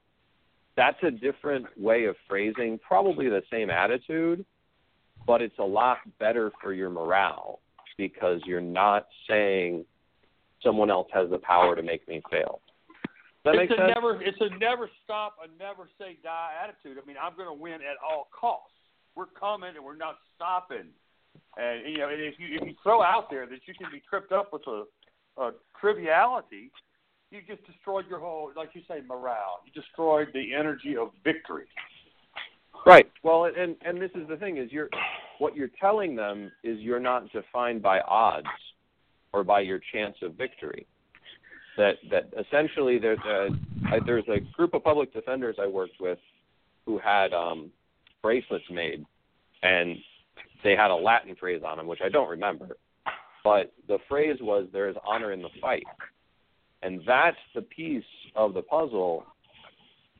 That's 0.77 0.97
a 1.01 1.09
different 1.09 1.65
way 1.75 2.05
of 2.05 2.15
phrasing, 2.29 2.79
probably 2.87 3.27
the 3.29 3.41
same 3.51 3.71
attitude, 3.71 4.45
but 5.25 5.41
it's 5.41 5.57
a 5.57 5.63
lot 5.63 5.97
better 6.19 6.51
for 6.61 6.71
your 6.71 6.91
morale 6.91 7.59
because 7.97 8.39
you're 8.45 8.61
not 8.61 9.07
saying 9.27 9.85
someone 10.63 10.91
else 10.91 11.07
has 11.11 11.31
the 11.31 11.39
power 11.39 11.75
to 11.75 11.81
make 11.81 12.07
me 12.07 12.21
fail. 12.29 12.61
Does 13.43 13.55
that 13.55 13.61
it's 13.63 13.73
a 13.73 13.75
sense? 13.75 13.91
never 13.95 14.21
it's 14.21 14.37
a 14.39 14.55
never 14.59 14.89
stop, 15.03 15.37
a 15.43 15.47
never 15.57 15.89
say 15.97 16.17
die 16.21 16.51
attitude. 16.63 17.01
I 17.01 17.05
mean, 17.07 17.17
I'm 17.21 17.35
going 17.35 17.47
to 17.47 17.59
win 17.59 17.75
at 17.75 17.97
all 18.07 18.27
costs. 18.37 18.73
We're 19.15 19.25
coming 19.25 19.71
and 19.75 19.83
we're 19.83 19.95
not 19.95 20.17
stopping. 20.35 20.93
And 21.57 21.91
you 21.91 21.97
know, 21.99 22.09
and 22.09 22.21
if 22.21 22.35
you 22.37 22.59
if 22.59 22.67
you 22.67 22.75
throw 22.83 23.01
out 23.01 23.29
there 23.31 23.47
that 23.47 23.59
you 23.65 23.73
can 23.73 23.87
be 23.91 24.01
tripped 24.07 24.31
up 24.31 24.53
with 24.53 24.61
a, 24.67 24.83
a 25.41 25.51
triviality, 25.79 26.71
you 27.31 27.41
just 27.47 27.65
destroyed 27.65 28.05
your 28.09 28.19
whole, 28.19 28.51
like 28.55 28.69
you 28.73 28.81
say, 28.87 29.01
morale. 29.07 29.61
You 29.65 29.81
destroyed 29.81 30.29
the 30.33 30.53
energy 30.53 30.95
of 30.95 31.09
victory. 31.23 31.65
Right. 32.85 33.11
Well, 33.23 33.45
and 33.45 33.75
and 33.81 34.01
this 34.01 34.11
is 34.15 34.27
the 34.29 34.37
thing 34.37 34.57
is 34.57 34.71
you're 34.71 34.89
what 35.39 35.55
you're 35.55 35.71
telling 35.79 36.15
them 36.15 36.51
is 36.63 36.79
you're 36.79 36.99
not 36.99 37.31
defined 37.31 37.81
by 37.81 37.99
odds 38.01 38.47
or 39.33 39.43
by 39.43 39.61
your 39.61 39.79
chance 39.91 40.15
of 40.21 40.35
victory. 40.35 40.85
That 41.75 41.95
that 42.11 42.29
essentially 42.39 42.97
there's 42.97 43.19
a 43.25 43.49
I- 43.91 43.99
there's 44.05 44.27
a 44.29 44.39
group 44.55 44.73
of 44.73 44.83
public 44.83 45.11
defenders 45.13 45.57
I 45.59 45.67
worked 45.67 45.99
with 45.99 46.19
who 46.85 46.97
had 46.97 47.33
um 47.33 47.71
bracelets 48.21 48.65
made 48.71 49.05
and 49.63 49.97
they 50.63 50.75
had 50.75 50.91
a 50.91 50.95
Latin 50.95 51.35
phrase 51.35 51.61
on 51.65 51.77
them 51.77 51.87
which 51.87 52.01
I 52.03 52.09
don't 52.09 52.29
remember. 52.29 52.77
But 53.43 53.73
the 53.87 53.97
phrase 54.07 54.37
was 54.41 54.67
there 54.71 54.89
is 54.89 54.95
honor 55.05 55.31
in 55.31 55.41
the 55.41 55.49
fight. 55.61 55.83
And 56.81 57.01
that's 57.05 57.37
the 57.55 57.61
piece 57.61 58.03
of 58.35 58.53
the 58.53 58.61
puzzle 58.61 59.23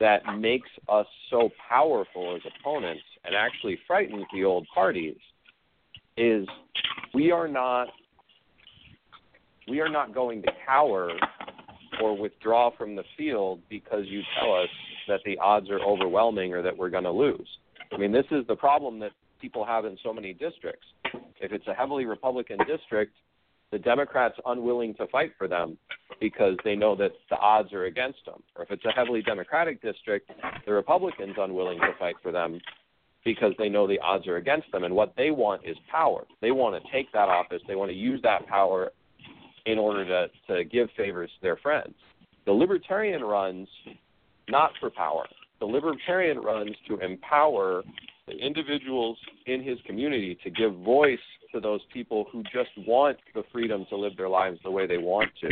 that 0.00 0.20
makes 0.38 0.68
us 0.88 1.06
so 1.30 1.50
powerful 1.68 2.36
as 2.36 2.42
opponents 2.60 3.02
and 3.24 3.34
actually 3.34 3.78
frightens 3.86 4.24
the 4.32 4.44
old 4.44 4.66
parties 4.72 5.16
is 6.16 6.46
we 7.14 7.30
are 7.30 7.48
not 7.48 7.88
we 9.68 9.80
are 9.80 9.88
not 9.88 10.14
going 10.14 10.42
to 10.42 10.48
cower 10.66 11.10
or 12.02 12.16
withdraw 12.16 12.70
from 12.76 12.96
the 12.96 13.02
field 13.16 13.60
because 13.68 14.04
you 14.06 14.22
tell 14.38 14.54
us 14.54 14.68
that 15.08 15.20
the 15.24 15.36
odds 15.38 15.68
are 15.68 15.80
overwhelming 15.80 16.54
or 16.54 16.62
that 16.62 16.76
we're 16.76 16.90
going 16.90 17.04
to 17.04 17.10
lose. 17.10 17.48
I 17.92 17.98
mean, 17.98 18.12
this 18.12 18.24
is 18.30 18.46
the 18.46 18.56
problem 18.56 18.98
that 19.00 19.12
people 19.40 19.64
have 19.64 19.84
in 19.84 19.98
so 20.02 20.12
many 20.12 20.32
districts. 20.32 20.86
If 21.40 21.52
it's 21.52 21.66
a 21.66 21.74
heavily 21.74 22.06
Republican 22.06 22.58
district, 22.66 23.14
the 23.70 23.78
Democrats 23.78 24.36
unwilling 24.46 24.94
to 24.94 25.06
fight 25.08 25.32
for 25.36 25.48
them 25.48 25.76
because 26.20 26.56
they 26.64 26.74
know 26.74 26.96
that 26.96 27.12
the 27.30 27.36
odds 27.36 27.72
are 27.72 27.84
against 27.84 28.24
them. 28.24 28.42
Or 28.56 28.64
if 28.64 28.70
it's 28.70 28.84
a 28.84 28.90
heavily 28.90 29.22
Democratic 29.22 29.80
district, 29.82 30.30
the 30.66 30.72
Republicans 30.72 31.34
unwilling 31.38 31.78
to 31.80 31.92
fight 31.98 32.16
for 32.22 32.32
them 32.32 32.60
because 33.24 33.52
they 33.58 33.68
know 33.68 33.86
the 33.86 33.98
odds 34.00 34.26
are 34.26 34.36
against 34.36 34.70
them. 34.72 34.84
And 34.84 34.94
what 34.94 35.14
they 35.16 35.30
want 35.30 35.62
is 35.64 35.76
power. 35.90 36.24
They 36.40 36.50
want 36.50 36.82
to 36.82 36.92
take 36.92 37.12
that 37.12 37.28
office. 37.28 37.62
They 37.66 37.74
want 37.74 37.90
to 37.90 37.96
use 37.96 38.20
that 38.22 38.46
power 38.46 38.90
in 39.66 39.78
order 39.78 40.04
to, 40.04 40.54
to 40.54 40.64
give 40.64 40.88
favors 40.96 41.30
to 41.30 41.42
their 41.42 41.56
friends. 41.56 41.94
The 42.46 42.52
Libertarian 42.52 43.22
runs 43.22 43.68
not 44.48 44.70
for 44.80 44.90
power. 44.90 45.26
The 45.60 45.66
Libertarian 45.66 46.38
runs 46.38 46.74
to 46.88 46.98
empower 47.00 47.82
the 48.26 48.34
individuals 48.34 49.18
in 49.46 49.62
his 49.62 49.78
community 49.86 50.38
to 50.44 50.50
give 50.50 50.74
voice 50.76 51.18
to 51.52 51.60
those 51.60 51.80
people 51.92 52.26
who 52.30 52.42
just 52.44 52.70
want 52.86 53.18
the 53.34 53.42
freedom 53.52 53.86
to 53.90 53.96
live 53.96 54.16
their 54.16 54.28
lives 54.28 54.58
the 54.64 54.70
way 54.70 54.86
they 54.86 54.98
want 54.98 55.30
to. 55.40 55.48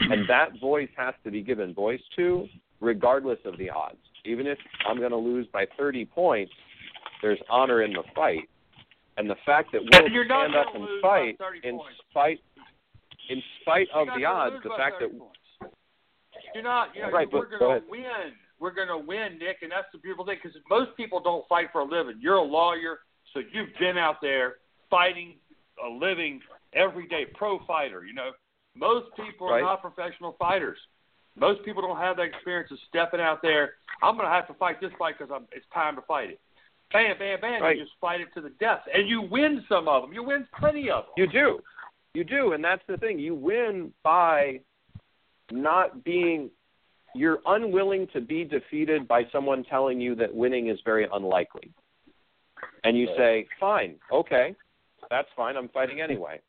And 0.00 0.28
that 0.28 0.60
voice 0.60 0.88
has 0.96 1.14
to 1.24 1.30
be 1.30 1.42
given 1.42 1.74
voice 1.74 2.00
to 2.16 2.46
regardless 2.80 3.38
of 3.44 3.58
the 3.58 3.70
odds. 3.70 3.98
Even 4.24 4.46
if 4.46 4.58
I'm 4.86 4.98
going 4.98 5.10
to 5.10 5.16
lose 5.16 5.46
by 5.52 5.66
30 5.76 6.04
points, 6.04 6.52
there's 7.22 7.38
honor 7.50 7.82
in 7.82 7.92
the 7.92 8.02
fight. 8.14 8.48
And 9.16 9.28
the 9.28 9.36
fact 9.44 9.72
that 9.72 9.80
we'll 9.82 10.24
stand 10.26 10.54
up 10.54 10.66
and 10.74 10.86
fight 11.02 11.36
in 11.64 11.76
points. 11.76 11.96
spite 12.10 12.40
in 13.28 13.42
spite 13.60 13.88
of 13.94 14.06
the 14.16 14.24
odds, 14.24 14.56
the 14.62 14.70
fact 14.76 14.96
that 15.00 15.10
points. 15.10 15.74
you're 16.54 16.62
not, 16.62 16.94
you 16.94 17.02
know, 17.02 17.10
Right, 17.10 17.28
we're 17.30 17.58
going 17.58 17.82
to 17.82 17.90
win. 17.90 18.32
We're 18.60 18.74
going 18.74 18.88
to 18.88 18.98
win, 18.98 19.38
Nick, 19.38 19.58
and 19.62 19.70
that's 19.70 19.86
the 19.92 19.98
beautiful 19.98 20.24
thing 20.24 20.38
because 20.42 20.58
most 20.68 20.96
people 20.96 21.20
don't 21.20 21.46
fight 21.48 21.68
for 21.72 21.80
a 21.80 21.84
living. 21.84 22.16
You're 22.20 22.36
a 22.36 22.42
lawyer, 22.42 23.00
so 23.32 23.40
you've 23.40 23.68
been 23.78 23.98
out 23.98 24.16
there 24.20 24.54
fighting 24.90 25.36
a 25.84 25.88
living 25.88 26.40
every 26.72 27.06
day, 27.06 27.26
pro 27.34 27.60
fighter. 27.66 28.04
You 28.04 28.14
know, 28.14 28.30
most 28.78 29.14
people 29.16 29.48
are 29.48 29.54
Right. 29.54 29.62
not 29.62 29.82
professional 29.82 30.32
fighters. 30.32 30.78
Most 31.36 31.64
people 31.64 31.82
don't 31.82 31.96
have 31.98 32.16
that 32.16 32.24
experience 32.24 32.70
of 32.70 32.78
stepping 32.88 33.20
out 33.20 33.42
there. 33.42 33.76
I'm 34.02 34.16
going 34.16 34.26
to 34.26 34.32
have 34.32 34.46
to 34.48 34.54
fight 34.54 34.80
this 34.80 34.92
fight 34.98 35.18
because 35.18 35.42
it's 35.52 35.66
time 35.72 35.96
to 35.96 36.02
fight 36.02 36.30
it. 36.30 36.40
Bam, 36.92 37.18
bam, 37.18 37.40
bam. 37.40 37.62
Right. 37.62 37.76
You 37.76 37.84
just 37.84 37.96
fight 38.00 38.20
it 38.20 38.32
to 38.34 38.40
the 38.40 38.50
death, 38.50 38.80
and 38.92 39.08
you 39.08 39.20
win 39.20 39.64
some 39.68 39.88
of 39.88 40.02
them. 40.02 40.12
You 40.12 40.22
win 40.22 40.46
plenty 40.58 40.90
of 40.90 41.04
them. 41.04 41.14
You 41.16 41.26
do. 41.26 41.62
You 42.14 42.24
do, 42.24 42.52
and 42.52 42.64
that's 42.64 42.82
the 42.86 42.96
thing. 42.96 43.18
You 43.18 43.34
win 43.34 43.92
by 44.02 44.60
not 45.50 46.02
being 46.04 46.50
you're 47.14 47.40
unwilling 47.46 48.06
to 48.08 48.20
be 48.20 48.44
defeated 48.44 49.08
by 49.08 49.24
someone 49.32 49.64
telling 49.64 50.00
you 50.00 50.14
that 50.14 50.32
winning 50.34 50.68
is 50.68 50.78
very 50.84 51.08
unlikely. 51.12 51.72
And 52.84 52.96
you 52.98 53.06
say, 53.16 53.46
"Fine. 53.58 53.98
Okay. 54.10 54.54
That's 55.10 55.28
fine. 55.36 55.56
I'm 55.56 55.68
fighting 55.68 56.00
anyway." 56.00 56.40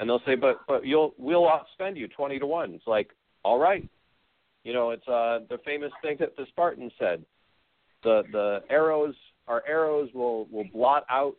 And 0.00 0.08
they'll 0.08 0.22
say, 0.24 0.34
"But 0.34 0.60
but 0.66 0.86
you'll 0.86 1.14
we'll 1.18 1.48
outspend 1.48 1.96
you 1.96 2.08
20 2.08 2.38
to 2.38 2.46
1." 2.46 2.74
It's 2.74 2.86
like, 2.86 3.10
"All 3.44 3.58
right." 3.58 3.88
You 4.64 4.72
know, 4.72 4.90
it's 4.90 5.06
uh 5.08 5.40
the 5.48 5.58
famous 5.64 5.92
thing 6.02 6.16
that 6.20 6.36
the 6.36 6.46
Spartans 6.48 6.92
said. 6.98 7.24
The 8.02 8.22
the 8.32 8.62
arrows 8.70 9.14
our 9.48 9.62
arrows 9.66 10.10
will 10.14 10.46
will 10.46 10.66
blot 10.72 11.04
out 11.10 11.34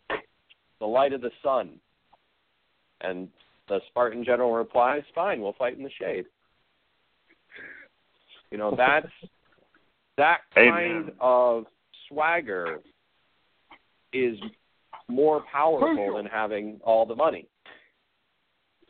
the 0.80 0.86
light 0.86 1.14
of 1.14 1.22
the 1.22 1.32
sun. 1.44 1.80
And 3.02 3.30
the 3.70 3.80
Spartan 3.90 4.26
general 4.26 4.54
replies, 4.54 5.04
"Fine, 5.16 5.42
we'll 5.42 5.54
fight 5.54 5.78
in 5.78 5.84
the 5.84 5.92
shade." 5.92 6.26
You 8.52 8.58
know, 8.58 8.76
that's 8.76 9.08
that 10.18 10.40
kind 10.54 10.76
Amen. 10.76 11.12
of 11.22 11.66
swagger 12.08 12.82
is 14.12 14.38
more 15.08 15.44
powerful 15.52 16.16
than 16.16 16.26
having 16.26 16.80
all 16.84 17.06
the 17.06 17.16
money. 17.16 17.48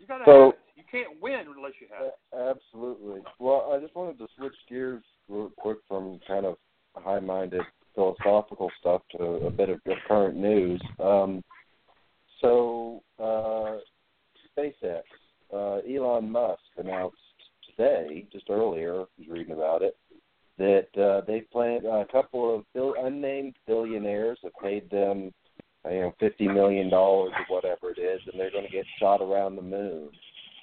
Got 0.10 0.18
to 0.18 0.26
So- 0.26 0.46
have 0.46 0.54
it. 0.54 0.60
You 0.76 0.84
can't 0.92 1.22
win 1.22 1.46
unless 1.56 1.74
you 1.80 1.88
have 1.96 2.08
it. 2.08 2.16
Absolutely. 2.34 3.22
Well, 3.38 3.72
I 3.72 3.80
just 3.80 3.94
wanted 3.96 4.18
to 4.18 4.28
switch 4.36 4.56
gears 4.68 5.04
real 5.28 5.52
quick 5.58 5.78
from 5.88 6.20
kind 6.26 6.46
of 6.46 6.58
high-minded 6.96 7.62
philosophical 7.94 8.72
stuff 8.80 9.04
to 9.18 9.24
a 9.46 9.52
bit 9.52 9.70
of 9.70 9.80
current 10.08 10.36
news. 10.36 10.82
Um, 11.00 11.44
so, 12.42 13.04
uh, 13.20 13.78
SpaceX, 14.58 15.04
uh, 15.54 15.82
Elon 15.88 16.32
Musk 16.32 16.64
announced 16.78 17.18
today, 17.68 18.26
just 18.32 18.50
earlier, 18.50 19.02
I 19.02 19.06
was 19.18 19.28
reading 19.28 19.54
about 19.54 19.84
it, 19.84 19.96
that 20.58 20.98
uh, 20.98 21.22
they 21.28 21.42
plan 21.42 21.86
a 21.86 22.06
couple 22.12 22.56
of 22.56 22.66
bill, 22.74 22.96
unnamed 23.00 23.58
billionaires 23.68 24.40
have 24.44 24.54
paid 24.62 24.90
them, 24.90 25.34
you 25.86 26.02
know, 26.02 26.14
fifty 26.20 26.48
million 26.48 26.90
dollars 26.90 27.32
or 27.38 27.56
whatever 27.56 27.92
it 27.92 28.00
is, 28.00 28.22
and 28.32 28.40
they're 28.40 28.52
going 28.52 28.66
to 28.66 28.72
get 28.72 28.86
shot 29.00 29.22
around 29.22 29.56
the 29.56 29.62
moon 29.62 30.10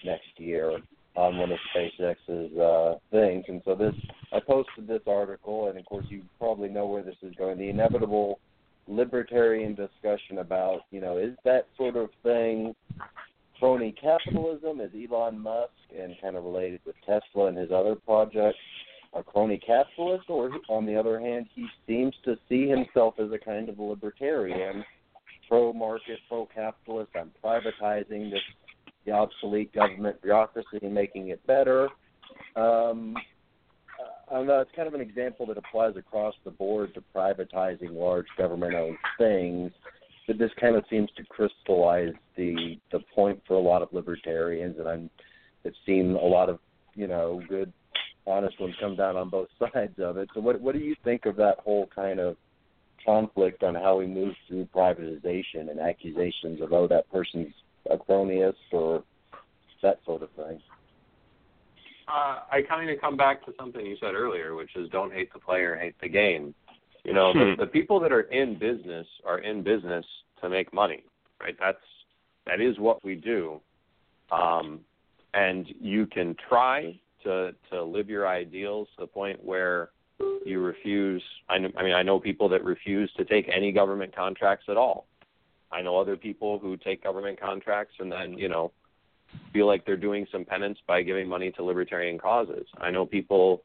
next 0.05 0.29
year 0.37 0.79
on 1.17 1.39
one 1.39 1.51
of 1.51 1.59
SpaceX's 1.75 2.59
uh, 2.59 2.99
things, 3.11 3.45
and 3.49 3.62
so 3.64 3.75
this 3.75 3.95
I 4.33 4.41
posted 4.41 4.87
this 4.87 5.03
article, 5.07 5.69
and 5.69 5.79
of 5.79 5.85
course 5.87 6.07
you 6.09 6.23
probably 6.39 6.69
know 6.69 6.87
where 6.87 7.03
this 7.03 7.17
is 7.23 7.35
going. 7.37 7.59
The 7.59 7.71
inevitable 7.71 8.39
libertarian 8.89 9.75
discussion 9.75 10.39
about 10.39 10.81
you 10.91 11.01
know 11.01 11.19
is 11.19 11.35
that 11.45 11.67
sort 11.77 11.97
of 11.97 12.11
thing 12.23 12.75
crony 13.59 13.95
capitalism? 14.01 14.81
Is 14.81 14.91
Elon 14.95 15.39
Musk 15.39 15.71
and 15.99 16.14
kind 16.21 16.37
of 16.37 16.45
related 16.45 16.81
with 16.85 16.97
Tesla 17.07 17.47
and 17.47 17.57
his 17.57 17.71
other 17.73 17.95
projects 17.95 18.59
a 19.14 19.23
crony 19.23 19.59
capitalist, 19.59 20.29
or 20.29 20.51
on 20.69 20.85
the 20.85 20.95
other 20.95 21.19
hand, 21.19 21.47
he 21.55 21.67
seems 21.87 22.14
to 22.25 22.37
see 22.49 22.69
himself 22.69 23.14
as 23.19 23.33
a 23.33 23.39
kind 23.39 23.69
of 23.69 23.79
libertarian, 23.79 24.85
pro 25.49 25.72
market, 25.72 26.18
pro 26.28 26.47
capitalist. 26.47 27.11
I'm 27.14 27.30
privatizing 27.42 28.30
this 28.30 28.40
the 29.05 29.12
obsolete 29.12 29.72
government 29.72 30.20
bureaucracy 30.20 30.78
and 30.82 30.92
making 30.92 31.28
it 31.28 31.44
better. 31.47 31.88
Um, 32.57 33.14
I 34.30 34.34
don't 34.34 34.47
know. 34.49 34.61
It's 34.61 34.70
kind 34.74 34.88
of 34.88 34.94
an 34.94 35.01
example 35.01 35.47
that 35.47 35.57
applies 35.57 35.97
across 35.97 36.34
the 36.44 36.51
board 36.51 36.92
to 36.94 37.03
privatizing 37.14 37.92
large 37.92 38.26
government-owned 38.36 38.97
things. 39.18 39.70
But 40.26 40.38
this 40.38 40.51
kind 40.61 40.74
of 40.74 40.84
seems 40.90 41.09
to 41.16 41.24
crystallize 41.24 42.12
the 42.36 42.78
the 42.90 42.99
point 43.14 43.40
for 43.47 43.55
a 43.55 43.61
lot 43.61 43.82
of 43.82 43.92
libertarians, 43.92 44.76
and 44.78 44.88
I'm 44.88 45.11
I've 45.64 45.72
seen 45.86 46.18
a 46.20 46.26
lot 46.26 46.49
of 46.49 46.59
you 46.97 47.07
know 47.07 47.40
good, 47.49 47.72
honest 48.26 48.61
ones 48.61 48.74
come 48.80 48.97
down 48.97 49.16
on 49.16 49.30
both 49.30 49.49
sides 49.59 49.94
of 49.99 50.16
it. 50.16 50.28
So 50.34 50.40
what 50.40 50.61
what 50.61 50.74
do 50.74 50.80
you 50.80 50.97
think 51.05 51.26
of 51.26 51.36
that 51.36 51.61
whole 51.61 51.88
kind 51.94 52.18
of 52.18 52.36
conflict 53.07 53.62
on 53.62 53.74
how 53.74 53.96
we 53.98 54.07
move 54.07 54.34
through 54.46 54.66
privatization 54.74 55.70
and 55.70 55.80
accusations 55.80 56.61
of 56.61 56.72
oh 56.72 56.86
that 56.88 57.11
person's 57.11 57.54
a 57.88 57.96
cronyist 57.96 58.54
or 58.72 59.04
that 59.82 60.00
sort 60.04 60.22
of 60.22 60.30
thing? 60.32 60.61
Uh, 62.09 62.40
I 62.52 62.62
kind 62.68 62.90
of 62.90 63.00
come 63.00 63.16
back 63.16 63.44
to 63.46 63.52
something 63.59 63.84
you 63.84 63.96
said 64.00 64.14
earlier, 64.14 64.54
which 64.54 64.76
is 64.76 64.88
don't 64.90 65.12
hate 65.12 65.32
the 65.32 65.38
player, 65.40 65.76
hate 65.76 65.96
the 66.00 66.09
game. 66.09 66.54
You 67.04 67.14
know, 67.14 67.32
the, 67.32 67.54
Hmm. 67.54 67.61
the 67.61 67.66
people 67.66 68.00
that 68.00 68.12
are 68.12 68.22
in 68.22 68.59
business 68.59 69.07
are 69.24 69.38
in 69.38 69.62
business 69.62 70.04
to 70.40 70.48
make 70.48 70.72
money, 70.72 71.04
right? 71.40 71.57
That's 71.59 71.78
that 72.46 72.61
is 72.61 72.78
what 72.78 73.04
we 73.04 73.14
do. 73.16 73.61
Um, 74.30 74.80
and 75.34 75.66
you 75.80 76.07
can 76.07 76.36
try 76.48 76.98
to 77.24 77.54
to 77.70 77.82
live 77.82 78.09
your 78.09 78.26
ideals 78.26 78.88
to 78.96 79.02
the 79.02 79.07
point 79.07 79.42
where 79.44 79.90
you 80.45 80.61
refuse. 80.61 81.23
I, 81.49 81.59
know, 81.59 81.71
I 81.77 81.83
mean, 81.83 81.95
I 81.95 82.03
know 82.03 82.21
people 82.21 82.49
that 82.51 82.64
refuse 82.64 83.11
to 83.17 83.25
take 83.25 83.51
any 83.55 83.73
government 83.73 84.14
contracts 84.14 84.67
at 84.69 84.77
all. 84.77 85.07
I 85.73 85.83
know 85.83 85.99
other 85.99 86.17
people 86.17 86.59
who 86.59 86.77
take 86.77 87.03
government 87.03 87.41
contracts 87.41 87.95
and 87.99 88.11
then 88.11 88.39
you 88.39 88.49
know 88.49 88.73
feel 89.53 89.67
like 89.67 89.85
they're 89.85 89.97
doing 89.97 90.27
some 90.31 90.45
penance 90.45 90.79
by 90.87 91.03
giving 91.03 91.29
money 91.29 91.51
to 91.53 91.62
libertarian 91.62 92.19
causes. 92.19 92.67
I 92.79 92.91
know 92.91 93.05
people 93.05 93.62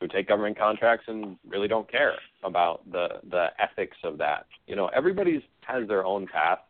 who 0.00 0.08
take 0.08 0.28
government 0.28 0.58
contracts 0.58 1.06
and 1.08 1.36
really 1.46 1.68
don't 1.68 1.90
care 1.90 2.14
about 2.42 2.90
the 2.90 3.20
the 3.30 3.48
ethics 3.58 3.96
of 4.04 4.18
that. 4.18 4.46
You 4.66 4.76
know, 4.76 4.86
everybody's 4.88 5.42
has 5.62 5.86
their 5.86 6.04
own 6.04 6.26
path 6.26 6.60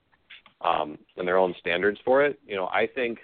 um, 0.61 0.99
and 1.17 1.27
their 1.27 1.39
own 1.39 1.55
standards 1.61 2.01
for 2.05 2.25
it. 2.25 2.41
You 2.47 2.57
know, 2.57 2.67
I 2.67 2.89
think 2.93 3.19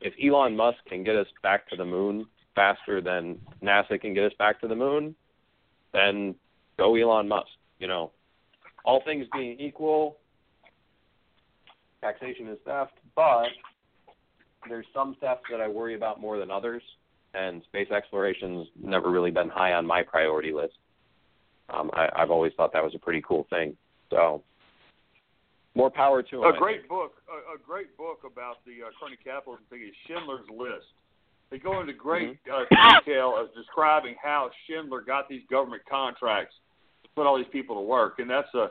if 0.00 0.12
Elon 0.22 0.56
Musk 0.56 0.78
can 0.88 1.04
get 1.04 1.16
us 1.16 1.28
back 1.42 1.68
to 1.70 1.76
the 1.76 1.84
moon 1.84 2.26
faster 2.54 3.00
than 3.00 3.38
NASA 3.62 4.00
can 4.00 4.14
get 4.14 4.24
us 4.24 4.32
back 4.38 4.60
to 4.60 4.68
the 4.68 4.74
moon, 4.74 5.14
then 5.92 6.34
go 6.78 6.94
Elon 6.94 7.28
Musk. 7.28 7.48
You 7.78 7.88
know, 7.88 8.12
all 8.84 9.02
things 9.04 9.26
being 9.32 9.58
equal, 9.58 10.18
taxation 12.00 12.48
is 12.48 12.58
theft, 12.64 12.92
but 13.16 13.48
there's 14.68 14.86
some 14.94 15.16
theft 15.20 15.42
that 15.50 15.60
I 15.60 15.68
worry 15.68 15.94
about 15.94 16.20
more 16.20 16.38
than 16.38 16.50
others, 16.50 16.82
and 17.34 17.62
space 17.64 17.90
exploration's 17.90 18.68
never 18.80 19.10
really 19.10 19.30
been 19.30 19.48
high 19.48 19.72
on 19.72 19.86
my 19.86 20.02
priority 20.02 20.52
list. 20.52 20.74
Um, 21.70 21.90
I, 21.94 22.08
I've 22.14 22.30
always 22.30 22.52
thought 22.56 22.72
that 22.72 22.84
was 22.84 22.94
a 22.94 22.98
pretty 22.98 23.22
cool 23.26 23.46
thing. 23.50 23.76
So, 24.10 24.42
more 25.74 25.90
power 25.90 26.22
to 26.22 26.44
him. 26.44 26.54
A 26.54 26.58
great 26.58 26.88
book, 26.88 27.14
a, 27.28 27.54
a 27.54 27.58
great 27.58 27.96
book 27.96 28.20
about 28.30 28.56
the 28.66 28.86
uh, 28.86 28.90
crony 28.98 29.16
capitalism 29.24 29.64
thing 29.70 29.82
is 29.82 29.94
Schindler's 30.06 30.46
List. 30.50 30.86
They 31.52 31.58
go 31.58 31.82
into 31.82 31.92
great 31.92 32.38
uh, 32.50 32.64
detail 33.04 33.34
of 33.38 33.54
describing 33.54 34.14
how 34.20 34.50
Schindler 34.66 35.02
got 35.02 35.28
these 35.28 35.42
government 35.50 35.82
contracts 35.88 36.54
to 37.02 37.10
put 37.14 37.26
all 37.26 37.36
these 37.36 37.44
people 37.52 37.76
to 37.76 37.82
work, 37.82 38.20
and 38.20 38.30
that's 38.30 38.52
a 38.54 38.70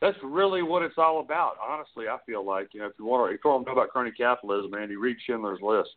that's 0.00 0.16
really 0.22 0.62
what 0.62 0.82
it's 0.82 0.94
all 0.98 1.18
about. 1.18 1.54
Honestly, 1.60 2.06
I 2.06 2.18
feel 2.24 2.46
like 2.46 2.68
you 2.74 2.80
know 2.80 2.86
if 2.86 2.92
you 2.96 3.06
want 3.06 3.28
to, 3.28 3.34
if 3.34 3.40
you 3.44 3.50
want 3.50 3.64
to 3.64 3.70
know 3.70 3.76
about 3.76 3.90
crony 3.90 4.12
capitalism, 4.12 4.72
Andy, 4.72 4.94
read 4.94 5.16
Schindler's 5.26 5.58
List. 5.60 5.90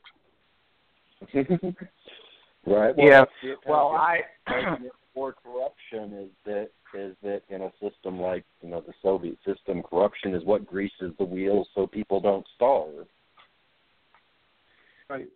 right. 2.65 2.97
Well, 2.97 3.07
Yeah. 3.07 3.25
that's 3.43 3.59
Well, 3.67 3.89
I 3.89 4.21
argument 4.47 4.93
for 5.13 5.33
corruption 5.43 6.11
is 6.23 6.29
that 6.45 6.69
is 6.95 7.15
that 7.21 7.43
in 7.49 7.61
a 7.61 7.71
system 7.79 8.19
like 8.19 8.43
you 8.63 8.69
know 8.69 8.81
the 8.81 8.93
Soviet 9.03 9.37
system, 9.45 9.83
corruption 9.83 10.33
is 10.33 10.43
what 10.43 10.65
greases 10.65 11.13
the 11.19 11.25
wheels 11.25 11.67
so 11.75 11.85
people 11.85 12.19
don't 12.19 12.47
starve. 12.55 13.05
Right. 15.07 15.27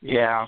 Yeah. 0.00 0.46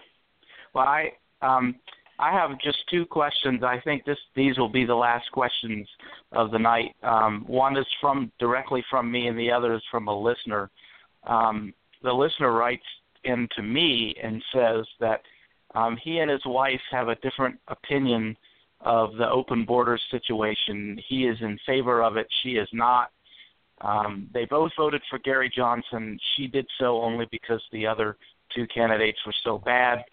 Well, 0.74 0.84
I 0.86 1.12
um 1.42 1.76
I 2.18 2.32
have 2.32 2.58
just 2.60 2.78
two 2.90 3.06
questions. 3.06 3.62
I 3.62 3.80
think 3.80 4.04
this 4.04 4.18
these 4.34 4.58
will 4.58 4.68
be 4.68 4.84
the 4.84 4.94
last 4.94 5.30
questions 5.32 5.88
of 6.32 6.50
the 6.50 6.58
night. 6.58 6.96
Um, 7.02 7.44
one 7.46 7.76
is 7.76 7.86
from 8.00 8.32
directly 8.40 8.84
from 8.90 9.10
me, 9.10 9.28
and 9.28 9.38
the 9.38 9.50
other 9.50 9.74
is 9.74 9.82
from 9.90 10.08
a 10.08 10.20
listener. 10.20 10.70
Um, 11.24 11.72
the 12.02 12.12
listener 12.12 12.52
writes 12.52 12.84
in 13.24 13.48
to 13.56 13.62
me 13.62 14.14
and 14.22 14.42
says 14.52 14.86
that 15.00 15.22
um, 15.74 15.96
he 16.02 16.18
and 16.18 16.30
his 16.30 16.44
wife 16.46 16.80
have 16.90 17.08
a 17.08 17.16
different 17.16 17.58
opinion 17.68 18.36
of 18.80 19.14
the 19.16 19.28
open 19.28 19.64
borders 19.64 20.02
situation. 20.10 20.98
He 21.08 21.26
is 21.26 21.36
in 21.40 21.58
favor 21.66 22.02
of 22.02 22.16
it. 22.16 22.26
She 22.42 22.50
is 22.50 22.68
not. 22.72 23.10
Um, 23.80 24.28
they 24.32 24.44
both 24.44 24.72
voted 24.76 25.02
for 25.08 25.18
Gary 25.20 25.52
Johnson. 25.54 26.18
She 26.36 26.46
did 26.48 26.66
so 26.80 27.00
only 27.00 27.26
because 27.30 27.62
the 27.70 27.86
other 27.86 28.16
two 28.54 28.66
candidates 28.68 29.18
were 29.26 29.34
so 29.44 29.58
bad. 29.58 30.04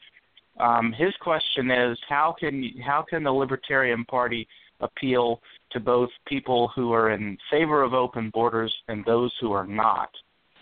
Um, 0.59 0.93
his 0.93 1.13
question 1.21 1.69
is 1.69 1.97
how 2.07 2.35
can 2.39 2.71
how 2.85 3.05
can 3.07 3.23
the 3.23 3.31
Libertarian 3.31 4.05
Party 4.05 4.47
appeal 4.79 5.41
to 5.71 5.79
both 5.79 6.09
people 6.27 6.71
who 6.75 6.93
are 6.93 7.11
in 7.11 7.37
favor 7.51 7.81
of 7.81 7.93
open 7.93 8.29
borders 8.33 8.73
and 8.87 9.03
those 9.05 9.33
who 9.41 9.51
are 9.51 9.67
not? 9.67 10.09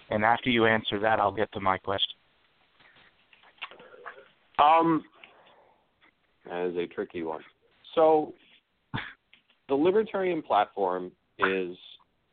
And 0.10 0.24
after 0.24 0.50
you 0.50 0.66
answer 0.66 1.00
that, 1.00 1.20
I'll 1.20 1.32
get 1.32 1.52
to 1.54 1.60
my 1.60 1.78
question. 1.78 2.18
Um, 4.60 5.04
that 6.46 6.68
is 6.68 6.78
a 6.78 6.88
tricky 6.88 7.24
one. 7.24 7.42
So, 7.96 8.34
the 9.70 9.76
libertarian 9.76 10.42
platform 10.42 11.12
is 11.40 11.76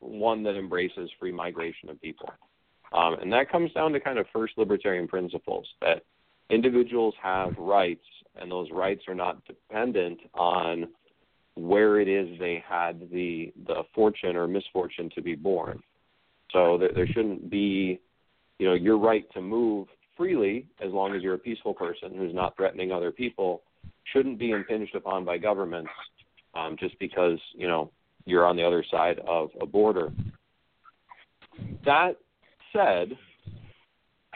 one 0.01 0.43
that 0.43 0.57
embraces 0.57 1.11
free 1.19 1.33
migration 1.33 1.89
of 1.89 2.01
people. 2.01 2.29
Um, 2.93 3.17
and 3.21 3.33
that 3.33 3.51
comes 3.51 3.73
down 3.73 3.93
to 3.93 4.01
kind 4.01 4.19
of 4.19 4.27
first 4.33 4.55
libertarian 4.57 5.07
principles 5.07 5.67
that 5.81 6.03
individuals 6.51 7.15
have 7.23 7.57
rights, 7.57 8.05
and 8.37 8.51
those 8.51 8.69
rights 8.73 9.03
are 9.09 9.15
not 9.15 9.45
dependent 9.47 10.21
on 10.35 10.89
where 11.55 12.01
it 12.01 12.09
is 12.09 12.39
they 12.39 12.63
had 12.67 13.09
the 13.13 13.53
the 13.67 13.83
fortune 13.95 14.37
or 14.37 14.47
misfortune 14.47 15.11
to 15.15 15.23
be 15.23 15.35
born. 15.35 15.83
So 16.53 16.79
there, 16.79 16.91
there 16.95 17.07
shouldn't 17.07 17.51
be, 17.51 18.01
you 18.59 18.67
know, 18.67 18.75
your 18.75 18.99
right 18.99 19.25
to 19.35 19.41
move 19.41 19.89
freely 20.17 20.67
as 20.85 20.93
long 20.93 21.15
as 21.15 21.23
you're 21.23 21.35
a 21.35 21.39
peaceful 21.39 21.75
person 21.75 22.15
who's 22.17 22.35
not 22.35 22.57
threatening 22.57 22.93
other 22.93 23.13
people 23.13 23.63
shouldn't 24.13 24.39
be 24.39 24.51
impinged 24.51 24.95
upon 24.95 25.25
by 25.25 25.39
governments 25.39 25.91
um, 26.55 26.77
just 26.79 26.99
because 26.99 27.39
you 27.55 27.69
know 27.69 27.91
you're 28.25 28.47
on 28.47 28.57
the 28.57 28.65
other 28.65 28.85
side 28.91 29.21
of 29.27 29.51
a 29.61 29.67
border. 29.67 30.13
That 31.85 32.17
said, 32.73 33.17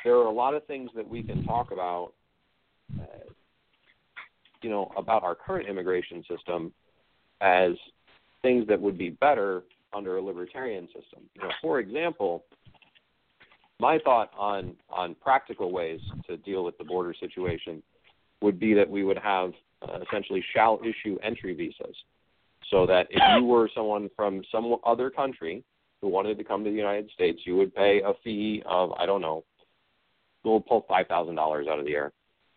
there 0.04 0.14
are 0.14 0.26
a 0.26 0.32
lot 0.32 0.54
of 0.54 0.64
things 0.66 0.90
that 0.94 1.08
we 1.08 1.22
can 1.22 1.44
talk 1.44 1.70
about, 1.70 2.12
uh, 3.00 3.04
you 4.62 4.70
know, 4.70 4.92
about 4.96 5.22
our 5.22 5.34
current 5.34 5.68
immigration 5.68 6.24
system 6.28 6.72
as 7.40 7.72
things 8.42 8.66
that 8.68 8.80
would 8.80 8.98
be 8.98 9.10
better 9.10 9.62
under 9.94 10.16
a 10.16 10.22
libertarian 10.22 10.86
system. 10.86 11.20
You 11.34 11.42
know, 11.42 11.50
for 11.62 11.78
example, 11.78 12.44
my 13.80 13.98
thought 14.04 14.30
on 14.38 14.76
on 14.90 15.14
practical 15.20 15.72
ways 15.72 16.00
to 16.28 16.36
deal 16.38 16.64
with 16.64 16.76
the 16.78 16.84
border 16.84 17.14
situation 17.18 17.82
would 18.40 18.58
be 18.60 18.74
that 18.74 18.88
we 18.88 19.04
would 19.04 19.18
have 19.18 19.52
uh, 19.82 19.98
essentially 20.06 20.44
shall 20.54 20.80
issue 20.82 21.18
entry 21.22 21.54
visas, 21.54 21.96
so 22.70 22.86
that 22.86 23.06
if 23.10 23.22
you 23.36 23.44
were 23.44 23.70
someone 23.74 24.10
from 24.14 24.42
some 24.50 24.76
other 24.84 25.10
country 25.10 25.64
who 26.04 26.10
wanted 26.10 26.36
to 26.36 26.44
come 26.44 26.62
to 26.62 26.70
the 26.70 26.76
United 26.76 27.10
States, 27.14 27.40
you 27.46 27.56
would 27.56 27.74
pay 27.74 28.02
a 28.04 28.12
fee 28.22 28.62
of 28.66 28.92
I 28.92 29.06
don't 29.06 29.22
know, 29.22 29.42
we'll 30.44 30.60
pull 30.60 30.84
five 30.86 31.06
thousand 31.06 31.34
dollars 31.34 31.66
out 31.66 31.78
of 31.78 31.86
the 31.86 31.94
air, 31.94 32.12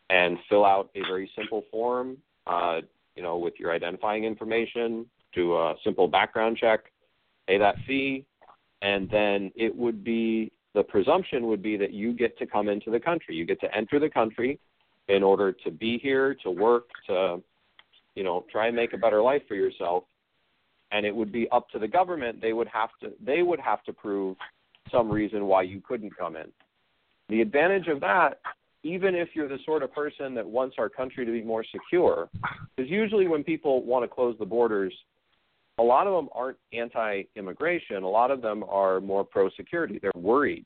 and 0.10 0.38
fill 0.50 0.66
out 0.66 0.90
a 0.96 1.00
very 1.08 1.32
simple 1.34 1.64
form, 1.72 2.18
uh, 2.46 2.82
you 3.16 3.24
know, 3.24 3.38
with 3.38 3.54
your 3.58 3.72
identifying 3.72 4.26
information, 4.26 5.06
do 5.34 5.56
a 5.56 5.76
simple 5.86 6.10
background 6.10 6.58
check, 6.58 6.92
pay 7.48 7.58
that 7.58 7.76
fee, 7.88 8.26
and 8.82 9.10
then 9.10 9.50
it 9.56 9.74
would 9.74 10.04
be 10.04 10.52
the 10.74 10.84
presumption 10.84 11.48
would 11.48 11.64
be 11.64 11.78
that 11.78 11.94
you 11.94 12.12
get 12.12 12.38
to 12.40 12.46
come 12.46 12.68
into 12.68 12.92
the 12.92 13.00
country. 13.00 13.34
You 13.34 13.46
get 13.46 13.62
to 13.62 13.74
enter 13.74 13.98
the 13.98 14.10
country, 14.10 14.60
in 15.08 15.24
order 15.24 15.54
to 15.64 15.72
be 15.72 16.00
here, 16.00 16.36
to 16.44 16.52
work, 16.52 16.90
to 17.08 17.42
you 18.14 18.26
know, 18.26 18.46
try 18.52 18.68
and 18.68 18.76
make 18.76 18.92
a 18.92 18.98
better 18.98 19.22
life 19.22 19.44
for 19.48 19.56
yourself. 19.56 20.04
And 20.92 21.06
it 21.06 21.16
would 21.16 21.32
be 21.32 21.50
up 21.52 21.70
to 21.72 21.80
the 21.80 21.88
government. 21.88 22.42
They 22.42 22.54
would 22.54 22.70
have 22.70 22.90
to 23.02 23.12
they 23.24 23.42
would 23.42 23.60
have 23.60 23.84
to 23.84 23.94
prove 23.94 24.38
some 24.92 25.10
reason 25.10 25.46
why 25.46 25.64
you 25.64 25.82
couldn't 25.82 26.16
come 26.18 26.36
in. 26.36 26.48
The 27.30 27.42
advantage 27.42 27.88
of 27.88 28.00
that, 28.02 28.40
even 28.84 29.14
if 29.16 29.30
you're 29.34 29.50
the 29.50 29.60
sort 29.66 29.84
of 29.84 29.94
person 29.94 30.34
that 30.36 30.48
wants 30.48 30.78
our 30.80 30.88
country 30.88 31.26
to 31.26 31.32
be 31.32 31.44
more 31.44 31.66
secure, 31.72 32.30
because 32.76 32.90
usually 32.90 33.28
when 33.28 33.44
people 33.44 33.84
want 33.84 34.04
to 34.04 34.08
close 34.08 34.36
the 34.40 34.46
borders, 34.46 34.94
a 35.78 35.84
lot 35.84 36.08
of 36.08 36.14
them 36.14 36.30
aren't 36.34 36.58
anti-immigration. 36.74 38.04
A 38.04 38.10
lot 38.10 38.32
of 38.32 38.42
them 38.42 38.64
are 38.68 39.02
more 39.02 39.24
pro-security. 39.24 40.00
They're 40.02 40.12
worried 40.16 40.66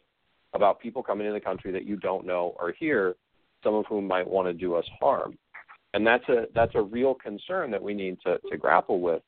about 0.53 0.79
people 0.79 1.01
coming 1.01 1.27
in 1.27 1.33
the 1.33 1.39
country 1.39 1.71
that 1.71 1.85
you 1.85 1.95
don't 1.97 2.25
know 2.25 2.55
are 2.59 2.73
here, 2.79 3.15
some 3.63 3.73
of 3.73 3.85
whom 3.87 4.07
might 4.07 4.27
want 4.27 4.47
to 4.47 4.53
do 4.53 4.75
us 4.75 4.85
harm. 4.99 5.37
And 5.93 6.05
that's 6.07 6.27
a 6.29 6.45
that's 6.55 6.75
a 6.75 6.81
real 6.81 7.13
concern 7.13 7.71
that 7.71 7.81
we 7.81 7.93
need 7.93 8.17
to, 8.25 8.37
to 8.49 8.57
grapple 8.57 9.01
with. 9.01 9.21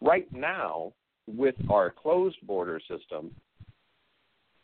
Right 0.00 0.26
now, 0.32 0.92
with 1.26 1.56
our 1.70 1.90
closed 1.90 2.38
border 2.46 2.80
system 2.80 3.30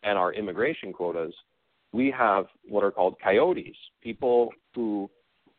and 0.02 0.18
our 0.18 0.32
immigration 0.32 0.92
quotas, 0.92 1.34
we 1.92 2.10
have 2.10 2.46
what 2.68 2.84
are 2.84 2.90
called 2.90 3.16
coyotes, 3.22 3.76
people 4.02 4.50
who 4.74 5.10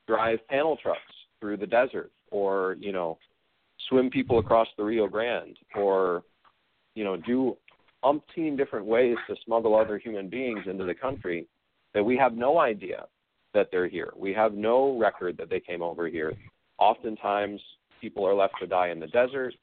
drive 0.07 0.39
panel 0.49 0.77
trucks 0.81 0.99
through 1.39 1.57
the 1.57 1.67
desert 1.67 2.11
or, 2.31 2.75
you 2.79 2.91
know, 2.91 3.17
swim 3.89 4.09
people 4.09 4.39
across 4.39 4.67
the 4.77 4.83
Rio 4.83 5.07
Grande 5.07 5.57
or, 5.75 6.23
you 6.95 7.03
know, 7.03 7.17
do 7.17 7.55
umpteen 8.03 8.55
different 8.57 8.85
ways 8.85 9.17
to 9.27 9.35
smuggle 9.45 9.75
other 9.75 9.97
human 9.97 10.29
beings 10.29 10.61
into 10.69 10.85
the 10.85 10.93
country 10.93 11.47
that 11.93 12.03
we 12.03 12.17
have 12.17 12.33
no 12.33 12.59
idea 12.59 13.05
that 13.53 13.69
they're 13.71 13.87
here. 13.87 14.13
We 14.15 14.33
have 14.33 14.53
no 14.53 14.97
record 14.97 15.37
that 15.37 15.49
they 15.49 15.59
came 15.59 15.81
over 15.81 16.07
here. 16.07 16.33
Oftentimes, 16.77 17.61
people 18.05 18.27
are 18.27 18.35
left 18.35 18.53
to 18.59 18.67
die 18.67 18.89
in 18.89 18.99
the 18.99 19.07
desert, 19.07 19.55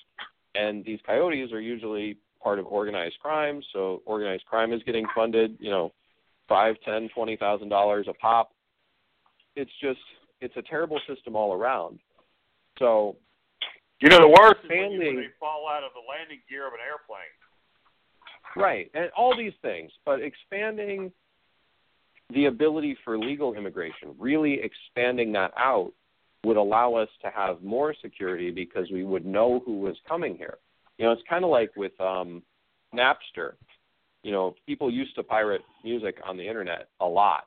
and 0.57 0.84
these 0.84 0.99
coyotes 1.07 1.53
are 1.53 1.61
usually 1.61 2.18
part 2.43 2.59
of 2.59 2.66
organized 2.66 3.14
crime. 3.22 3.62
So 3.72 4.03
organized 4.05 4.45
crime 4.47 4.72
is 4.72 4.82
getting 4.84 5.07
funded, 5.14 5.57
you 5.61 5.70
know, 5.70 5.93
five, 6.49 6.74
ten, 6.84 7.09
twenty 7.14 7.36
thousand 7.36 7.68
dollars 7.68 8.07
a 8.09 8.14
pop. 8.14 8.51
It's 9.55 9.70
just 9.80 10.01
it's 10.40 10.57
a 10.57 10.62
terrible 10.62 11.01
system 11.09 11.36
all 11.36 11.53
around. 11.53 12.01
So 12.80 13.16
you 14.01 14.09
know 14.09 14.18
the 14.18 14.34
worst 14.40 14.57
expanding, 14.64 15.01
is 15.01 15.07
when, 15.07 15.16
they 15.18 15.28
fall 15.38 15.68
out 15.72 15.84
of 15.84 15.93
the 15.95 16.03
landing 16.11 16.40
gear 16.51 16.66
of 16.66 16.72
an 16.72 16.80
airplane. 16.84 17.36
Right, 18.57 18.90
and 18.93 19.09
all 19.16 19.36
these 19.36 19.55
things, 19.62 19.93
but 20.05 20.20
expanding 20.20 21.12
the 22.34 22.47
ability 22.47 22.97
for 23.05 23.16
legal 23.16 23.55
immigration, 23.55 24.14
really 24.18 24.61
expanding 24.62 25.32
that 25.32 25.53
out, 25.57 25.93
would 26.45 26.57
allow 26.57 26.95
us 26.95 27.09
to 27.22 27.30
have 27.30 27.62
more 27.62 27.95
security 28.03 28.51
because 28.51 28.90
we 28.90 29.05
would 29.05 29.24
know 29.24 29.62
who 29.64 29.78
was 29.80 29.97
coming 30.09 30.36
here. 30.36 30.59
You 30.99 31.07
know, 31.07 31.12
it's 31.12 31.22
kind 31.28 31.45
of 31.45 31.51
like 31.51 31.70
with 31.76 31.99
um, 32.01 32.43
Napster. 32.95 33.53
You 34.22 34.32
know, 34.32 34.55
people 34.66 34.90
used 34.90 35.14
to 35.16 35.22
pirate 35.22 35.62
music 35.84 36.18
on 36.26 36.36
the 36.36 36.47
internet 36.47 36.88
a 37.01 37.07
lot, 37.07 37.45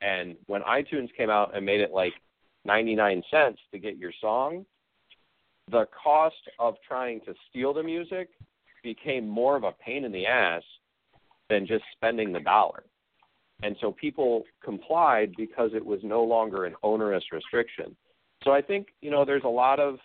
and 0.00 0.36
when 0.46 0.62
iTunes 0.62 1.08
came 1.16 1.30
out 1.30 1.56
and 1.56 1.64
made 1.64 1.80
it 1.80 1.92
like 1.92 2.14
99 2.64 3.22
cents 3.30 3.58
to 3.72 3.78
get 3.78 3.96
your 3.96 4.12
song, 4.20 4.64
the 5.70 5.86
cost 6.02 6.34
of 6.58 6.74
trying 6.86 7.20
to 7.20 7.34
steal 7.48 7.72
the 7.72 7.82
music 7.82 8.30
became 8.82 9.28
more 9.28 9.56
of 9.56 9.64
a 9.64 9.72
pain 9.72 10.04
in 10.04 10.12
the 10.12 10.26
ass 10.26 10.62
than 11.48 11.66
just 11.66 11.84
spending 11.96 12.32
the 12.32 12.40
dollar. 12.40 12.84
And 13.62 13.76
so 13.80 13.92
people 13.92 14.44
complied 14.64 15.34
because 15.36 15.70
it 15.74 15.84
was 15.84 16.00
no 16.02 16.22
longer 16.22 16.64
an 16.64 16.74
onerous 16.82 17.24
restriction. 17.30 17.94
So 18.44 18.52
I 18.52 18.62
think, 18.62 18.88
you 19.00 19.10
know, 19.10 19.24
there's 19.24 19.44
a 19.44 19.48
lot 19.48 19.80
of 19.80 19.98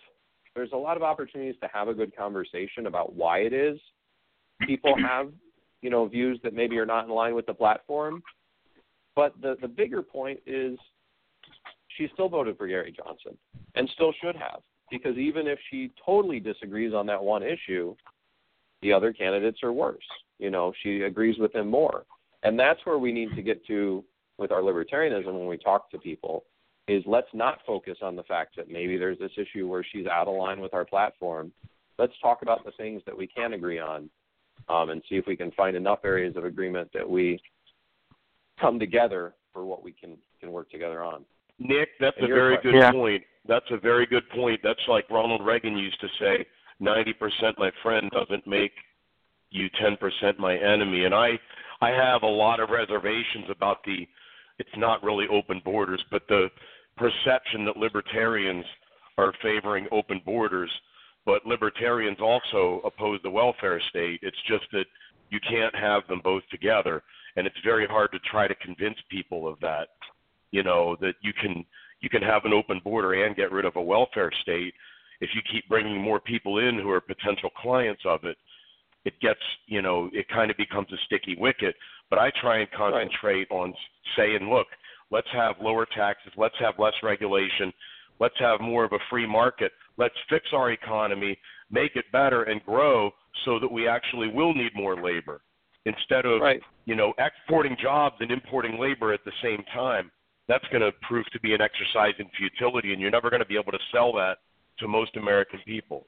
there's 0.54 0.72
a 0.72 0.76
lot 0.76 0.96
of 0.96 1.02
opportunities 1.02 1.56
to 1.60 1.68
have 1.72 1.88
a 1.88 1.94
good 1.94 2.16
conversation 2.16 2.86
about 2.86 3.14
why 3.14 3.40
it 3.40 3.52
is 3.52 3.78
people 4.66 4.94
have, 5.02 5.30
you 5.82 5.90
know, 5.90 6.06
views 6.06 6.40
that 6.42 6.54
maybe 6.54 6.78
are 6.78 6.86
not 6.86 7.04
in 7.04 7.10
line 7.10 7.34
with 7.34 7.46
the 7.46 7.54
platform. 7.54 8.22
But 9.14 9.34
the 9.40 9.56
the 9.60 9.68
bigger 9.68 10.02
point 10.02 10.40
is 10.46 10.78
she 11.96 12.08
still 12.12 12.28
voted 12.28 12.56
for 12.58 12.66
Gary 12.66 12.94
Johnson 12.96 13.36
and 13.74 13.88
still 13.94 14.12
should 14.22 14.36
have 14.36 14.60
because 14.90 15.16
even 15.16 15.46
if 15.46 15.58
she 15.70 15.90
totally 16.04 16.40
disagrees 16.40 16.92
on 16.94 17.06
that 17.06 17.22
one 17.22 17.42
issue, 17.42 17.94
the 18.82 18.92
other 18.92 19.12
candidates 19.12 19.62
are 19.62 19.72
worse. 19.72 20.04
You 20.38 20.50
know, 20.50 20.72
she 20.82 21.02
agrees 21.02 21.38
with 21.38 21.54
him 21.54 21.68
more. 21.68 22.04
And 22.42 22.58
that's 22.58 22.80
where 22.84 22.98
we 22.98 23.12
need 23.12 23.34
to 23.34 23.42
get 23.42 23.66
to 23.66 24.04
with 24.38 24.52
our 24.52 24.60
libertarianism 24.60 25.32
when 25.32 25.46
we 25.46 25.56
talk 25.56 25.90
to 25.90 25.98
people 25.98 26.44
is 26.88 27.02
let's 27.06 27.28
not 27.32 27.58
focus 27.66 27.98
on 28.02 28.14
the 28.16 28.22
fact 28.24 28.56
that 28.56 28.70
maybe 28.70 28.96
there's 28.96 29.18
this 29.18 29.32
issue 29.36 29.66
where 29.66 29.84
she's 29.92 30.06
out 30.06 30.28
of 30.28 30.36
line 30.36 30.60
with 30.60 30.72
our 30.72 30.84
platform. 30.84 31.52
Let's 31.98 32.12
talk 32.22 32.42
about 32.42 32.64
the 32.64 32.70
things 32.72 33.02
that 33.06 33.16
we 33.16 33.26
can 33.26 33.54
agree 33.54 33.78
on 33.78 34.08
um, 34.68 34.90
and 34.90 35.02
see 35.08 35.16
if 35.16 35.26
we 35.26 35.36
can 35.36 35.50
find 35.52 35.76
enough 35.76 36.00
areas 36.04 36.36
of 36.36 36.44
agreement 36.44 36.90
that 36.94 37.08
we 37.08 37.40
come 38.60 38.78
together 38.78 39.34
for 39.52 39.64
what 39.64 39.82
we 39.82 39.92
can, 39.92 40.16
can 40.40 40.52
work 40.52 40.70
together 40.70 41.02
on. 41.02 41.24
Nick, 41.58 41.88
that's 41.98 42.16
And 42.18 42.30
a 42.30 42.34
very 42.34 42.54
question. 42.56 42.72
good 42.72 42.78
Yeah. 42.78 42.92
point. 42.92 43.24
That's 43.46 43.70
a 43.70 43.76
very 43.78 44.06
good 44.06 44.28
point. 44.30 44.60
That's 44.62 44.80
like 44.88 45.08
Ronald 45.10 45.44
Reagan 45.44 45.76
used 45.76 46.00
to 46.00 46.08
say, 46.20 46.46
90% 46.80 47.58
my 47.58 47.70
friend 47.82 48.10
doesn't 48.10 48.46
make 48.46 48.72
you 49.50 49.68
10% 49.70 50.38
my 50.38 50.56
enemy. 50.56 51.04
And 51.04 51.14
I 51.14 51.38
I 51.80 51.90
have 51.90 52.22
a 52.22 52.26
lot 52.26 52.58
of 52.60 52.70
reservations 52.70 53.46
about 53.50 53.84
the 53.84 54.08
it's 54.58 54.76
not 54.76 55.02
really 55.02 55.26
open 55.28 55.60
borders, 55.64 56.02
but 56.10 56.26
the 56.28 56.50
perception 56.96 57.64
that 57.64 57.76
libertarians 57.76 58.64
are 59.18 59.32
favoring 59.42 59.86
open 59.92 60.20
borders, 60.24 60.70
but 61.24 61.46
libertarians 61.46 62.18
also 62.20 62.80
oppose 62.84 63.20
the 63.22 63.30
welfare 63.30 63.80
state. 63.88 64.20
It's 64.22 64.40
just 64.48 64.64
that 64.72 64.86
you 65.30 65.40
can't 65.48 65.74
have 65.74 66.06
them 66.06 66.20
both 66.22 66.42
together, 66.50 67.02
and 67.36 67.46
it's 67.46 67.56
very 67.64 67.86
hard 67.86 68.12
to 68.12 68.18
try 68.20 68.46
to 68.46 68.54
convince 68.56 68.96
people 69.10 69.48
of 69.48 69.58
that. 69.60 69.88
You 70.52 70.62
know 70.62 70.96
that 71.00 71.14
you 71.22 71.32
can 71.32 71.64
you 72.00 72.08
can 72.08 72.22
have 72.22 72.44
an 72.44 72.52
open 72.52 72.80
border 72.84 73.24
and 73.24 73.34
get 73.34 73.52
rid 73.52 73.64
of 73.64 73.76
a 73.76 73.82
welfare 73.82 74.30
state 74.42 74.74
if 75.20 75.30
you 75.34 75.40
keep 75.50 75.68
bringing 75.68 76.00
more 76.00 76.20
people 76.20 76.58
in 76.58 76.78
who 76.78 76.90
are 76.90 77.00
potential 77.00 77.50
clients 77.60 78.02
of 78.04 78.24
it. 78.24 78.36
It 79.04 79.18
gets 79.20 79.40
you 79.66 79.82
know 79.82 80.08
it 80.12 80.28
kind 80.28 80.50
of 80.50 80.56
becomes 80.56 80.92
a 80.92 80.96
sticky 81.06 81.36
wicket. 81.38 81.74
But 82.08 82.20
I 82.20 82.30
try 82.40 82.58
and 82.58 82.70
concentrate 82.70 83.50
on 83.50 83.74
saying, 84.16 84.48
look, 84.48 84.68
let's 85.10 85.28
have 85.32 85.56
lower 85.60 85.86
taxes, 85.86 86.32
let's 86.36 86.54
have 86.58 86.74
less 86.78 86.94
regulation, 87.02 87.72
let's 88.20 88.38
have 88.38 88.60
more 88.60 88.84
of 88.84 88.92
a 88.92 88.98
free 89.10 89.26
market, 89.26 89.72
let's 89.96 90.14
fix 90.28 90.46
our 90.52 90.70
economy, 90.72 91.38
make 91.70 91.96
it 91.96 92.04
better, 92.12 92.44
and 92.44 92.64
grow 92.64 93.10
so 93.44 93.58
that 93.58 93.70
we 93.70 93.86
actually 93.88 94.28
will 94.28 94.54
need 94.54 94.72
more 94.74 95.00
labor 95.00 95.42
instead 95.84 96.26
of 96.26 96.40
Right. 96.40 96.62
you 96.84 96.94
know 96.96 97.12
exporting 97.18 97.76
jobs 97.80 98.16
and 98.20 98.30
importing 98.30 98.78
labor 98.78 99.12
at 99.12 99.24
the 99.24 99.32
same 99.42 99.62
time. 99.72 100.10
That's 100.48 100.64
going 100.68 100.82
to 100.82 100.92
prove 101.02 101.26
to 101.32 101.40
be 101.40 101.54
an 101.54 101.60
exercise 101.60 102.14
in 102.18 102.28
futility, 102.38 102.92
and 102.92 103.00
you're 103.00 103.10
never 103.10 103.30
going 103.30 103.40
to 103.42 103.46
be 103.46 103.56
able 103.56 103.72
to 103.72 103.80
sell 103.92 104.12
that 104.12 104.38
to 104.78 104.86
most 104.86 105.16
American 105.16 105.60
people. 105.66 106.06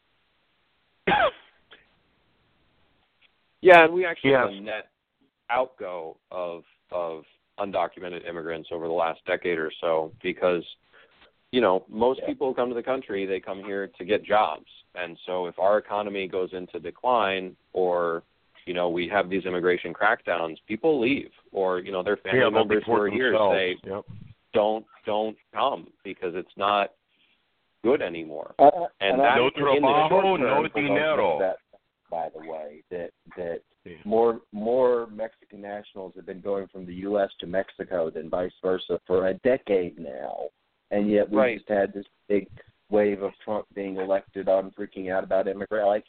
Yeah, 3.61 3.85
and 3.85 3.93
we 3.93 4.05
actually 4.05 4.33
have 4.33 4.51
a 4.51 4.61
net 4.61 4.89
outgo 5.51 6.17
of 6.31 6.63
of 6.93 7.25
undocumented 7.61 8.29
immigrants 8.29 8.69
over 8.73 8.87
the 8.87 8.93
last 8.93 9.21
decade 9.27 9.59
or 9.59 9.71
so 9.81 10.13
because 10.23 10.63
you 11.51 11.61
know 11.61 11.85
most 11.89 12.21
people 12.27 12.49
who 12.49 12.55
come 12.55 12.69
to 12.69 12.75
the 12.75 12.83
country 12.83 13.27
they 13.27 13.41
come 13.41 13.63
here 13.65 13.89
to 13.99 14.05
get 14.05 14.25
jobs 14.25 14.67
and 14.95 15.17
so 15.27 15.47
if 15.47 15.59
our 15.59 15.79
economy 15.79 16.29
goes 16.29 16.51
into 16.53 16.79
decline 16.79 17.57
or 17.73 18.23
you 18.67 18.75
know 18.75 18.89
we 18.89 19.09
have 19.09 19.29
these 19.31 19.45
immigration 19.47 19.93
crackdowns 19.95 20.57
people 20.67 21.01
leave 21.01 21.31
or 21.53 21.81
you 21.81 21.91
know 21.93 22.03
their 22.03 22.17
family 22.19 22.39
yeah, 22.39 22.45
they'll 22.45 22.51
members 22.53 22.83
who 22.87 22.93
deport 22.93 23.09
are 23.09 23.13
here 23.13 23.31
themselves. 23.33 23.57
say 23.57 23.77
Yep. 23.85 24.05
don't 24.53 24.87
don't 25.07 25.37
come 25.55 25.89
because 26.05 26.35
it's 26.35 26.57
not 26.57 26.93
good 27.83 28.03
anymore 28.03 28.55
Uh, 28.59 28.71
And 29.01 29.21
I 29.23 29.39
that- 29.39 29.53
think 29.55 29.57
No 29.59 29.73
trabajo, 29.75 30.39
no 30.39 30.69
dinero. 30.69 31.39
That, 31.39 31.57
by 32.11 32.29
the 32.31 32.41
way, 32.51 32.83
that 32.91 33.11
that 33.37 33.61
Yeah. 33.89 33.97
more 34.05 34.41
more 34.53 35.07
Mexican 35.09 35.61
nationals 35.61 36.13
have 36.17 36.27
been 36.27 36.41
going 36.41 36.67
from 36.69 36.85
the 36.87 36.95
U.S. 36.95 37.31
to 37.41 37.47
Mexico 37.47 38.11
than 38.11 38.29
vice 38.29 38.53
versa 38.63 39.01
for 39.07 39.29
a 39.29 39.35
decade 39.35 39.99
now, 39.99 40.49
and 40.91 41.11
yet 41.11 41.31
we 41.31 41.37
Right. 41.39 41.59
just 41.59 41.69
had 41.69 41.93
this 41.93 42.07
big 42.29 42.49
wave 42.91 43.23
of 43.23 43.33
Trump 43.45 43.67
being 43.75 43.97
elected 43.97 44.49
on 44.49 44.71
freaking 44.73 45.11
out 45.13 45.25
about 45.25 45.49
immigrant. 45.49 45.87
Like 45.87 46.05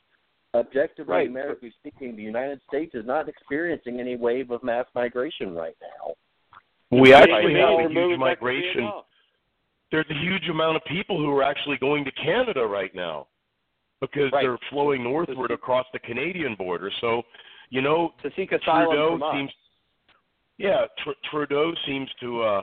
objectively, 0.56 1.14
Right. 1.14 1.28
numerically 1.28 1.72
speaking, 1.72 2.16
the 2.16 2.24
United 2.24 2.62
States 2.68 2.96
is 2.96 3.06
not 3.06 3.30
experiencing 3.30 4.00
any 4.00 4.16
wave 4.16 4.52
of 4.52 4.64
mass 4.64 4.88
migration 4.96 5.54
right 5.56 5.76
now. 5.82 6.14
We 6.92 7.14
actually 7.14 7.54
have 7.56 7.80
a 7.80 7.90
huge 7.90 8.18
migration. 8.18 8.92
There's 9.92 10.10
a 10.10 10.14
huge 10.16 10.48
amount 10.50 10.76
of 10.78 10.84
people 10.86 11.18
who 11.18 11.36
are 11.38 11.44
actually 11.44 11.78
going 11.78 12.06
to 12.06 12.12
Canada 12.12 12.66
right 12.66 12.94
now 12.96 13.28
because 14.02 14.32
Right. 14.32 14.44
they're 14.44 14.58
flowing 14.70 15.04
northward 15.04 15.52
across 15.52 15.86
the 15.92 16.00
Canadian 16.00 16.56
border. 16.56 16.90
So, 17.02 17.24
you 17.70 17.82
know, 17.82 18.13
to 18.24 18.30
seek 18.36 18.51
asylum 18.51 18.95
Trudeau 18.95 19.32
seems, 19.34 19.51
yeah, 20.57 20.86
Tr- 21.03 21.20
Trudeau 21.30 21.74
seems 21.86 22.09
to 22.22 22.41
uh, 22.41 22.61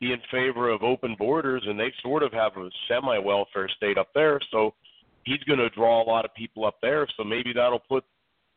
be 0.00 0.12
in 0.12 0.20
favor 0.30 0.70
of 0.70 0.82
open 0.82 1.14
borders, 1.18 1.62
and 1.66 1.78
they 1.78 1.92
sort 2.02 2.22
of 2.22 2.32
have 2.32 2.56
a 2.56 2.68
semi 2.88 3.18
welfare 3.18 3.68
state 3.76 3.98
up 3.98 4.08
there. 4.14 4.40
So 4.50 4.74
he's 5.24 5.42
going 5.44 5.58
to 5.58 5.70
draw 5.70 6.02
a 6.02 6.06
lot 6.06 6.24
of 6.24 6.34
people 6.34 6.64
up 6.64 6.76
there. 6.82 7.06
So 7.16 7.24
maybe 7.24 7.52
that'll 7.54 7.80
put, 7.80 8.04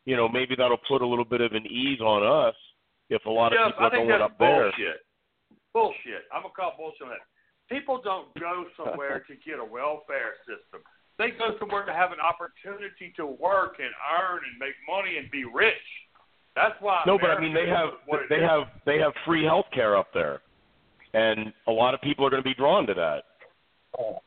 you 0.05 0.15
know, 0.15 0.29
maybe 0.29 0.55
that'll 0.57 0.81
put 0.87 1.01
a 1.01 1.07
little 1.07 1.25
bit 1.25 1.41
of 1.41 1.53
an 1.53 1.65
ease 1.65 1.99
on 1.99 2.23
us 2.23 2.55
if 3.09 3.25
a 3.25 3.29
lot 3.29 3.53
of 3.53 3.59
Jeff, 3.59 3.73
people 3.73 3.85
are 3.85 3.89
going 3.89 4.21
up 4.21 4.37
there. 4.39 4.63
bullshit. 4.63 5.05
Bullshit. 5.73 6.23
I'm 6.33 6.43
gonna 6.43 6.53
call 6.55 6.73
bullshit 6.77 7.03
on 7.03 7.09
that. 7.09 7.25
People 7.69 8.01
don't 8.03 8.33
go 8.39 8.65
somewhere 8.77 9.23
to 9.27 9.35
get 9.45 9.59
a 9.59 9.65
welfare 9.65 10.33
system. 10.45 10.81
They 11.19 11.31
go 11.37 11.51
somewhere 11.59 11.85
to 11.85 11.93
have 11.93 12.11
an 12.15 12.23
opportunity 12.23 13.13
to 13.17 13.25
work 13.27 13.75
and 13.77 13.91
earn 14.17 14.39
and 14.47 14.57
make 14.57 14.73
money 14.87 15.17
and 15.19 15.29
be 15.29 15.43
rich. 15.43 15.75
That's 16.55 16.75
why. 16.79 17.03
No, 17.05 17.19
but 17.19 17.29
I 17.29 17.39
mean 17.39 17.53
they 17.53 17.67
have 17.67 17.89
is 17.89 17.99
what 18.07 18.21
it 18.21 18.29
they 18.29 18.37
is. 18.37 18.49
have 18.49 18.63
they 18.85 18.97
have 18.97 19.11
free 19.27 19.43
health 19.43 19.67
care 19.73 19.97
up 19.97 20.07
there, 20.13 20.41
and 21.13 21.53
a 21.67 21.71
lot 21.71 21.93
of 21.93 22.01
people 22.01 22.25
are 22.25 22.29
going 22.29 22.41
to 22.41 22.47
be 22.49 22.55
drawn 22.55 22.87
to 22.87 22.93
that. 22.95 23.23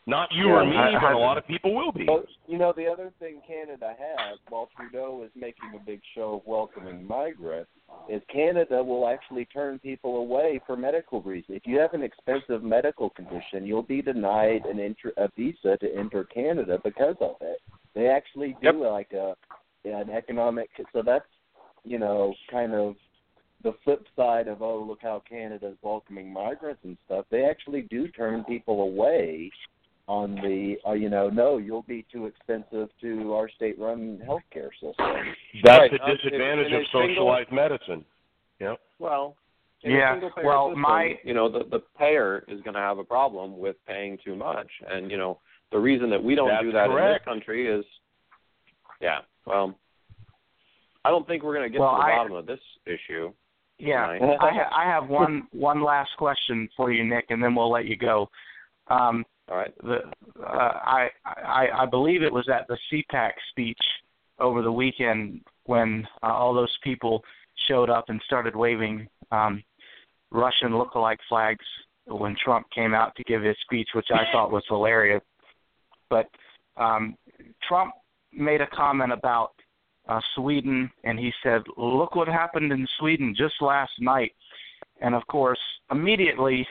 Not 0.07 0.29
you 0.33 0.49
or 0.51 0.65
me, 0.67 0.77
I- 0.77 0.93
but 0.93 1.05
I- 1.05 1.13
a 1.13 1.19
lot 1.19 1.39
of 1.39 1.47
people 1.47 1.75
will 1.75 1.93
be. 1.93 2.05
Well, 2.05 2.25
you 2.47 2.59
know, 2.59 2.73
the 2.73 2.87
other 2.87 3.13
thing 3.19 3.41
Canada 3.47 3.95
has, 3.99 4.39
while 4.49 4.69
Trudeau 4.77 5.23
is 5.23 5.31
making 5.35 5.75
a 5.75 5.79
big 5.79 6.01
show 6.15 6.35
of 6.35 6.47
welcoming 6.47 7.07
migrants, 7.07 7.71
is 8.09 8.23
Canada 8.25 8.83
will 8.83 9.07
actually 9.07 9.45
turn 9.47 9.79
people 9.79 10.17
away 10.17 10.61
for 10.67 10.77
medical 10.77 11.23
reasons. 11.23 11.57
If 11.57 11.67
you 11.67 11.79
have 11.79 11.95
an 11.95 12.03
expensive 12.03 12.63
medical 12.63 13.11
condition, 13.11 13.65
you'll 13.65 13.83
be 13.83 14.03
denied 14.03 14.67
an 14.67 14.81
enter, 14.81 15.13
a 15.17 15.29
visa 15.37 15.77
to 15.79 15.95
enter 15.95 16.25
Canada 16.25 16.79
because 16.83 17.17
of 17.21 17.37
it. 17.41 17.61
They 17.95 18.09
actually 18.09 18.55
do 18.61 18.67
Yep. 18.67 18.75
like 18.77 19.13
a 19.13 19.37
an 19.85 20.11
economic. 20.11 20.71
So 20.93 21.03
that's 21.03 21.27
you 21.85 21.99
know 21.99 22.35
kind 22.51 22.75
of 22.75 22.97
the 23.63 23.73
flip 23.85 24.05
side 24.17 24.49
of 24.49 24.63
oh 24.63 24.83
look 24.83 24.99
how 25.03 25.23
Canada's 25.29 25.77
welcoming 25.83 26.33
migrants 26.33 26.81
and 26.85 26.97
stuff. 27.07 27.27
They 27.31 27.45
actually 27.45 27.83
do 27.83 28.09
turn 28.09 28.45
people 28.45 28.83
away 28.83 29.51
on 30.09 30.35
the 30.37 30.77
uh, 30.87 30.93
you 30.93 31.09
know 31.09 31.29
no 31.31 31.59
you'll 31.59 31.83
be 31.83 32.05
too 32.13 32.27
expensive 32.27 32.89
to 33.01 33.33
our 33.35 33.49
state 33.49 33.79
run 33.79 34.21
healthcare 34.27 34.71
system 34.73 34.95
That's 35.65 35.79
Right. 35.79 35.91
the 35.93 35.99
disadvantage 36.17 36.67
in 36.69 36.75
a 36.75 36.79
of 36.81 36.85
single- 36.93 37.09
socialized 37.09 37.53
medicine. 37.53 38.05
Yep. 38.61 38.81
Well, 38.99 39.37
in 39.83 39.93
Yeah, 39.93 40.11
a 40.11 40.15
single 40.15 40.31
payer 40.31 40.45
well, 40.47 40.69
system, 40.71 40.81
my- 40.81 41.19
you 41.25 41.35
know, 41.35 41.49
the 41.49 41.65
the 41.71 41.81
payer 41.99 42.45
is 42.49 42.61
going 42.63 42.75
to 42.75 42.81
have 42.81 42.99
a 42.99 43.05
problem 43.05 43.59
with 43.59 43.77
paying 43.87 44.19
too 44.25 44.35
much, 44.35 44.69
and 44.89 45.11
you 45.11 45.17
know, 45.17 45.39
the 45.71 45.79
reason 45.79 46.11
that 46.11 46.23
we 46.23 46.35
don't 46.35 46.49
That's 46.49 46.63
do 46.65 46.73
that 46.73 46.91
in 46.91 46.97
this 46.97 47.23
country 47.25 47.67
is, 47.69 47.85
yeah, 49.01 49.21
well, 49.47 49.75
I 51.05 51.11
don't 51.11 51.27
think 51.27 51.43
we're 51.43 51.55
going 51.55 51.67
to 51.67 51.71
get 51.73 51.81
Well, 51.81 51.93
to 51.93 51.97
the 51.99 52.03
I- 52.13 52.17
bottom 52.17 52.33
of 52.33 52.47
this 52.47 52.61
issue. 52.87 53.33
Yeah. 53.79 54.07
I, 54.07 54.51
ha- 54.53 54.77
I 54.77 54.85
have 54.85 55.09
one 55.09 55.49
one 55.53 55.83
last 55.83 56.11
question 56.17 56.69
for 56.77 56.93
you, 56.93 57.05
Nick, 57.05 57.27
and 57.31 57.43
then 57.43 57.55
we'll 57.55 57.71
let 57.71 57.87
you 57.87 57.97
go. 57.97 58.29
Um, 58.89 59.25
All 59.49 59.57
right. 59.57 59.75
the 59.83 59.99
uh, 60.41 60.47
I, 60.47 61.09
I 61.27 61.67
I 61.81 61.87
believe 61.87 62.23
it 62.23 62.33
was 62.33 62.49
at 62.49 62.69
the 62.69 62.79
CPAC 62.91 63.33
speech 63.51 63.81
over 64.39 64.63
the 64.63 64.73
weekend 64.73 65.41
when 65.65 66.07
uh, 66.23 66.27
all 66.27 66.55
those 66.55 66.77
people 66.83 67.23
showed 67.69 67.91
up 67.91 68.07
and 68.09 68.21
started 68.27 68.57
waving 68.57 69.09
um, 69.31 69.63
Russian 70.31 70.77
look-alike 70.77 71.21
flags 71.29 71.65
when 72.07 72.37
Trump 72.43 72.67
came 72.75 72.95
out 72.95 73.15
to 73.17 73.23
give 73.25 73.43
his 73.43 73.57
speech, 73.63 73.89
which 73.95 74.09
I 74.13 74.25
thought 74.33 74.51
was 74.51 74.65
hilarious. 74.69 75.23
But 76.11 76.29
um, 76.77 77.17
Trump 77.69 77.93
made 78.33 78.61
a 78.61 78.67
comment 78.67 79.13
about 79.13 79.53
uh, 80.13 80.21
Sweden, 80.35 80.91
and 81.05 81.19
he 81.19 81.33
said, 81.43 81.63
"Look 81.77 82.15
what 82.15 82.29
happened 82.29 82.73
in 82.73 82.87
Sweden 82.99 83.35
just 83.37 83.55
last 83.61 83.93
night." 83.99 84.33
And 85.01 85.15
of 85.15 85.27
course, 85.27 85.61
immediately, 85.91 86.67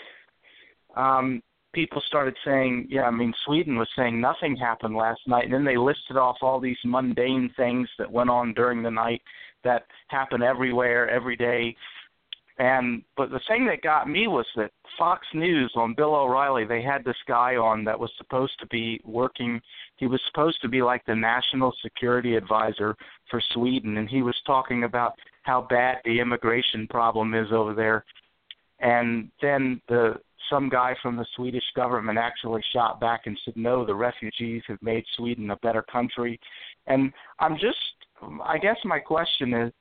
um, 0.96 1.42
people 1.74 2.02
started 2.08 2.36
saying, 2.46 2.88
"Yeah, 2.90 3.04
I 3.04 3.12
mean, 3.12 3.34
Sweden 3.46 3.78
was 3.78 3.90
saying 3.96 4.20
nothing 4.20 4.56
happened 4.56 4.96
last 4.96 5.22
night," 5.28 5.46
and 5.46 5.54
then 5.54 5.64
they 5.64 5.78
listed 5.78 6.18
off 6.18 6.38
all 6.42 6.60
these 6.60 6.78
mundane 6.84 7.50
things 7.58 7.90
that 7.98 8.12
went 8.12 8.30
on 8.30 8.54
during 8.54 8.84
the 8.84 8.92
night 8.92 9.22
that 9.64 9.86
happen 10.08 10.42
everywhere, 10.42 11.10
every 11.10 11.36
day. 11.36 11.76
And 12.58 13.04
but 13.18 13.32
the 13.32 13.40
thing 13.48 13.66
that 13.68 13.82
got 13.82 14.10
me 14.10 14.28
was 14.28 14.46
that 14.56 14.72
Fox 14.98 15.26
News 15.34 15.72
on 15.76 15.94
Bill 15.94 16.14
O'Reilly, 16.14 16.66
they 16.66 16.82
had 16.82 17.04
this 17.04 17.18
guy 17.28 17.56
on 17.56 17.84
that 17.86 18.00
was 18.00 18.12
supposed 18.18 18.60
to 18.60 18.68
be 18.68 19.02
working. 19.04 19.62
He 19.96 20.08
was 20.08 20.22
supposed 20.28 20.62
to 20.62 20.68
be 20.68 20.82
like 20.82 21.06
the 21.06 21.16
national 21.16 21.74
security 21.82 22.36
advisor 22.36 22.96
for 23.30 23.42
Sweden, 23.54 23.98
and 23.98 24.10
he 24.10 24.22
was 24.22 24.36
talking 24.46 24.84
about 24.84 25.14
how 25.44 25.62
bad 25.62 25.98
the 26.06 26.20
immigration 26.20 26.88
problem 26.88 27.34
is 27.34 27.48
over 27.52 27.74
there. 27.74 28.06
And 28.80 29.30
then 29.42 29.82
the 29.88 30.20
some 30.50 30.68
guy 30.70 30.96
from 31.02 31.16
the 31.16 31.26
Swedish 31.36 31.64
government 31.76 32.18
actually 32.18 32.62
shot 32.74 33.00
back 33.00 33.22
and 33.26 33.40
said, 33.46 33.56
"No, 33.56 33.86
the 33.86 33.96
refugees 33.96 34.64
have 34.68 34.82
made 34.82 35.06
Sweden 35.16 35.52
a 35.52 35.56
better 35.58 35.82
country." 35.84 36.40
And 36.88 37.14
I'm 37.40 37.58
just, 37.58 37.78
I 38.44 38.58
guess 38.58 38.78
my 38.84 39.00
question 39.00 39.54
is, 39.54 39.72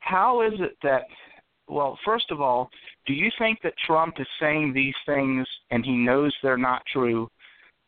how 0.00 0.42
is 0.42 0.54
it 0.60 0.76
that 0.82 1.06
well, 1.70 1.98
first 2.04 2.30
of 2.30 2.40
all, 2.40 2.68
do 3.06 3.12
you 3.12 3.30
think 3.38 3.60
that 3.62 3.74
Trump 3.86 4.16
is 4.18 4.26
saying 4.40 4.72
these 4.72 4.94
things 5.06 5.46
and 5.70 5.84
he 5.84 5.92
knows 5.92 6.34
they're 6.42 6.58
not 6.58 6.82
true, 6.92 7.30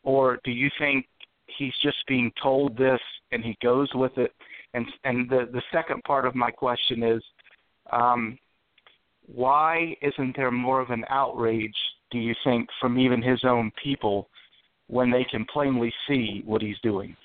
or 0.03 0.39
do 0.43 0.51
you 0.51 0.69
think 0.79 1.05
he's 1.57 1.73
just 1.83 1.97
being 2.07 2.31
told 2.41 2.77
this 2.77 2.99
and 3.31 3.43
he 3.43 3.57
goes 3.61 3.89
with 3.93 4.17
it? 4.17 4.31
And 4.73 4.85
and 5.03 5.29
the 5.29 5.49
the 5.51 5.61
second 5.71 6.03
part 6.03 6.25
of 6.25 6.33
my 6.33 6.49
question 6.49 7.03
is, 7.03 7.21
um, 7.91 8.39
why 9.27 9.95
isn't 10.01 10.35
there 10.35 10.51
more 10.51 10.81
of 10.81 10.89
an 10.89 11.05
outrage? 11.09 11.75
Do 12.09 12.17
you 12.17 12.33
think 12.43 12.69
from 12.79 12.97
even 12.97 13.21
his 13.21 13.43
own 13.43 13.71
people 13.83 14.29
when 14.87 15.11
they 15.11 15.25
can 15.29 15.45
plainly 15.51 15.93
see 16.07 16.41
what 16.45 16.61
he's 16.61 16.79
doing? 16.81 17.15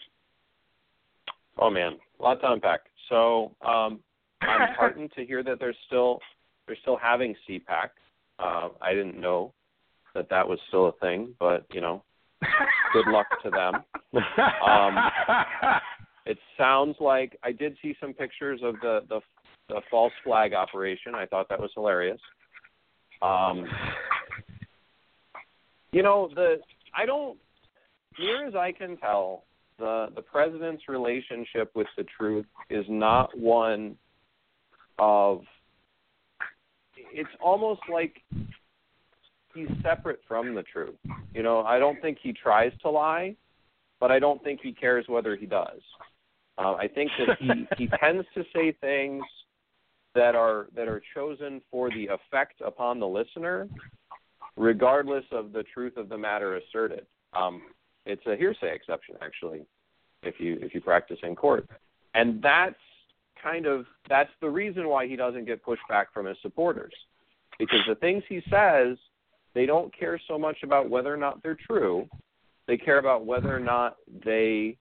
Oh 1.59 1.71
man, 1.71 1.97
a 2.19 2.23
lot 2.23 2.41
to 2.41 2.53
unpack. 2.53 2.81
So 3.09 3.53
um, 3.63 4.01
I'm 4.43 4.75
heartened 4.79 5.13
to 5.17 5.25
hear 5.25 5.43
that 5.43 5.59
they're 5.59 5.75
still 5.87 6.21
they're 6.69 6.77
still 6.83 6.97
having 6.97 7.35
CPAC. 7.49 7.89
Uh, 8.39 8.69
I 8.81 8.95
didn't 8.95 9.21
know 9.21 9.53
that 10.15 10.29
that 10.31 10.49
was 10.49 10.61
still 10.69 10.87
a 10.87 10.93
thing, 10.93 11.35
but 11.41 11.67
you 11.73 11.81
know, 11.81 12.05
good 12.93 13.09
luck 13.09 13.27
to 13.43 13.51
them. 13.51 13.83
Um, 14.67 14.97
It 16.29 16.37
sounds 16.59 16.97
like 17.01 17.39
I 17.43 17.53
did 17.53 17.79
see 17.81 17.97
some 17.99 18.13
pictures 18.13 18.61
of 18.63 18.75
the 18.83 19.01
the, 19.09 19.21
the 19.71 19.81
false 19.91 20.13
flag 20.23 20.53
operation. 20.53 21.15
I 21.15 21.25
thought 21.25 21.49
that 21.49 21.59
was 21.59 21.71
hilarious. 21.75 22.21
Um, 23.23 23.67
you 25.91 26.03
know 26.03 26.29
the 26.35 26.57
I 26.95 27.07
don't 27.07 27.39
near 28.19 28.47
as 28.47 28.55
I 28.55 28.73
can 28.73 28.99
tell 28.99 29.45
the 29.79 30.09
the 30.15 30.21
president's 30.21 30.83
relationship 30.87 31.71
with 31.75 31.87
the 31.97 32.05
truth 32.19 32.47
is 32.69 32.85
not 32.91 33.37
one 33.37 33.97
of 34.99 35.41
it's 37.13 37.29
almost 37.41 37.81
like 37.93 38.23
he's 39.55 39.69
separate 39.83 40.21
from 40.27 40.55
the 40.55 40.63
truth. 40.63 40.97
You 41.35 41.43
know, 41.43 41.61
I 41.61 41.79
don't 41.79 42.01
think 42.01 42.19
he 42.23 42.33
tries 42.33 42.73
to 42.83 42.91
lie, 42.91 43.37
but 44.01 44.11
I 44.11 44.19
don't 44.19 44.43
think 44.43 44.61
he 44.63 44.73
cares 44.73 45.07
whether 45.09 45.37
he 45.37 45.47
does. 45.47 45.81
Uh, 46.57 46.75
I 46.75 46.89
think 46.89 47.11
that 47.19 47.39
he 47.39 47.67
he 47.85 47.89
tends 48.01 48.27
to 48.35 48.45
say 48.55 48.73
things 48.81 49.23
that 50.15 50.35
are 50.35 50.67
that 50.75 50.89
are 50.89 51.03
chosen 51.15 51.61
for 51.71 51.91
the 51.91 52.09
effect 52.09 52.61
upon 52.65 52.99
the 52.99 53.07
listener, 53.07 53.69
regardless 54.57 55.25
of 55.31 55.53
the 55.53 55.63
truth 55.75 55.97
of 55.97 56.09
the 56.09 56.19
matter 56.19 56.57
asserted. 56.57 57.07
Um, 57.33 57.63
it's 58.07 58.27
a 58.27 58.37
hearsay 58.37 58.75
exception, 58.75 59.17
actually, 59.21 59.67
if 60.23 60.37
you 60.39 60.59
if 60.61 60.75
you 60.75 60.81
practice 60.81 61.19
in 61.23 61.37
court, 61.37 61.69
and 62.15 62.43
that's 62.43 62.75
kind 63.43 63.67
of 63.67 63.87
that's 64.09 64.31
the 64.41 64.49
reason 64.49 64.89
why 64.89 65.07
he 65.07 65.17
doesn't 65.17 65.47
get 65.47 65.65
pushback 65.65 66.07
from 66.13 66.27
his 66.27 66.37
supporters, 66.43 66.95
because 67.59 67.81
the 67.89 67.95
things 67.97 68.23
he 68.29 68.43
says, 68.51 68.97
they 69.55 69.67
don't 69.67 69.97
care 69.99 70.21
so 70.29 70.39
much 70.39 70.59
about 70.63 70.91
whether 70.91 71.13
or 71.13 71.17
not 71.17 71.43
they're 71.43 71.57
true. 71.67 72.09
They 72.67 72.77
care 72.77 72.99
about 72.99 73.25
whether 73.25 73.55
or 73.55 73.61
not 73.61 73.97
they 74.25 74.77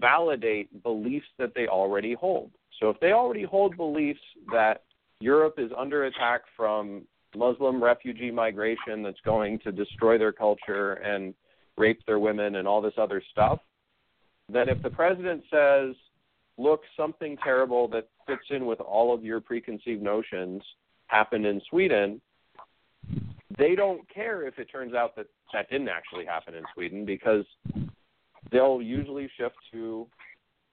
validate 0.00 0.82
beliefs 0.82 1.26
that 1.38 1.54
they 1.54 1.66
already 1.66 2.14
hold. 2.14 2.52
So 2.78 2.88
if 2.88 3.00
they 3.00 3.12
already 3.12 3.42
hold 3.42 3.76
beliefs 3.76 4.20
that 4.52 4.84
Europe 5.20 5.54
is 5.58 5.70
under 5.76 6.04
attack 6.04 6.42
from 6.56 7.02
Muslim 7.36 7.82
refugee 7.82 8.30
migration 8.30 9.02
that's 9.02 9.20
going 9.24 9.58
to 9.60 9.72
destroy 9.72 10.18
their 10.18 10.32
culture 10.32 10.94
and 10.94 11.34
rape 11.76 12.00
their 12.06 12.18
women 12.18 12.56
and 12.56 12.68
all 12.68 12.80
this 12.80 12.94
other 12.96 13.22
stuff, 13.32 13.58
then 14.48 14.68
if 14.68 14.82
the 14.82 14.90
president 14.90 15.42
says, 15.50 15.94
look, 16.62 16.82
something 16.96 17.36
terrible 17.42 17.88
that 17.88 18.08
fits 18.26 18.44
in 18.50 18.66
with 18.66 18.80
all 18.80 19.12
of 19.14 19.24
your 19.24 19.40
preconceived 19.40 20.02
notions 20.02 20.62
happened 21.08 21.44
in 21.44 21.60
Sweden, 21.68 22.20
they 23.58 23.74
don't 23.74 24.08
care 24.08 24.46
if 24.46 24.58
it 24.58 24.66
turns 24.70 24.94
out 24.94 25.16
that 25.16 25.26
that 25.52 25.68
didn't 25.68 25.88
actually 25.88 26.24
happen 26.24 26.54
in 26.54 26.62
Sweden 26.74 27.04
because 27.04 27.44
they'll 28.50 28.80
usually 28.80 29.28
shift 29.36 29.56
to, 29.72 30.06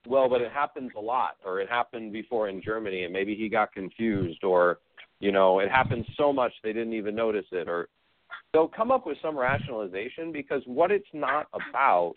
well, 0.08 0.30
but 0.30 0.42
it 0.42 0.52
happens 0.52 0.92
a 0.96 1.02
lot, 1.02 1.36
or 1.46 1.60
it 1.60 1.70
happened 1.70 2.14
before 2.14 2.48
in 2.48 2.62
Germany, 2.62 3.04
and 3.04 3.12
maybe 3.12 3.36
he 3.36 3.50
got 3.50 3.74
confused, 3.74 4.44
or 4.44 4.80
you 5.20 5.34
know, 5.34 5.60
it 5.60 5.70
happened 5.70 6.06
so 6.18 6.32
much 6.32 6.54
they 6.64 6.72
didn't 6.72 6.94
even 6.94 7.14
notice 7.14 7.46
it, 7.52 7.68
or 7.68 7.90
they'll 8.54 8.70
come 8.70 8.92
up 8.92 9.06
with 9.06 9.18
some 9.22 9.38
rationalization 9.38 10.32
because 10.32 10.62
what 10.66 10.92
it's 10.92 11.10
not 11.14 11.48
about 11.54 12.14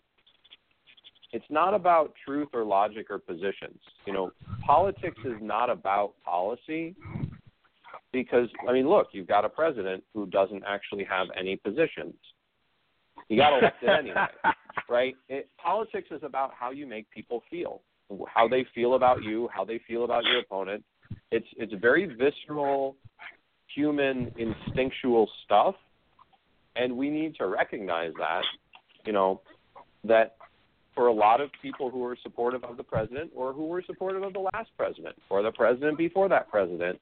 it's 1.32 1.44
not 1.48 1.74
about 1.74 2.12
truth 2.24 2.48
or 2.52 2.64
logic 2.64 3.06
or 3.10 3.18
positions. 3.18 3.78
You 4.06 4.12
know, 4.12 4.32
politics 4.64 5.18
is 5.24 5.36
not 5.40 5.70
about 5.70 6.12
policy 6.24 6.94
because 8.12 8.48
I 8.68 8.72
mean, 8.72 8.88
look, 8.88 9.08
you've 9.12 9.26
got 9.26 9.44
a 9.44 9.48
president 9.48 10.04
who 10.14 10.26
doesn't 10.26 10.62
actually 10.66 11.04
have 11.04 11.28
any 11.38 11.56
positions. 11.56 12.14
He 13.28 13.36
got 13.36 13.58
elected 13.58 13.88
anyway, 13.98 14.26
right? 14.88 15.14
It, 15.28 15.48
politics 15.62 16.08
is 16.10 16.22
about 16.22 16.52
how 16.58 16.70
you 16.70 16.86
make 16.86 17.10
people 17.10 17.42
feel, 17.50 17.80
how 18.28 18.46
they 18.46 18.66
feel 18.74 18.94
about 18.94 19.22
you, 19.22 19.48
how 19.54 19.64
they 19.64 19.80
feel 19.88 20.04
about 20.04 20.24
your 20.24 20.40
opponent. 20.40 20.84
It's 21.30 21.46
it's 21.56 21.72
very 21.80 22.14
visceral, 22.14 22.96
human, 23.74 24.32
instinctual 24.36 25.30
stuff, 25.44 25.74
and 26.76 26.94
we 26.94 27.08
need 27.08 27.36
to 27.36 27.46
recognize 27.46 28.12
that. 28.18 28.42
You 29.06 29.12
know, 29.12 29.40
that 30.04 30.36
for 30.94 31.06
a 31.06 31.12
lot 31.12 31.40
of 31.40 31.50
people 31.60 31.90
who 31.90 32.04
are 32.04 32.16
supportive 32.22 32.64
of 32.64 32.76
the 32.76 32.82
president 32.82 33.30
or 33.34 33.52
who 33.52 33.66
were 33.66 33.82
supportive 33.86 34.22
of 34.22 34.32
the 34.32 34.48
last 34.54 34.70
president 34.76 35.16
or 35.30 35.42
the 35.42 35.52
president 35.52 35.96
before 35.96 36.28
that 36.28 36.50
president, 36.50 37.00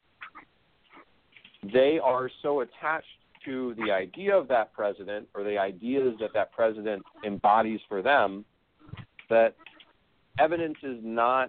they 1.73 1.99
are 2.03 2.31
so 2.43 2.61
attached 2.61 3.07
to 3.45 3.75
the 3.85 3.91
idea 3.91 4.37
of 4.37 4.49
that 4.49 4.73
president 4.73 5.27
or 5.35 5.43
the 5.43 5.59
ideas 5.59 6.15
that 6.21 6.33
that 6.35 6.53
president 6.53 7.03
embodies 7.25 7.81
for 7.89 8.03
them 8.03 8.45
that 9.29 9.55
evidence 10.39 10.77
is 10.83 10.99
not 11.03 11.49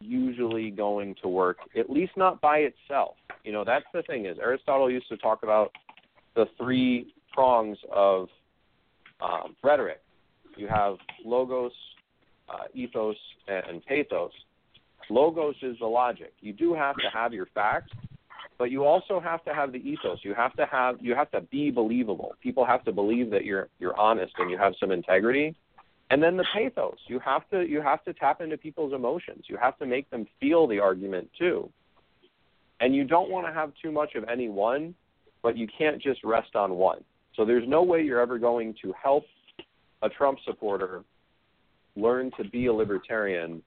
usually 0.00 0.70
going 0.70 1.14
to 1.20 1.28
work, 1.28 1.58
at 1.76 1.90
least 1.90 2.12
not 2.16 2.40
by 2.40 2.58
itself. 2.58 3.16
You 3.44 3.52
know, 3.52 3.64
that's 3.64 3.84
the 3.92 4.02
thing 4.02 4.26
is 4.26 4.38
Aristotle 4.40 4.90
used 4.90 5.08
to 5.08 5.16
talk 5.16 5.42
about 5.42 5.72
the 6.34 6.46
three 6.56 7.12
prongs 7.32 7.78
of 7.92 8.28
um, 9.20 9.56
rhetoric 9.62 10.00
you 10.58 10.68
have 10.68 10.96
logos, 11.24 11.72
uh, 12.48 12.64
ethos, 12.74 13.16
and 13.46 13.84
pathos. 13.86 14.32
Logos 15.10 15.54
is 15.62 15.76
the 15.80 15.86
logic. 15.86 16.32
You 16.40 16.52
do 16.52 16.74
have 16.74 16.96
to 16.96 17.08
have 17.12 17.32
your 17.32 17.46
facts, 17.54 17.92
but 18.58 18.70
you 18.70 18.84
also 18.84 19.20
have 19.20 19.44
to 19.44 19.54
have 19.54 19.72
the 19.72 19.78
ethos. 19.78 20.18
You 20.22 20.34
have 20.34 20.54
to 20.54 20.66
have 20.66 20.96
you 21.00 21.14
have 21.14 21.30
to 21.30 21.40
be 21.40 21.70
believable. 21.70 22.34
People 22.42 22.66
have 22.66 22.84
to 22.84 22.92
believe 22.92 23.30
that 23.30 23.44
you're 23.44 23.68
you're 23.78 23.98
honest 23.98 24.32
and 24.38 24.50
you 24.50 24.58
have 24.58 24.74
some 24.78 24.90
integrity. 24.90 25.54
And 26.10 26.22
then 26.22 26.36
the 26.36 26.44
pathos. 26.54 26.98
You 27.06 27.20
have 27.20 27.48
to 27.50 27.66
you 27.66 27.80
have 27.80 28.04
to 28.04 28.12
tap 28.12 28.40
into 28.40 28.56
people's 28.56 28.92
emotions. 28.92 29.44
You 29.48 29.56
have 29.56 29.78
to 29.78 29.86
make 29.86 30.10
them 30.10 30.26
feel 30.40 30.66
the 30.66 30.80
argument 30.80 31.30
too. 31.38 31.70
And 32.80 32.94
you 32.94 33.04
don't 33.04 33.30
want 33.30 33.46
to 33.46 33.52
have 33.52 33.72
too 33.82 33.90
much 33.90 34.14
of 34.14 34.24
any 34.28 34.48
one, 34.48 34.94
but 35.42 35.56
you 35.56 35.66
can't 35.78 36.00
just 36.00 36.22
rest 36.22 36.54
on 36.54 36.72
one. 36.74 37.02
So 37.34 37.44
there's 37.44 37.68
no 37.68 37.82
way 37.82 38.02
you're 38.02 38.20
ever 38.20 38.38
going 38.38 38.74
to 38.82 38.92
help 39.00 39.24
a 40.02 40.08
Trump 40.08 40.38
supporter 40.44 41.04
learn 41.96 42.30
to 42.36 42.44
be 42.44 42.66
a 42.66 42.72
libertarian 42.72 43.62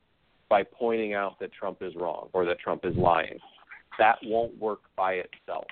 by 0.50 0.64
pointing 0.64 1.14
out 1.14 1.40
that 1.40 1.52
Trump 1.54 1.78
is 1.82 1.94
wrong 1.96 2.30
or 2.34 2.46
that 2.46 2.60
Trump 2.60 2.86
is 2.86 2.96
lying. 2.96 3.38
That 3.98 4.18
won't 4.24 4.58
work 4.60 4.82
by 4.96 5.14
itself. 5.14 5.66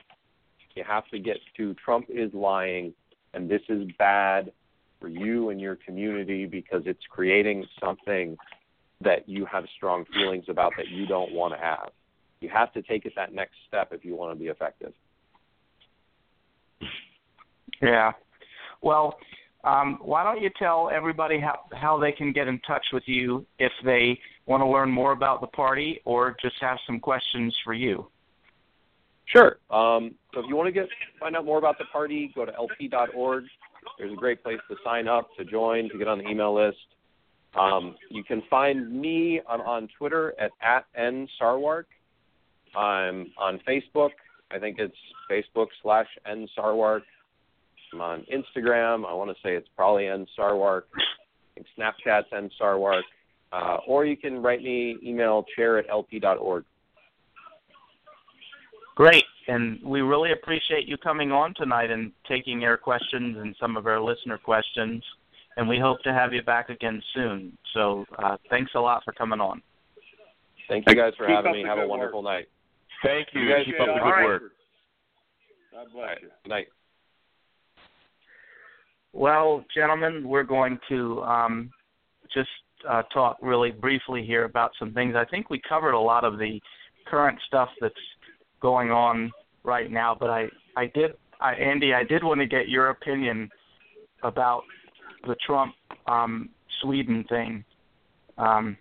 You 0.76 0.84
have 0.88 1.08
to 1.10 1.20
get 1.20 1.38
to 1.58 1.74
Trump 1.76 2.06
is 2.10 2.34
lying 2.34 2.94
and 3.34 3.50
this 3.50 3.62
is 3.70 3.88
bad 3.98 4.52
for 5.00 5.08
you 5.08 5.50
and 5.50 5.60
your 5.60 5.76
community 5.76 6.46
because 6.46 6.84
it's 6.86 7.04
creating 7.10 7.66
something 7.80 8.38
that 9.02 9.28
you 9.28 9.46
have 9.46 9.66
strong 9.76 10.06
feelings 10.14 10.46
about 10.50 10.74
that 10.78 10.88
you 10.90 11.06
don't 11.06 11.32
want 11.32 11.54
to 11.54 11.60
have. 11.60 11.90
You 12.42 12.50
have 12.50 12.74
to 12.74 12.82
take 12.82 13.06
it 13.06 13.14
that 13.16 13.34
next 13.34 13.54
step 13.68 13.90
if 13.92 14.04
you 14.04 14.16
want 14.16 14.34
to 14.34 14.40
be 14.40 14.48
effective. 14.48 14.94
Yeah. 17.82 18.12
Well, 18.82 19.18
um, 19.64 19.98
why 20.02 20.24
don't 20.24 20.42
you 20.42 20.50
tell 20.58 20.90
everybody 20.94 21.40
how, 21.40 21.60
how 21.74 22.00
they 22.00 22.12
can 22.12 22.32
get 22.32 22.48
in 22.48 22.60
touch 22.60 22.86
with 22.94 23.04
you 23.06 23.46
if 23.60 23.72
they 23.84 24.18
want 24.46 24.62
to 24.62 24.68
learn 24.68 24.90
more 24.90 25.12
about 25.12 25.42
the 25.42 25.48
party 25.48 26.02
or 26.06 26.36
just 26.42 26.56
have 26.62 26.78
some 26.86 27.00
questions 27.00 27.56
for 27.64 27.74
you? 27.74 28.08
Sure. 29.26 29.58
Um, 29.70 30.16
so 30.34 30.40
if 30.40 30.46
you 30.48 30.56
want 30.56 30.68
to 30.68 30.72
get 30.72 30.88
find 31.20 31.36
out 31.36 31.46
more 31.46 31.60
about 31.60 31.78
the 31.78 31.86
party, 31.92 32.32
go 32.34 32.46
to 32.46 32.52
lp.org. 32.52 33.44
There's 33.98 34.12
a 34.12 34.16
great 34.16 34.44
place 34.44 34.60
to 34.70 34.76
sign 34.84 35.08
up, 35.08 35.30
to 35.38 35.46
join, 35.46 35.90
to 35.90 35.98
get 35.98 36.08
on 36.08 36.20
the 36.20 36.28
email 36.28 36.56
list. 36.56 36.78
Um, 37.60 37.96
you 38.10 38.24
can 38.24 38.44
find 38.50 38.92
me 38.92 39.42
on, 39.48 39.62
on 39.62 39.90
Twitter 39.98 40.34
at, 40.40 40.52
at 40.62 40.86
nsarwark. 40.98 41.86
I'm 42.76 43.32
on 43.38 43.60
Facebook. 43.68 44.12
I 44.52 44.60
think 44.60 44.78
it's 44.80 44.96
Facebook 45.30 45.68
slash 45.82 46.08
nsarwark. 46.28 47.02
I'm 47.94 48.02
on 48.02 48.26
Instagram. 48.32 49.06
I 49.06 49.14
want 49.14 49.30
to 49.30 49.36
say 49.44 49.56
it's 49.56 49.70
probably 49.76 50.08
N 50.08 50.26
Sarwark. 50.38 50.84
Snapchat's 51.78 52.28
N 52.32 52.50
Sarwark. 52.60 53.02
Uh, 53.52 53.78
or 53.88 54.06
you 54.06 54.16
can 54.16 54.42
write 54.42 54.62
me 54.62 54.98
email 55.04 55.44
chair 55.56 55.78
at 55.78 55.88
lp.org. 55.90 56.64
Great. 58.96 59.24
And 59.48 59.80
we 59.84 60.02
really 60.02 60.34
appreciate 60.34 60.88
you 60.88 60.98
coming 60.98 61.32
on 61.32 61.54
tonight 61.56 61.90
and 61.90 62.12
taking 62.28 62.62
your 62.62 62.78
questions 62.78 63.38
and 63.38 63.56
some 63.60 63.78
of 63.78 63.88
our 63.88 64.00
listener 64.00 64.38
questions. 64.38 65.04
And 65.58 65.68
we 65.68 65.80
hope 65.80 66.02
to 66.04 66.14
have 66.14 66.34
you 66.34 66.44
back 66.44 66.70
again 66.70 67.02
soon. 67.16 67.58
So 67.74 68.06
uh, 68.20 68.38
thanks 68.50 68.72
a 68.76 68.80
lot 68.80 69.04
for 69.04 69.14
coming 69.14 69.40
on. 69.40 69.62
Thank 70.68 70.86
you 70.88 70.96
guys 70.96 71.14
for 71.18 71.26
Keep 71.26 71.36
having 71.38 71.54
me. 71.54 71.64
Have 71.64 71.80
a 71.80 71.82
good 71.82 71.90
wonderful 71.90 72.22
night. 72.22 72.48
Thank 73.04 73.30
you. 73.34 73.42
You 73.42 73.50
guys 73.50 73.66
Keep 73.66 73.80
up 73.80 73.88
the 73.88 73.94
good 73.94 74.02
All 74.04 74.12
right. 74.12 74.26
work. 74.26 74.44
God 75.72 75.80
All 75.80 75.86
bless 75.94 76.08
right. 76.08 76.22
you. 76.22 76.30
Good 76.44 76.50
night. 76.50 76.68
Well, 79.14 79.66
gentlemen, 79.74 80.28
we're 80.28 80.44
going 80.44 80.80
to 80.90 81.22
um, 81.24 81.72
just 82.34 82.50
uh, 82.88 83.04
talk 83.14 83.38
really 83.42 83.72
briefly 83.72 84.24
here 84.26 84.46
about 84.46 84.72
some 84.80 84.94
things. 84.94 85.16
I 85.16 85.26
think 85.26 85.50
we 85.50 85.62
covered 85.68 85.94
a 85.94 86.00
lot 86.00 86.24
of 86.24 86.38
the 86.38 86.62
current 87.08 87.40
stuff 87.48 87.70
that's 87.82 87.94
going 88.62 88.92
on 88.92 89.32
right 89.64 89.92
now, 89.92 90.16
but 90.20 90.30
I, 90.30 90.48
I 90.78 90.86
did, 90.94 91.12
I, 91.42 91.54
Andy, 91.54 91.94
I 91.94 92.04
did 92.04 92.24
want 92.24 92.40
to 92.40 92.46
get 92.46 92.70
your 92.70 92.90
opinion 92.90 93.50
about 94.24 94.64
the 95.26 95.36
Trump 95.46 95.74
um, 96.08 96.50
Sweden 96.82 97.26
thing. 97.28 97.64
Um, 98.38 98.78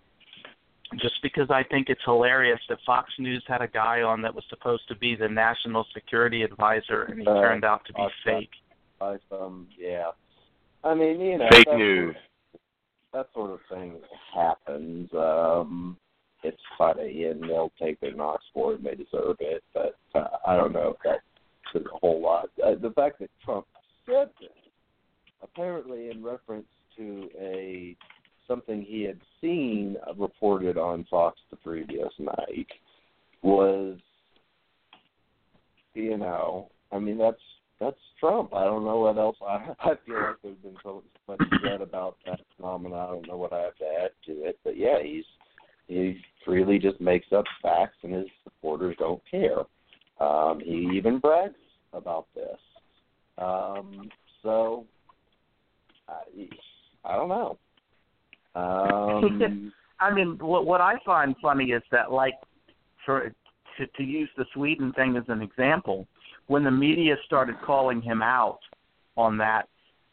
just 0.99 1.21
because 1.21 1.49
I 1.51 1.63
think 1.63 1.89
it's 1.89 2.01
hilarious 2.05 2.59
that 2.69 2.79
Fox 2.85 3.11
News 3.19 3.43
had 3.47 3.61
a 3.61 3.67
guy 3.67 4.01
on 4.01 4.21
that 4.23 4.33
was 4.33 4.43
supposed 4.49 4.87
to 4.87 4.95
be 4.95 5.15
the 5.15 5.27
national 5.27 5.85
security 5.93 6.43
advisor, 6.43 7.03
and 7.03 7.19
he 7.19 7.27
Uh, 7.27 7.41
turned 7.41 7.63
out 7.63 7.85
to 7.85 7.93
be 7.93 8.07
fake. 8.23 8.49
By 8.99 9.17
some 9.29 9.67
yeah. 9.77 10.11
I 10.83 10.93
mean, 10.93 11.19
you 11.19 11.37
know, 11.37 11.47
Fake 11.51 11.65
that 11.65 11.77
news. 11.77 12.15
Sort 12.15 12.15
of, 12.15 12.59
that 13.13 13.27
sort 13.33 13.51
of 13.51 13.59
thing 13.69 13.99
happens. 14.33 15.09
Um 15.13 15.97
it's 16.43 16.61
funny, 16.77 17.25
and 17.25 17.43
they'll 17.43 17.73
take 17.79 17.99
their 17.99 18.15
knocks 18.15 18.45
for 18.53 18.73
it, 18.73 18.77
and 18.77 18.85
they 18.85 18.95
deserve 18.95 19.37
it. 19.39 19.63
But 19.73 19.97
uh, 20.15 20.37
I 20.47 20.55
don't 20.55 20.71
know 20.71 20.95
if 20.95 21.03
that 21.03 21.19
says 21.73 21.83
a 21.93 21.97
whole 21.97 22.21
lot. 22.21 22.49
Uh, 22.65 22.75
the 22.81 22.91
fact 22.91 23.19
that 23.19 23.29
Trump 23.43 23.65
said 24.05 24.29
this, 24.39 24.49
apparently 25.41 26.09
in 26.09 26.23
reference 26.23 26.67
to 26.97 27.29
a 27.39 27.95
something 28.47 28.81
he 28.81 29.03
had 29.03 29.19
seen 29.41 29.95
reported 30.17 30.77
on 30.77 31.05
Fox 31.09 31.39
the 31.51 31.57
previous 31.57 32.09
night, 32.17 32.67
was, 33.43 33.97
you 35.93 36.17
know, 36.17 36.69
I 36.91 36.99
mean 36.99 37.17
that's 37.17 37.37
that's 37.79 37.97
Trump. 38.19 38.53
I 38.53 38.65
don't 38.65 38.85
know 38.85 38.99
what 38.99 39.17
else. 39.17 39.37
I 39.41 39.73
I 39.79 39.93
feel 40.05 40.15
like 40.15 40.35
there's 40.43 40.57
been 40.57 40.77
so 40.83 41.03
much 41.27 41.39
said 41.63 41.81
about 41.81 42.17
that 42.25 42.39
phenomenon. 42.55 42.99
I 42.99 43.11
don't 43.11 43.27
know 43.27 43.37
what 43.37 43.53
I 43.53 43.61
have 43.61 43.77
to 43.77 43.85
add 43.85 44.11
to 44.25 44.31
it, 44.45 44.59
but 44.63 44.77
yeah, 44.77 45.01
he's 45.03 45.25
he 45.87 46.19
freely 46.45 46.77
just 46.77 47.01
makes 47.01 47.27
up 47.35 47.45
facts, 47.61 47.97
and 48.03 48.13
his 48.13 48.27
supporters 48.43 48.95
don't 48.99 49.21
care. 49.29 49.59
Um, 50.19 50.59
he 50.63 50.89
even 50.93 51.19
brags 51.19 51.55
about 51.93 52.27
this. 52.35 52.57
Um, 53.37 54.09
so 54.43 54.85
I, 56.07 56.47
I 57.05 57.15
don't 57.15 57.29
know. 57.29 57.57
Um, 58.55 59.71
I 59.99 60.11
mean, 60.11 60.37
what 60.39 60.65
what 60.65 60.81
I 60.81 60.95
find 61.05 61.35
funny 61.39 61.65
is 61.65 61.83
that, 61.91 62.11
like, 62.11 62.33
for 63.05 63.31
to 63.77 63.87
to 63.87 64.03
use 64.03 64.29
the 64.37 64.45
Sweden 64.53 64.91
thing 64.93 65.15
as 65.15 65.23
an 65.27 65.43
example, 65.43 66.07
when 66.49 66.63
the 66.63 66.71
media 66.71 67.15
started 67.25 67.55
calling 67.63 68.01
him 68.01 68.21
out 68.23 68.59
on 69.15 69.37
that, 69.37 69.67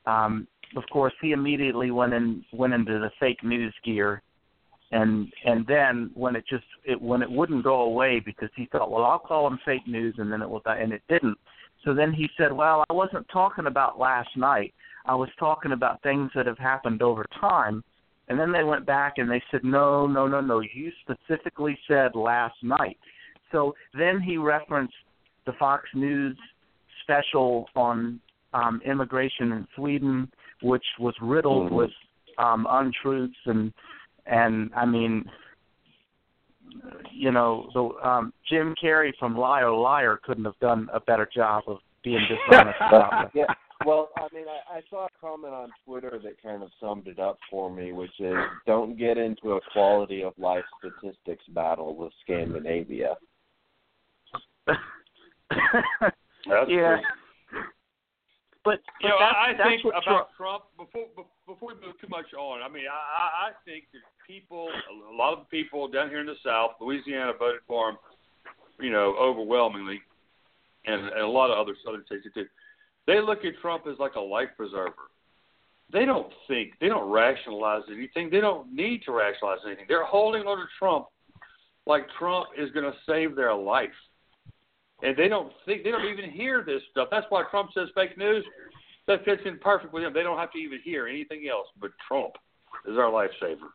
um, 0.05 0.47
of 0.76 0.84
course, 0.93 1.14
he 1.22 1.32
immediately 1.32 1.91
went 1.91 2.12
in 2.12 2.45
went 2.53 2.74
into 2.74 2.99
the 2.99 3.11
fake 3.18 3.43
news 3.43 3.74
gear, 3.84 4.22
and 4.93 5.32
and 5.45 5.66
then 5.66 6.11
when 6.14 6.37
it 6.37 6.45
just 6.49 6.64
it 6.84 7.01
when 7.01 7.22
it 7.22 7.30
wouldn't 7.30 7.64
go 7.64 7.82
away 7.82 8.20
because 8.20 8.51
he 8.55 8.66
thought, 8.66 8.91
well, 8.91 9.05
I'll 9.05 9.18
call 9.18 9.47
him 9.47 9.59
fake 9.64 9.87
news, 9.87 10.14
and 10.18 10.30
then 10.30 10.43
it 10.43 10.49
will 10.49 10.61
die, 10.61 10.78
and 10.78 10.93
it 10.93 11.03
didn't. 11.09 11.39
So 11.84 11.95
then 11.95 12.12
he 12.12 12.28
said, 12.37 12.53
well, 12.53 12.84
I 12.91 12.93
wasn't 12.93 13.26
talking 13.32 13.66
about 13.66 13.99
last 13.99 14.37
night. 14.37 14.74
I 15.07 15.14
was 15.14 15.28
talking 15.39 15.72
about 15.72 16.03
things 16.03 16.30
that 16.34 16.47
have 16.47 16.59
happened 16.59 17.01
over 17.01 17.24
time. 17.41 17.82
And 18.28 18.41
then 18.41 18.51
they 18.51 18.64
went 18.64 18.84
back 18.84 19.14
and 19.18 19.30
they 19.30 19.41
said, 19.53 19.62
no, 19.62 20.07
no, 20.07 20.26
no, 20.26 20.41
no. 20.41 20.61
You 20.61 20.91
specifically 21.03 21.78
said 21.87 22.16
last 22.16 22.57
night. 22.61 22.99
So 23.53 23.74
then 23.95 24.20
he 24.20 24.37
referenced 24.37 24.95
the 25.47 25.53
Fox 25.55 25.88
News 25.94 26.36
special 27.03 27.66
on 27.76 28.20
um, 28.53 28.80
immigration 28.84 29.53
in 29.53 29.66
Sweden, 29.76 30.30
which 30.62 30.84
was 30.99 31.14
riddled 31.20 31.70
Mhm. 31.70 31.76
with 31.76 31.90
um, 32.38 32.66
untruths 32.68 33.38
and 33.47 33.72
and 34.26 34.70
I 34.74 34.84
mean, 34.84 35.30
you 37.12 37.30
know, 37.30 37.70
the 37.74 38.09
um, 38.09 38.32
Jim 38.49 38.74
Carrey 38.82 39.12
from 39.18 39.36
Liar 39.36 39.70
Liar 39.70 40.18
couldn't 40.22 40.44
have 40.44 40.59
done 40.61 40.88
a 40.92 41.01
better 41.01 41.28
job 41.32 41.62
of 41.68 41.78
being 42.03 42.20
dishonest 42.28 42.76
about 42.88 43.26
it. 43.26 43.30
yeah. 43.34 43.55
Well, 43.84 44.09
I 44.16 44.26
mean, 44.34 44.47
I, 44.49 44.78
I 44.78 44.82
saw 44.90 45.07
a 45.07 45.09
comment 45.20 45.53
on 45.53 45.70
Twitter 45.84 46.18
that 46.24 46.42
kind 46.42 46.62
of 46.62 46.70
summed 46.80 47.07
it 47.09 47.18
up 47.18 47.38
for 47.51 47.70
me, 47.70 47.92
which 47.92 48.18
is 48.18 48.34
don't 48.66 48.97
get 48.99 49.16
into 49.18 49.53
a 49.53 49.61
quality 49.72 50.22
of 50.22 50.32
life 50.38 50.64
statistics 50.78 51.44
battle 51.49 51.94
with 51.94 52.12
Scandinavia. 52.22 53.16
That's 56.49 56.70
yeah. 56.70 56.97
true. 56.97 57.62
But, 58.64 58.80
You 59.01 59.11
know, 59.11 59.16
but 59.18 59.30
I, 59.30 59.51
I 59.51 59.53
that's, 59.57 59.68
think 59.68 59.84
what 59.84 59.94
about 60.03 60.28
Trump 60.36 60.64
before 60.76 61.07
before 61.47 61.68
we 61.68 61.74
move 61.86 61.94
too 62.01 62.09
much 62.11 62.34
on. 62.34 62.62
I 62.62 62.68
mean, 62.68 62.86
I, 62.90 62.99
I 62.99 63.49
I 63.49 63.51
think 63.64 63.84
that 63.92 64.03
people, 64.26 64.68
a 65.09 65.14
lot 65.14 65.38
of 65.38 65.49
people 65.51 65.86
down 65.86 66.09
here 66.09 66.18
in 66.18 66.26
the 66.26 66.34
South, 66.44 66.72
Louisiana, 66.80 67.32
voted 67.38 67.61
for 67.68 67.90
him. 67.90 67.97
You 68.80 68.90
know, 68.90 69.14
overwhelmingly, 69.18 70.01
and, 70.84 71.01
and 71.01 71.20
a 71.20 71.28
lot 71.28 71.51
of 71.51 71.59
other 71.59 71.76
Southern 71.84 72.05
states 72.07 72.26
too. 72.34 72.47
They 73.07 73.20
look 73.20 73.44
at 73.44 73.55
Trump 73.62 73.84
as 73.86 73.99
like 74.01 74.16
a 74.16 74.20
life 74.20 74.49
preserver. 74.57 74.94
They 75.92 76.05
don't 76.05 76.32
think, 76.49 76.72
they 76.80 76.88
don't 76.88 77.09
rationalize 77.09 77.82
anything. 77.88 78.28
They 78.30 78.40
don't 78.40 78.74
need 78.74 79.03
to 79.05 79.12
rationalize 79.12 79.61
anything. 79.64 79.86
They're 79.88 80.05
holding 80.05 80.42
on 80.42 80.59
to 80.59 80.64
Trump 80.78 81.07
like 81.86 82.07
Trump 82.18 82.49
is 82.59 82.70
going 82.72 82.84
to 82.84 82.99
save 83.09 83.36
their 83.36 83.55
life 83.55 83.94
and 85.03 85.16
they 85.16 85.28
don't 85.28 85.53
think 85.64 85.84
they 85.84 85.90
don't 85.90 86.07
even 86.07 86.30
hear 86.30 86.62
this 86.64 86.82
stuff. 86.90 87.09
That's 87.11 87.26
why 87.28 87.44
Trump 87.51 87.70
says 87.74 87.88
fake 87.94 88.16
news. 88.16 88.44
That 89.07 89.24
fits 89.24 89.42
in 89.44 89.59
perfect 89.59 89.92
with 89.92 90.03
them. 90.03 90.12
They 90.12 90.24
don't 90.24 90.38
have 90.38 90.51
to 90.53 90.59
even 90.59 90.80
hear 90.82 91.07
anything 91.07 91.47
else 91.49 91.68
but 91.80 91.90
Trump 92.09 92.32
is 92.88 92.97
our 92.99 93.11
lifesaver. 93.11 93.68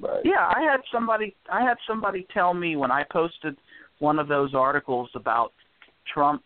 Right. 0.00 0.22
Yeah, 0.24 0.48
I 0.48 0.62
had 0.62 0.80
somebody 0.92 1.36
I 1.52 1.62
had 1.62 1.76
somebody 1.86 2.26
tell 2.32 2.54
me 2.54 2.76
when 2.76 2.90
I 2.90 3.04
posted 3.12 3.56
one 3.98 4.18
of 4.18 4.28
those 4.28 4.54
articles 4.54 5.10
about 5.14 5.52
Trump 6.12 6.42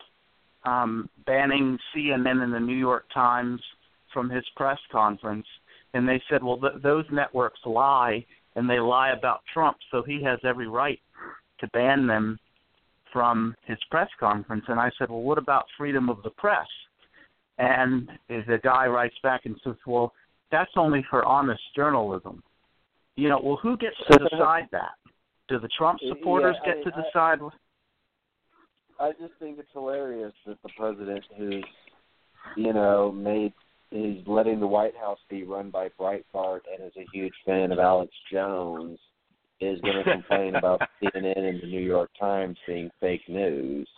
um 0.64 1.08
banning 1.26 1.78
CNN 1.94 2.42
and 2.42 2.52
the 2.52 2.60
New 2.60 2.76
York 2.76 3.04
Times 3.14 3.60
from 4.12 4.28
his 4.28 4.44
press 4.56 4.78
conference 4.90 5.46
and 5.94 6.08
they 6.08 6.20
said, 6.28 6.42
"Well, 6.42 6.58
th- 6.58 6.82
those 6.82 7.04
networks 7.10 7.60
lie 7.64 8.26
and 8.56 8.68
they 8.68 8.80
lie 8.80 9.10
about 9.10 9.42
Trump, 9.52 9.76
so 9.90 10.02
he 10.02 10.22
has 10.22 10.38
every 10.44 10.66
right 10.66 11.00
to 11.60 11.68
ban 11.68 12.06
them 12.06 12.38
from 13.14 13.54
his 13.64 13.78
press 13.90 14.10
conference." 14.20 14.64
And 14.68 14.78
I 14.78 14.90
said, 14.98 15.08
"Well, 15.08 15.22
what 15.22 15.38
about 15.38 15.64
freedom 15.78 16.10
of 16.10 16.22
the 16.22 16.30
press?" 16.30 16.68
And 17.56 18.10
the 18.28 18.60
guy 18.62 18.86
writes 18.88 19.16
back 19.22 19.46
and 19.46 19.58
says, 19.64 19.76
"Well, 19.86 20.12
that's 20.50 20.76
only 20.76 21.02
for 21.08 21.24
honest 21.24 21.62
journalism." 21.74 22.42
You 23.16 23.28
know, 23.30 23.40
well, 23.42 23.56
who 23.62 23.76
gets 23.78 23.96
to 24.10 24.18
decide 24.30 24.68
that? 24.72 24.92
Do 25.48 25.58
the 25.58 25.68
Trump 25.78 26.00
supporters 26.08 26.56
Yeah, 26.64 26.72
I 26.72 26.74
get 26.74 26.84
to 26.84 26.98
I- 26.98 27.02
decide? 27.02 27.38
I 29.00 29.10
just 29.12 29.34
think 29.38 29.58
it's 29.58 29.72
hilarious 29.72 30.32
that 30.46 30.60
the 30.62 30.68
president 30.76 31.24
who's, 31.36 31.64
you 32.56 32.72
know, 32.72 33.10
made 33.10 33.52
is 33.90 34.26
letting 34.26 34.60
the 34.60 34.66
White 34.66 34.96
House 34.96 35.18
be 35.28 35.44
run 35.44 35.70
by 35.70 35.88
Breitbart 35.98 36.60
and 36.72 36.84
is 36.84 36.96
a 36.96 37.06
huge 37.12 37.34
fan 37.44 37.72
of 37.72 37.78
Alex 37.78 38.12
Jones 38.32 38.98
is 39.60 39.80
going 39.80 40.02
to 40.04 40.10
complain 40.10 40.56
about 40.56 40.80
CNN 41.02 41.38
and 41.48 41.62
the 41.62 41.66
New 41.66 41.80
York 41.80 42.10
Times 42.18 42.56
being 42.66 42.90
fake 43.00 43.28
news. 43.28 43.88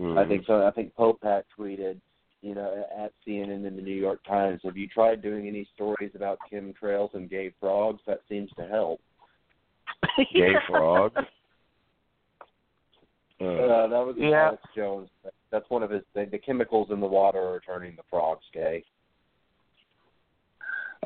I 0.00 0.24
think 0.26 0.44
so. 0.46 0.66
I 0.66 0.70
think 0.72 0.94
Popehat 0.96 1.44
tweeted, 1.56 2.00
you 2.40 2.56
know, 2.56 2.84
at 2.98 3.12
CNN 3.26 3.66
and 3.66 3.78
the 3.78 3.82
New 3.82 3.94
York 3.94 4.18
Times, 4.26 4.60
have 4.64 4.76
you 4.76 4.88
tried 4.88 5.22
doing 5.22 5.46
any 5.46 5.68
stories 5.74 6.10
about 6.16 6.38
chemtrails 6.52 7.14
and 7.14 7.30
gay 7.30 7.52
frogs? 7.60 8.00
That 8.06 8.20
seems 8.28 8.50
to 8.58 8.66
help. 8.66 9.00
Gay 10.34 10.54
frogs. 10.68 11.14
Uh, 13.40 13.44
Uh, 13.44 13.86
that 13.88 14.06
was 14.06 14.16
Yeah. 14.18 14.46
Alex 14.46 14.62
Jones. 14.74 15.08
That's 15.50 15.68
one 15.68 15.82
of 15.82 15.90
his. 15.90 16.02
The, 16.14 16.26
the 16.30 16.38
chemicals 16.38 16.88
in 16.90 17.00
the 17.00 17.06
water 17.06 17.40
are 17.40 17.60
turning 17.60 17.94
the 17.96 18.02
frogs 18.10 18.44
gay. 18.52 18.84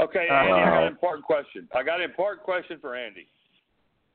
Okay, 0.00 0.28
Andy, 0.30 0.52
I 0.52 0.64
got 0.64 0.82
an 0.82 0.92
important 0.92 1.24
question. 1.24 1.68
I 1.74 1.82
got 1.82 2.00
an 2.00 2.04
important 2.10 2.42
question 2.44 2.78
for 2.80 2.94
Andy. 2.94 3.26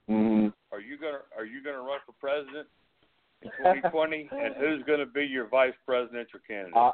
Mm-hmm. 0.09 0.47
Are 0.71 0.81
you 0.81 0.97
gonna 0.97 1.19
Are 1.37 1.45
you 1.45 1.63
gonna 1.63 1.81
run 1.81 1.99
for 2.05 2.13
president 2.19 2.67
in 3.41 3.49
2020? 3.57 4.29
and 4.31 4.55
who's 4.55 4.83
gonna 4.85 5.05
be 5.05 5.25
your 5.25 5.47
vice 5.47 5.73
presidential 5.85 6.39
candidate? 6.47 6.75
I, 6.75 6.91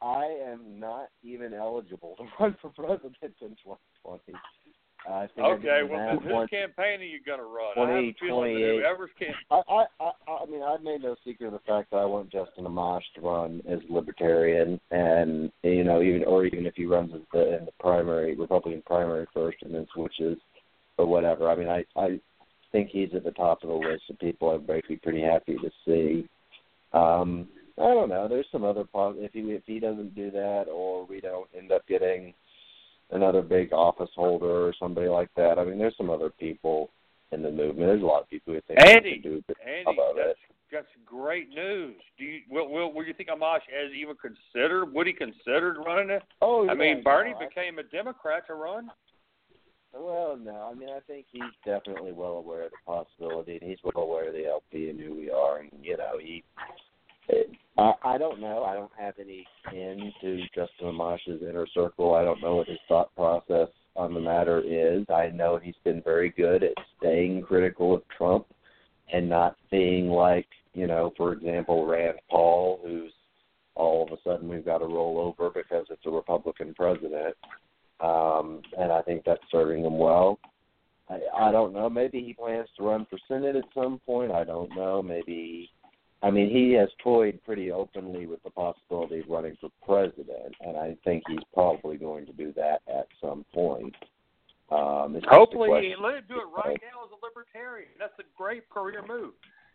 I 0.00 0.24
am 0.50 0.80
not 0.80 1.08
even 1.22 1.54
eligible 1.54 2.16
to 2.18 2.24
run 2.40 2.56
for 2.60 2.70
president 2.70 3.16
in 3.22 3.56
2020. 3.64 4.38
I 5.08 5.26
think 5.34 5.46
okay, 5.46 5.80
I 5.80 5.82
well, 5.82 6.18
whose 6.18 6.32
one. 6.32 6.48
campaign 6.48 7.00
are 7.00 7.04
you 7.04 7.18
gonna 7.26 7.42
run? 7.42 7.74
20, 7.74 7.92
I 7.92 7.96
have 7.96 8.04
a 8.04 8.14
feeling 8.20 8.54
that 8.54 8.60
28. 8.60 8.82
whoever's 8.82 9.10
can. 9.18 9.34
I, 9.50 9.62
I, 9.68 9.84
I, 10.00 10.44
I 10.44 10.46
mean, 10.46 10.62
I've 10.62 10.82
made 10.82 11.02
no 11.02 11.16
secret 11.24 11.46
of 11.48 11.52
the 11.54 11.58
fact 11.66 11.90
that 11.90 11.96
I 11.96 12.04
want 12.04 12.30
Justin 12.30 12.64
Amash 12.64 13.02
to 13.16 13.20
run 13.20 13.62
as 13.68 13.80
libertarian, 13.90 14.80
and 14.90 15.50
you 15.64 15.82
know, 15.84 16.02
even 16.02 16.24
or 16.24 16.44
even 16.46 16.66
if 16.66 16.74
he 16.76 16.86
runs 16.86 17.12
as 17.14 17.20
the, 17.32 17.58
in 17.58 17.64
the 17.64 17.72
primary 17.80 18.36
Republican 18.36 18.82
primary 18.86 19.26
first 19.34 19.58
and 19.62 19.74
then 19.74 19.86
switches 19.92 20.38
or 20.98 21.06
whatever. 21.06 21.50
I 21.50 21.56
mean, 21.56 21.68
I, 21.68 21.84
I 21.96 22.20
think 22.72 22.88
he's 22.90 23.10
at 23.14 23.24
the 23.24 23.30
top 23.30 23.62
of 23.62 23.68
the 23.68 23.74
list 23.74 24.04
of 24.10 24.18
people 24.18 24.50
I'd 24.50 24.66
be 24.88 24.96
pretty 24.96 25.22
happy 25.22 25.56
to 25.56 25.70
see. 25.86 26.28
Um, 26.92 27.48
I 27.78 27.94
don't 27.94 28.08
know. 28.08 28.28
There's 28.28 28.46
some 28.52 28.64
other 28.64 28.84
pos- 28.84 29.16
if 29.18 29.32
he 29.32 29.40
if 29.40 29.62
he 29.66 29.78
doesn't 29.78 30.14
do 30.14 30.30
that, 30.30 30.64
or 30.72 31.06
we 31.06 31.20
don't 31.20 31.48
end 31.56 31.72
up 31.72 31.86
getting 31.86 32.34
another 33.10 33.42
big 33.42 33.72
office 33.72 34.10
holder 34.14 34.66
or 34.66 34.74
somebody 34.78 35.08
like 35.08 35.30
that. 35.36 35.58
I 35.58 35.64
mean, 35.64 35.78
there's 35.78 35.96
some 35.96 36.10
other 36.10 36.30
people 36.30 36.90
in 37.30 37.42
the 37.42 37.50
movement. 37.50 37.88
There's 37.88 38.02
a 38.02 38.06
lot 38.06 38.22
of 38.22 38.30
people 38.30 38.54
who 38.54 38.60
think 38.66 38.80
Andy, 38.80 39.20
can 39.20 39.22
do 39.22 39.44
Andy, 39.66 39.84
of 39.86 40.16
that's 40.16 40.30
it. 40.30 40.36
that's 40.70 40.86
great 41.06 41.48
news. 41.48 41.96
Do 42.18 42.24
you 42.24 42.40
will 42.50 42.68
will, 42.70 42.92
will 42.92 43.04
you 43.04 43.14
think 43.14 43.30
Amash 43.30 43.64
has 43.72 43.92
even 43.98 44.16
considered? 44.16 44.92
Would 44.92 45.06
he 45.06 45.12
considered 45.14 45.78
running 45.84 46.10
it? 46.10 46.22
Oh, 46.42 46.64
I 46.68 46.72
yeah, 46.72 46.78
mean, 46.78 47.02
Bernie 47.02 47.32
no, 47.32 47.46
became 47.48 47.78
a 47.78 47.82
Democrat 47.84 48.46
to 48.48 48.54
run. 48.54 48.90
Well, 49.94 50.38
no, 50.42 50.70
I 50.70 50.74
mean, 50.74 50.88
I 50.88 51.00
think 51.00 51.26
he's 51.30 51.42
definitely 51.64 52.12
well 52.12 52.32
aware 52.32 52.64
of 52.64 52.70
the 52.70 52.76
possibility, 52.86 53.58
and 53.60 53.70
he's 53.70 53.78
well 53.84 54.04
aware 54.04 54.28
of 54.28 54.34
the 54.34 54.46
LP 54.46 54.88
and 54.88 54.98
who 54.98 55.14
we 55.14 55.30
are, 55.30 55.58
and 55.58 55.70
you 55.82 55.96
know, 55.96 56.18
he. 56.20 56.42
I 57.78 57.92
I 58.02 58.18
don't 58.18 58.40
know. 58.40 58.64
I 58.64 58.74
don't 58.74 58.90
have 58.98 59.14
any 59.20 59.46
into 59.72 60.44
Justin 60.54 60.88
Amash's 60.88 61.42
inner 61.42 61.66
circle. 61.74 62.14
I 62.14 62.24
don't 62.24 62.40
know 62.40 62.56
what 62.56 62.68
his 62.68 62.78
thought 62.88 63.14
process 63.14 63.68
on 63.94 64.14
the 64.14 64.20
matter 64.20 64.60
is. 64.60 65.04
I 65.08 65.28
know 65.28 65.58
he's 65.62 65.74
been 65.84 66.02
very 66.02 66.30
good 66.30 66.62
at 66.62 66.72
staying 66.98 67.42
critical 67.42 67.94
of 67.94 68.02
Trump 68.16 68.46
and 69.12 69.28
not 69.28 69.56
being 69.70 70.08
like, 70.08 70.48
you 70.74 70.86
know, 70.86 71.12
for 71.16 71.32
example, 71.32 71.86
Rand 71.86 72.18
Paul, 72.30 72.80
who's 72.82 73.12
all 73.74 74.04
of 74.04 74.12
a 74.12 74.20
sudden 74.24 74.48
we've 74.48 74.64
got 74.64 74.78
to 74.78 74.86
roll 74.86 75.18
over 75.18 75.50
because 75.50 75.86
it's 75.90 76.06
a 76.06 76.10
Republican 76.10 76.74
president 76.74 77.36
um, 78.02 78.62
and 78.78 78.90
I 78.92 79.00
think 79.02 79.22
that's 79.24 79.42
serving 79.50 79.84
him 79.84 79.98
well. 79.98 80.38
I, 81.08 81.20
I 81.48 81.52
don't 81.52 81.72
know. 81.72 81.88
Maybe 81.88 82.20
he 82.20 82.34
plans 82.34 82.68
to 82.76 82.84
run 82.84 83.06
for 83.08 83.18
senate 83.28 83.56
at 83.56 83.64
some 83.74 84.00
point. 84.04 84.32
I 84.32 84.44
don't 84.44 84.74
know. 84.74 85.02
Maybe. 85.02 85.70
I 86.22 86.30
mean, 86.30 86.50
he 86.50 86.72
has 86.74 86.88
toyed 87.02 87.40
pretty 87.44 87.72
openly 87.72 88.26
with 88.26 88.42
the 88.44 88.50
possibility 88.50 89.20
of 89.20 89.28
running 89.28 89.56
for 89.60 89.70
president, 89.84 90.54
and 90.60 90.76
I 90.76 90.96
think 91.04 91.24
he's 91.26 91.42
probably 91.52 91.96
going 91.96 92.26
to 92.26 92.32
do 92.32 92.52
that 92.54 92.80
at 92.86 93.08
some 93.20 93.44
point. 93.52 93.94
Um, 94.70 95.20
Hopefully, 95.28 95.68
let 95.68 95.82
him 96.14 96.24
do 96.28 96.36
it 96.36 96.48
right 96.54 96.78
now 96.80 97.04
as 97.04 97.10
a 97.10 97.26
libertarian. 97.26 97.90
That's 97.98 98.16
a 98.20 98.24
great 98.36 98.68
career 98.70 99.02
move. 99.06 99.34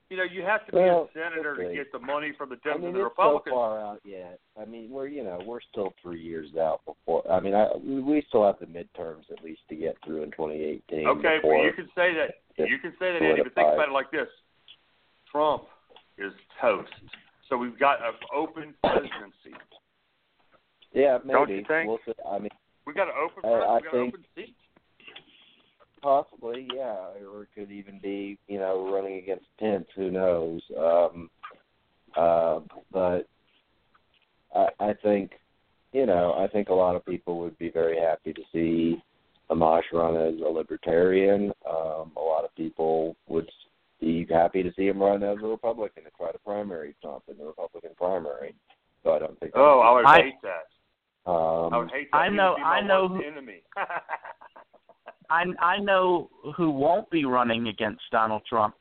You 0.09 0.15
know, 0.15 0.23
you 0.23 0.41
have 0.43 0.65
to 0.67 0.71
be 0.71 0.77
Well, 0.77 1.09
a 1.13 1.19
senator 1.19 1.55
to 1.57 1.73
get 1.75 1.91
the 1.91 1.99
money 1.99 2.31
from 2.37 2.49
the 2.49 2.55
I 2.63 2.69
Dems 2.69 2.77
mean, 2.79 2.85
and 2.87 2.95
the 2.95 3.05
it's 3.07 3.15
so 3.17 3.23
Republicans. 3.23 3.53
far 3.53 3.79
out 3.81 3.99
yet. 4.05 4.39
I 4.59 4.63
mean, 4.63 4.89
we're 4.89 5.07
you 5.07 5.21
know 5.23 5.41
we're 5.45 5.59
still 5.69 5.93
three 6.01 6.21
years 6.21 6.55
out 6.57 6.79
before. 6.85 7.29
I 7.29 7.41
mean, 7.41 7.53
I 7.53 7.67
we 7.75 8.23
still 8.29 8.45
have 8.45 8.55
the 8.59 8.67
midterms 8.67 9.29
at 9.31 9.43
least 9.43 9.61
to 9.69 9.75
get 9.75 9.97
through 10.05 10.23
in 10.23 10.31
2018. 10.31 11.07
Okay, 11.07 11.21
but 11.21 11.47
before, 11.49 11.65
you 11.65 11.73
can 11.73 11.87
say 11.93 12.13
that. 12.13 12.35
You 12.57 12.79
can 12.79 12.91
say 12.99 13.11
that, 13.13 13.21
Andy. 13.21 13.43
But 13.43 13.53
think 13.53 13.73
about 13.73 13.89
it 13.89 13.91
like 13.91 14.09
this: 14.11 14.27
Trump 15.29 15.63
is 16.17 16.31
toast. 16.61 16.89
So 17.49 17.57
we've 17.57 17.77
got 17.77 17.99
an 17.99 18.13
open 18.33 18.73
presidency. 18.83 19.55
yeah, 20.93 21.17
Don't 21.19 21.49
maybe 21.49 21.59
you 21.59 21.65
think? 21.67 21.87
we'll 21.89 21.99
see. 22.05 22.13
I 22.29 22.39
mean, 22.39 22.49
We 22.85 22.93
got 22.93 23.07
an 23.09 23.13
open 23.21 23.43
I- 23.43 23.53
I 23.53 23.75
we 23.75 23.81
got 23.83 23.93
an 23.93 23.99
open 24.07 24.25
seat. 24.35 24.55
Possibly, 26.01 26.67
yeah, 26.73 26.95
or 27.27 27.43
it 27.43 27.49
could 27.55 27.71
even 27.71 27.99
be, 27.99 28.37
you 28.47 28.59
know, 28.59 28.91
running 28.93 29.17
against 29.17 29.45
Pence. 29.59 29.87
Who 29.95 30.11
knows? 30.11 30.61
Um, 30.77 31.29
uh, 32.15 32.59
but 32.91 33.27
I, 34.55 34.67
I 34.79 34.93
think, 35.03 35.31
you 35.93 36.05
know, 36.05 36.33
I 36.37 36.47
think 36.47 36.69
a 36.69 36.73
lot 36.73 36.95
of 36.95 37.05
people 37.05 37.39
would 37.39 37.57
be 37.57 37.69
very 37.69 37.99
happy 37.99 38.33
to 38.33 38.41
see 38.53 39.01
Amash 39.49 39.83
run 39.93 40.15
as 40.15 40.39
a 40.39 40.49
libertarian. 40.49 41.51
Um, 41.69 42.11
a 42.15 42.21
lot 42.21 42.45
of 42.45 42.53
people 42.55 43.15
would 43.27 43.49
be 43.99 44.25
happy 44.29 44.61
to 44.63 44.71
see 44.75 44.87
him 44.87 45.01
run 45.01 45.23
as 45.23 45.37
a 45.43 45.47
Republican 45.47 46.03
and 46.05 46.13
try 46.15 46.31
to 46.31 46.37
primary 46.39 46.95
Trump 47.01 47.23
in 47.29 47.37
the 47.37 47.45
Republican 47.45 47.91
primary. 47.97 48.53
so 49.03 49.13
I 49.13 49.19
don't 49.19 49.39
think. 49.39 49.53
Oh, 49.55 49.79
I 49.79 49.91
would 49.93 50.05
I- 50.05 50.21
hate 50.21 50.41
that. 50.43 50.67
Um, 51.29 51.73
I 51.73 51.77
would 51.79 51.91
hate 51.91 52.09
that. 52.11 52.17
I 52.17 52.29
know- 52.29 52.51
would 52.51 52.57
be 52.57 52.61
my 52.63 52.69
I 52.69 52.81
know 52.81 53.07
who- 53.09 53.21
enemy. 53.23 53.61
I 55.29 55.43
I 55.59 55.79
know 55.79 56.29
who 56.55 56.69
won't 56.71 57.09
be 57.09 57.25
running 57.25 57.67
against 57.67 58.01
Donald 58.11 58.43
Trump 58.47 58.75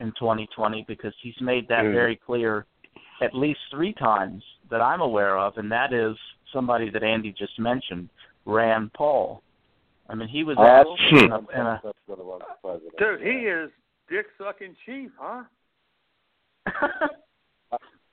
in 0.00 0.12
2020 0.18 0.84
because 0.88 1.14
he's 1.22 1.40
made 1.40 1.68
that 1.68 1.84
Mm. 1.84 1.92
very 1.92 2.16
clear 2.16 2.66
at 3.20 3.34
least 3.34 3.60
three 3.70 3.92
times 3.92 4.42
that 4.70 4.80
I'm 4.80 5.00
aware 5.00 5.38
of, 5.38 5.56
and 5.56 5.70
that 5.70 5.92
is 5.92 6.16
somebody 6.52 6.90
that 6.90 7.02
Andy 7.02 7.32
just 7.32 7.58
mentioned, 7.58 8.08
Rand 8.44 8.92
Paul. 8.92 9.42
I 10.08 10.14
mean, 10.14 10.28
he 10.28 10.42
was 10.44 10.56
That's- 10.56 10.86
asked 10.90 11.12
in 11.24 11.32
a, 11.32 11.38
in 11.38 11.66
a 11.66 11.80
that's 11.82 11.98
what 12.06 12.18
it 12.18 12.24
was, 12.24 12.42
president. 12.60 12.96
Dude, 12.98 13.20
he 13.20 13.46
is 13.46 13.70
dick 14.08 14.26
sucking 14.36 14.76
chief, 14.84 15.10
huh? 15.18 15.44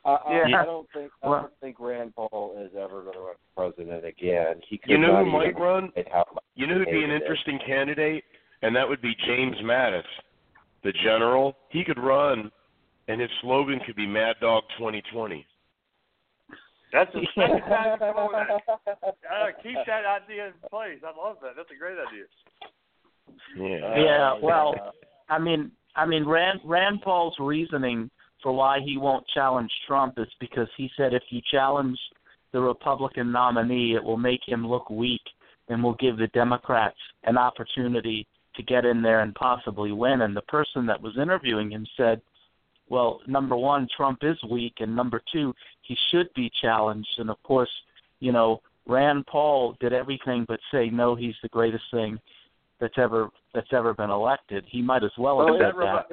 I, 0.04 0.10
I, 0.14 0.47
Yeah. 0.49 0.62
I 0.62 0.66
don't 0.66 0.88
think 0.93 1.12
I 1.24 1.28
Well- 1.30 1.41
don't 1.41 1.60
think 1.62 1.80
Rand 1.80 2.16
Paul 2.16 2.56
is 2.60 2.72
ever 2.76 3.02
going 3.02 3.14
to 3.14 3.20
run 3.20 3.36
for 3.56 3.72
president 3.72 4.06
again. 4.06 4.62
He 4.68 4.78
could 4.78 4.89
You 4.91 4.97
know 4.97 5.24
who 5.24 5.26
might 5.32 5.58
run? 5.60 5.91
say 5.95 6.06
how 6.12 6.26
much 6.34 6.43
You 6.56 6.68
know 6.68 6.76
who'd 6.76 6.86
be 6.88 7.04
an 7.04 7.10
hated 7.10 7.16
it. 7.16 7.22
interesting 7.22 7.60
candidate, 7.66 8.24
and 8.62 8.76
that 8.76 8.88
would 8.88 9.02
be 9.02 9.14
James 9.26 9.58
Mattis, 9.58 10.04
the 10.84 10.91
general. 11.04 11.56
He 11.70 11.84
could 11.84 11.99
run, 11.99 12.52
and 13.08 13.22
his 13.22 13.30
slogan 13.41 13.80
could 13.86 13.95
be 13.95 14.08
"Mad 14.08 14.38
Dog 14.41 14.64
2020." 14.78 15.45
That's 16.91 17.14
a 17.16 17.22
second 17.36 17.62
time 17.62 17.91
you 17.93 17.97
come 17.99 18.18
up 18.18 18.32
with 18.34 18.86
that. 19.06 19.16
Uh, 19.32 19.47
keep 19.64 19.78
that 19.88 20.06
idea 20.06 20.47
in 20.47 20.54
place. 20.70 20.99
I 21.06 21.18
love 21.18 21.38
that. 21.41 21.52
That's 21.56 21.70
a 21.72 21.76
great 21.80 21.97
idea. 21.97 22.26
Yeah. 23.56 23.97
Yeah, 24.04 24.32
Uh, 24.34 24.39
well. 24.41 24.76
I 25.30 25.39
mean, 25.39 25.72
I 25.95 26.06
mean, 26.06 26.26
Rand 26.26 26.60
Rand 26.66 27.02
Paul's 27.02 27.36
reasoning 27.39 28.10
for 28.42 28.52
why 28.52 28.80
he 28.84 28.98
won't 28.98 29.26
challenge 29.34 29.72
Trump 29.88 30.16
is 30.18 30.28
because 30.39 30.68
he 30.78 30.89
said 30.98 31.14
if 31.14 31.24
you 31.30 31.42
challenge 31.52 32.00
the 32.52 32.60
Republican 32.60 33.32
nominee, 33.32 33.96
it 33.96 34.04
will 34.04 34.18
make 34.18 34.42
him 34.46 34.68
look 34.68 34.89
weak 34.89 35.22
and 35.70 35.82
will 35.82 35.96
give 35.96 36.18
the 36.18 36.28
Democrats 36.28 36.98
an 37.24 37.38
opportunity 37.38 38.28
to 38.56 38.64
get 38.64 38.86
in 38.86 39.02
there 39.02 39.22
and 39.22 39.34
possibly 39.36 39.92
win. 39.92 40.22
And 40.22 40.36
the 40.36 40.42
person 40.44 40.86
that 40.88 41.02
was 41.02 41.18
interviewing 41.18 41.72
him 41.72 41.86
said, 41.96 42.22
"Well, 42.89 43.22
number 43.28 43.56
one, 43.56 43.88
Trump 43.96 44.24
is 44.24 44.42
weak, 44.44 44.82
and 44.82 44.96
number 44.96 45.22
two, 45.32 45.56
he 45.82 45.96
should 46.10 46.34
be 46.34 46.50
challenged." 46.62 47.20
And 47.20 47.30
of 47.30 47.42
course, 47.44 47.72
you 48.20 48.32
know, 48.32 48.62
Rand 48.86 49.28
Paul 49.28 49.78
did 49.80 49.94
everything 49.94 50.44
but 50.46 50.60
say 50.72 50.89
no, 50.89 51.16
he's 51.16 51.39
the 51.42 51.50
greatest 51.50 51.89
thing 51.92 52.20
that's 52.82 52.98
ever 52.98 53.30
that's 53.54 53.72
ever 53.72 53.94
been 53.94 54.10
elected. 54.10 54.66
He 54.68 54.82
might 54.82 55.04
as 55.04 55.12
well 55.18 55.40
have 55.40 55.46
Well, 55.50 55.60
said 55.60 55.74
that 55.78 56.08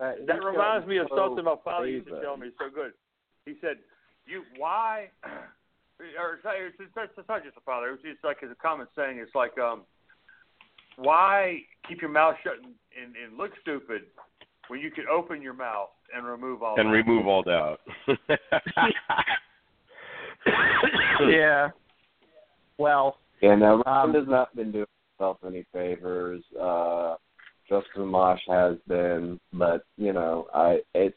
remi- 0.00 0.26
That 0.26 0.44
reminds 0.52 0.86
me 0.86 0.96
of 0.98 1.08
something 1.14 1.44
my 1.44 1.56
father 1.64 1.86
used 1.88 2.06
to 2.08 2.20
tell 2.22 2.36
me 2.36 2.48
so 2.58 2.70
good. 2.74 2.92
He 3.44 3.54
said, 3.60 3.76
"You 4.26 4.42
why?" 4.56 5.10
Or 6.20 6.34
it's, 6.34 6.44
not- 6.44 6.56
it's, 6.58 6.76
it's, 6.78 6.92
it's 7.16 7.26
not 7.28 7.42
just 7.42 7.56
a 7.56 7.60
father. 7.62 7.88
It's 7.88 8.02
just 8.02 8.22
like 8.22 8.36
it's 8.42 8.52
a 8.52 8.54
common 8.62 8.86
saying. 8.94 9.16
It's 9.18 9.34
like, 9.34 9.56
um, 9.56 9.80
why 10.98 11.60
keep 11.88 12.02
your 12.02 12.10
mouth 12.10 12.34
shut 12.44 12.52
and, 12.62 12.74
and, 13.02 13.16
and 13.16 13.38
look 13.38 13.52
stupid 13.62 14.02
when 14.68 14.80
you 14.80 14.90
could 14.90 15.06
open 15.06 15.40
your 15.40 15.54
mouth 15.54 15.88
and 16.14 16.26
remove 16.26 16.62
all 16.62 16.78
and 16.78 16.88
doubt? 16.88 16.92
remove 16.92 17.26
all 17.26 17.42
doubt. 17.42 17.80
yeah. 21.30 21.70
Well, 22.76 23.16
Yeah, 23.40 23.54
no, 23.54 23.82
Um, 23.86 24.12
has 24.12 24.28
not 24.28 24.54
been 24.54 24.72
doing 24.72 24.84
himself 25.18 25.38
any 25.46 25.64
favors. 25.72 26.42
Uh 26.60 27.16
Justin 27.68 28.02
Amash 28.02 28.38
has 28.48 28.76
been, 28.86 29.40
but 29.52 29.84
you 29.96 30.12
know, 30.12 30.46
I 30.54 30.78
it's. 30.94 31.16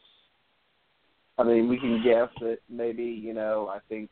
I 1.38 1.44
mean, 1.44 1.68
we 1.68 1.78
can 1.78 2.02
guess 2.04 2.28
that 2.40 2.58
maybe 2.68 3.04
you 3.04 3.32
know. 3.34 3.70
I 3.72 3.78
think 3.88 4.10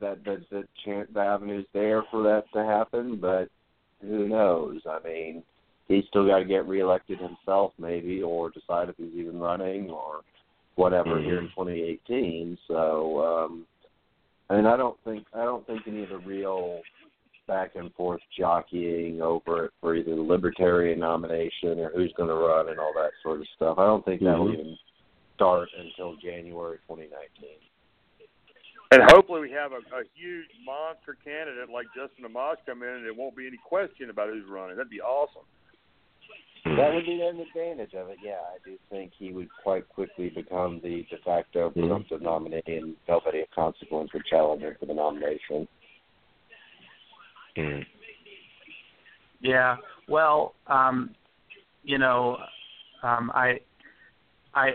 that 0.00 0.24
the 0.24 0.42
the 0.50 0.64
chance 0.84 1.08
the 1.12 1.20
avenue's 1.20 1.66
there 1.72 2.04
for 2.10 2.22
that 2.22 2.44
to 2.54 2.64
happen, 2.64 3.18
but 3.20 3.48
who 4.00 4.28
knows? 4.28 4.80
I 4.88 4.98
mean, 5.04 5.42
he's 5.88 6.04
still 6.08 6.26
got 6.26 6.38
to 6.38 6.44
get 6.44 6.66
reelected 6.66 7.18
himself, 7.18 7.72
maybe, 7.78 8.22
or 8.22 8.50
decide 8.50 8.88
if 8.88 8.96
he's 8.96 9.14
even 9.14 9.38
running 9.38 9.90
or 9.90 10.20
whatever 10.76 11.20
here 11.20 11.38
in 11.38 11.48
2018. 11.48 12.56
So, 12.66 13.22
um 13.22 13.66
I 14.48 14.56
mean, 14.56 14.66
I 14.66 14.76
don't 14.76 14.96
think 15.04 15.26
I 15.34 15.44
don't 15.44 15.66
think 15.66 15.82
any 15.86 16.02
of 16.04 16.10
the 16.10 16.18
real 16.18 16.80
back 17.52 17.76
and 17.76 17.92
forth 17.92 18.20
jockeying 18.38 19.20
over 19.20 19.66
it 19.66 19.72
for 19.80 19.94
either 19.94 20.14
the 20.16 20.22
libertarian 20.22 21.00
nomination 21.00 21.78
or 21.78 21.90
who's 21.94 22.12
going 22.16 22.30
to 22.30 22.34
run 22.34 22.70
and 22.70 22.78
all 22.80 22.94
that 22.94 23.10
sort 23.22 23.40
of 23.40 23.46
stuff. 23.54 23.78
I 23.78 23.84
don't 23.84 24.02
think 24.06 24.22
that'll 24.22 24.46
Mhm. 24.46 24.54
even 24.54 24.78
start 25.34 25.68
until 25.76 26.16
January 26.16 26.78
2019. 26.86 27.50
And 28.90 29.02
hopefully 29.10 29.40
we 29.42 29.50
have 29.50 29.72
a, 29.72 29.80
a 29.94 30.04
huge 30.14 30.48
monster 30.64 31.16
candidate 31.22 31.68
like 31.68 31.86
Justin 31.94 32.24
Amash 32.24 32.56
come 32.64 32.82
in, 32.82 32.88
and 32.88 33.04
there 33.04 33.14
won't 33.14 33.36
be 33.36 33.46
any 33.46 33.58
question 33.58 34.08
about 34.08 34.28
who's 34.28 34.48
running. 34.48 34.76
That'd 34.76 34.90
be 34.90 35.00
awesome. 35.02 35.44
That 36.64 36.94
would 36.94 37.04
be 37.04 37.20
an 37.20 37.40
advantage 37.40 37.94
of 37.94 38.08
it. 38.08 38.18
Yeah, 38.22 38.40
I 38.54 38.58
do 38.64 38.78
think 38.88 39.12
he 39.18 39.32
would 39.32 39.48
quite 39.62 39.88
quickly 39.88 40.30
become 40.30 40.80
the 40.80 41.02
de 41.10 41.18
facto 41.18 41.70
Mhm. 41.70 41.74
presumptive 41.74 42.22
nominee, 42.22 42.62
and 42.66 42.96
nobody 43.06 43.40
of 43.40 43.50
consequence 43.50 44.12
would 44.12 44.24
challenge 44.24 44.62
him 44.62 44.74
for 44.76 44.86
the 44.86 44.94
nomination. 44.94 45.68
Mm. 47.56 47.84
yeah. 49.40 49.76
Well, 50.08 50.54
um, 50.66 51.14
you 51.84 51.98
know, 51.98 52.38
um, 53.02 53.30
I, 53.34 53.60
I, 54.54 54.70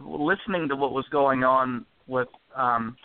listening 0.00 0.68
to 0.68 0.76
what 0.76 0.92
was 0.92 1.04
going 1.10 1.44
on 1.44 1.84
with 2.06 2.28
um, 2.54 2.96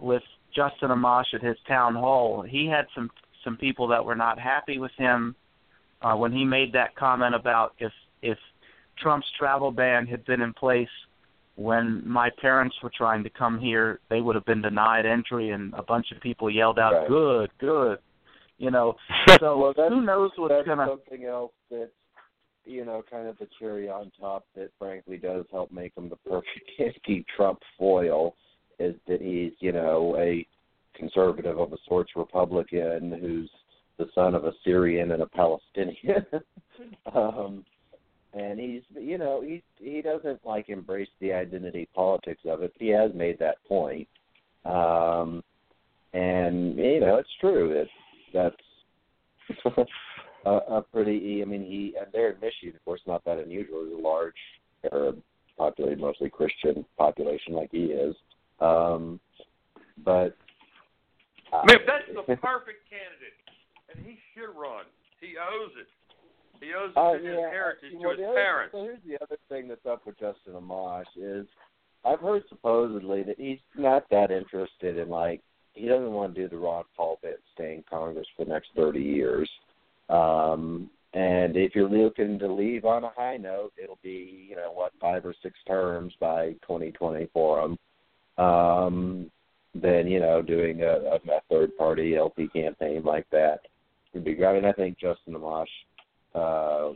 with 0.00 0.22
Justin 0.54 0.90
Amash 0.90 1.34
at 1.34 1.42
his 1.42 1.56
town 1.68 1.94
hall, 1.94 2.42
he 2.42 2.66
had 2.66 2.86
some 2.94 3.10
some 3.44 3.56
people 3.56 3.88
that 3.88 4.04
were 4.04 4.14
not 4.14 4.38
happy 4.38 4.78
with 4.78 4.92
him 4.96 5.34
uh, 6.02 6.14
when 6.14 6.32
he 6.32 6.44
made 6.44 6.72
that 6.72 6.94
comment 6.96 7.34
about 7.34 7.74
if 7.78 7.92
if 8.22 8.38
Trump's 8.98 9.26
travel 9.38 9.70
ban 9.70 10.06
had 10.06 10.24
been 10.24 10.40
in 10.40 10.52
place 10.52 10.88
when 11.60 12.02
my 12.08 12.30
parents 12.40 12.74
were 12.82 12.90
trying 12.96 13.22
to 13.22 13.28
come 13.28 13.58
here, 13.60 14.00
they 14.08 14.22
would 14.22 14.34
have 14.34 14.46
been 14.46 14.62
denied 14.62 15.04
entry, 15.04 15.50
and 15.50 15.74
a 15.74 15.82
bunch 15.82 16.10
of 16.10 16.18
people 16.22 16.48
yelled 16.48 16.78
out, 16.78 16.94
Right. 16.94 17.08
"Good, 17.08 17.50
good," 17.58 17.98
you 18.56 18.70
know. 18.70 18.96
So 19.40 19.58
Well, 19.58 19.72
that's- 19.74 19.92
who 19.92 20.00
knows 20.00 20.30
what's 20.36 20.54
That's 20.54 20.66
gonna? 20.66 20.86
something 20.86 21.24
else 21.26 21.52
that's 21.70 21.92
you 22.64 22.84
know 22.86 23.02
kind 23.10 23.26
of 23.28 23.36
the 23.38 23.46
cherry 23.58 23.88
on 23.90 24.10
top 24.18 24.46
that 24.54 24.70
frankly 24.78 25.18
does 25.18 25.44
help 25.50 25.70
make 25.70 25.94
him 25.96 26.08
the 26.08 26.16
perfect 26.16 26.70
anti-Trump 26.78 27.60
foil 27.78 28.36
is 28.78 28.94
that 29.06 29.20
he's 29.20 29.52
you 29.60 29.72
know 29.72 30.16
a 30.18 30.46
conservative 30.94 31.58
of 31.58 31.72
a 31.74 31.78
sorts 31.86 32.12
Republican 32.16 33.12
who's 33.20 33.50
the 33.98 34.08
son 34.14 34.34
of 34.34 34.44
a 34.46 34.52
Syrian 34.64 35.10
and 35.12 35.22
a 35.22 35.26
Palestinian. 35.26 36.24
um, 37.14 37.64
and 38.34 38.58
he's 38.60 38.82
you 38.94 39.18
know 39.18 39.42
he 39.42 39.62
he 39.78 40.02
doesn't 40.02 40.44
like 40.44 40.68
embrace 40.68 41.08
the 41.20 41.32
identity 41.32 41.88
politics 41.94 42.42
of 42.46 42.62
it. 42.62 42.72
He 42.78 42.88
has 42.88 43.10
made 43.14 43.38
that 43.38 43.56
point. 43.66 44.08
Um, 44.64 45.42
and 46.12 46.76
you 46.76 47.00
know 47.00 47.16
it's 47.16 47.28
true 47.40 47.74
that 47.74 47.88
that's 48.32 49.88
a, 50.44 50.50
a 50.50 50.82
pretty. 50.82 51.42
I 51.42 51.44
mean, 51.44 51.62
he 51.62 51.94
and 52.00 52.08
there 52.12 52.30
in 52.30 52.40
Michigan, 52.40 52.76
of 52.76 52.84
course, 52.84 53.00
not 53.06 53.24
that 53.24 53.38
unusual. 53.38 53.84
There's 53.84 53.98
a 53.98 54.02
large 54.02 54.34
Arab 54.92 55.22
populated, 55.56 56.00
mostly 56.00 56.30
Christian 56.30 56.84
population, 56.96 57.54
like 57.54 57.70
he 57.70 57.86
is. 57.86 58.14
Um, 58.60 59.20
but 60.04 60.36
uh, 61.52 61.62
Man, 61.66 61.78
that's 61.86 62.06
the 62.08 62.22
perfect 62.36 62.88
candidate, 62.88 63.36
and 63.94 64.04
he 64.04 64.18
should 64.34 64.58
run. 64.58 64.84
He 65.20 65.34
owes 65.36 65.72
it. 65.78 65.88
He 66.60 66.74
owes 66.74 66.90
it 66.90 66.96
Uh, 66.96 67.12
to 67.12 67.18
his 67.18 67.24
yeah, 67.24 67.50
heritage, 67.50 67.92
well, 67.94 68.16
to 68.16 68.22
his 68.22 68.34
parents. 68.34 68.72
So 68.72 68.82
here's 68.82 69.02
the 69.06 69.22
other 69.22 69.38
thing 69.48 69.68
that's 69.68 69.86
up 69.86 70.06
with 70.06 70.18
Justin 70.18 70.54
Amash 70.54 71.04
is 71.16 71.46
I've 72.04 72.20
heard 72.20 72.44
supposedly 72.48 73.22
that 73.24 73.38
he's 73.38 73.58
not 73.74 74.08
that 74.10 74.30
interested 74.30 74.98
in 74.98 75.08
like 75.08 75.40
he 75.74 75.86
doesn't 75.86 76.12
want 76.12 76.34
to 76.34 76.42
do 76.42 76.48
the 76.48 76.56
Ron 76.56 76.84
Paul 76.96 77.18
bit, 77.22 77.40
stay 77.54 77.74
in 77.74 77.84
Congress 77.88 78.26
for 78.36 78.44
the 78.44 78.50
next 78.50 78.70
thirty 78.74 79.02
years. 79.02 79.48
Um, 80.08 80.90
and 81.12 81.56
if 81.56 81.74
you're 81.74 81.88
looking 81.88 82.38
to 82.38 82.52
leave 82.52 82.84
on 82.84 83.04
a 83.04 83.10
high 83.10 83.36
note, 83.36 83.72
it'll 83.82 83.98
be 84.02 84.46
you 84.48 84.56
know 84.56 84.72
what 84.72 84.92
five 85.00 85.24
or 85.24 85.34
six 85.42 85.58
terms 85.66 86.12
by 86.20 86.52
2020 86.62 87.28
for 87.32 87.60
him. 87.62 87.78
Um, 88.44 89.30
then 89.74 90.06
you 90.06 90.20
know 90.20 90.42
doing 90.42 90.82
a, 90.82 91.16
a 91.16 91.40
third 91.50 91.76
party 91.76 92.16
LP 92.16 92.48
campaign 92.48 93.02
like 93.04 93.28
that 93.30 93.60
would 94.14 94.24
be 94.24 94.34
great. 94.34 94.58
And 94.58 94.66
I 94.66 94.72
think 94.72 94.98
Justin 94.98 95.34
Amash 95.34 95.66
uh, 96.34 96.90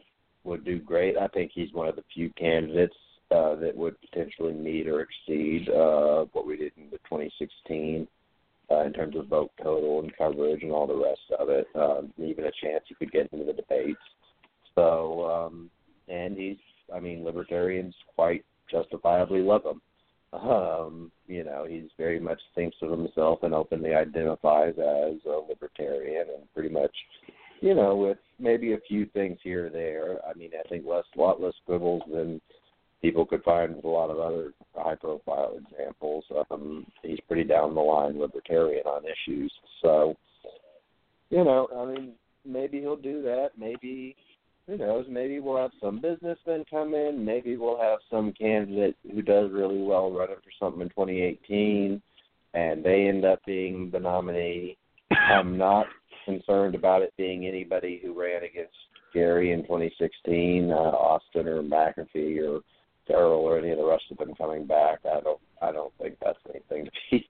would 0.44 0.64
do 0.64 0.78
great. 0.78 1.16
I 1.16 1.28
think 1.28 1.52
he's 1.54 1.72
one 1.72 1.88
of 1.88 1.96
the 1.96 2.04
few 2.14 2.30
candidates 2.30 2.96
uh, 3.30 3.56
that 3.56 3.74
would 3.74 3.96
potentially 4.00 4.52
meet 4.52 4.86
or 4.86 5.00
exceed 5.00 5.68
uh, 5.68 6.26
what 6.32 6.46
we 6.46 6.56
did 6.56 6.72
in 6.76 6.90
the 6.90 6.98
2016 6.98 8.06
uh, 8.70 8.80
in 8.84 8.92
terms 8.92 9.16
of 9.16 9.26
vote 9.26 9.50
total 9.62 10.00
and 10.00 10.16
coverage 10.16 10.62
and 10.62 10.72
all 10.72 10.86
the 10.86 10.94
rest 10.94 11.20
of 11.38 11.48
it. 11.48 11.66
Um, 11.74 12.12
even 12.18 12.44
a 12.44 12.52
chance 12.62 12.84
he 12.88 12.94
could 12.94 13.12
get 13.12 13.28
into 13.32 13.44
the 13.44 13.52
debates. 13.52 14.00
So, 14.74 15.30
um, 15.30 15.70
and 16.08 16.36
he's, 16.36 16.58
I 16.94 17.00
mean, 17.00 17.24
libertarians 17.24 17.94
quite 18.14 18.44
justifiably 18.70 19.40
love 19.40 19.64
him. 19.64 19.80
Um, 20.32 21.12
you 21.28 21.44
know, 21.44 21.64
he's 21.68 21.90
very 21.96 22.18
much 22.18 22.40
thinks 22.54 22.76
of 22.82 22.90
himself 22.90 23.40
and 23.42 23.54
openly 23.54 23.94
identifies 23.94 24.74
as 24.78 25.14
a 25.26 25.40
libertarian, 25.48 26.26
and 26.34 26.52
pretty 26.52 26.70
much, 26.70 26.90
you 27.60 27.74
know, 27.74 27.96
with 27.96 28.18
maybe 28.38 28.72
a 28.72 28.80
few 28.88 29.06
things 29.06 29.38
here 29.42 29.66
or 29.66 29.70
there. 29.70 30.18
I 30.28 30.34
mean, 30.34 30.50
I 30.58 30.68
think 30.68 30.86
less, 30.86 31.04
lot 31.16 31.40
less 31.40 31.54
quibbles 31.66 32.02
than 32.12 32.40
people 33.02 33.26
could 33.26 33.42
find 33.42 33.76
with 33.76 33.84
a 33.84 33.88
lot 33.88 34.10
of 34.10 34.18
other 34.18 34.52
high-profile 34.74 35.58
examples. 35.58 36.24
Um, 36.50 36.86
he's 37.02 37.20
pretty 37.28 37.44
down 37.44 37.74
the 37.74 37.80
line 37.80 38.18
libertarian 38.18 38.86
on 38.86 39.02
issues, 39.04 39.52
so 39.82 40.14
you 41.30 41.42
know, 41.42 41.68
I 41.76 41.84
mean, 41.86 42.12
maybe 42.44 42.80
he'll 42.80 42.96
do 42.96 43.22
that. 43.22 43.50
Maybe 43.58 44.14
who 44.66 44.78
knows? 44.78 45.06
Maybe 45.08 45.40
we'll 45.40 45.58
have 45.58 45.72
some 45.80 46.00
businessmen 46.00 46.64
come 46.70 46.94
in. 46.94 47.24
Maybe 47.24 47.56
we'll 47.56 47.80
have 47.80 47.98
some 48.10 48.32
candidate 48.32 48.96
who 49.12 49.20
does 49.20 49.50
really 49.52 49.82
well 49.82 50.10
running 50.10 50.36
for 50.36 50.52
something 50.58 50.82
in 50.82 50.88
2018, 50.88 52.00
and 52.54 52.84
they 52.84 53.08
end 53.08 53.24
up 53.24 53.40
being 53.44 53.90
the 53.92 54.00
nominee. 54.00 54.76
I'm 55.10 55.58
not 55.58 55.86
concerned 56.24 56.74
about 56.74 57.02
it 57.02 57.12
being 57.16 57.46
anybody 57.46 58.00
who 58.02 58.18
ran 58.18 58.42
against 58.44 58.74
Gary 59.12 59.52
in 59.52 59.62
2016, 59.62 60.70
uh, 60.70 60.74
Austin 60.74 61.46
or 61.48 61.62
McAfee 61.62 62.42
or 62.46 62.60
Darrell 63.06 63.40
or 63.40 63.58
any 63.58 63.70
of 63.70 63.78
the 63.78 63.84
rest 63.84 64.04
of 64.10 64.18
them 64.18 64.34
coming 64.34 64.66
back. 64.66 65.00
I 65.04 65.20
don't. 65.20 65.40
I 65.62 65.72
don't 65.72 65.92
think 66.00 66.16
that's 66.22 66.38
anything 66.50 66.84
to 66.86 66.90
be 67.10 67.26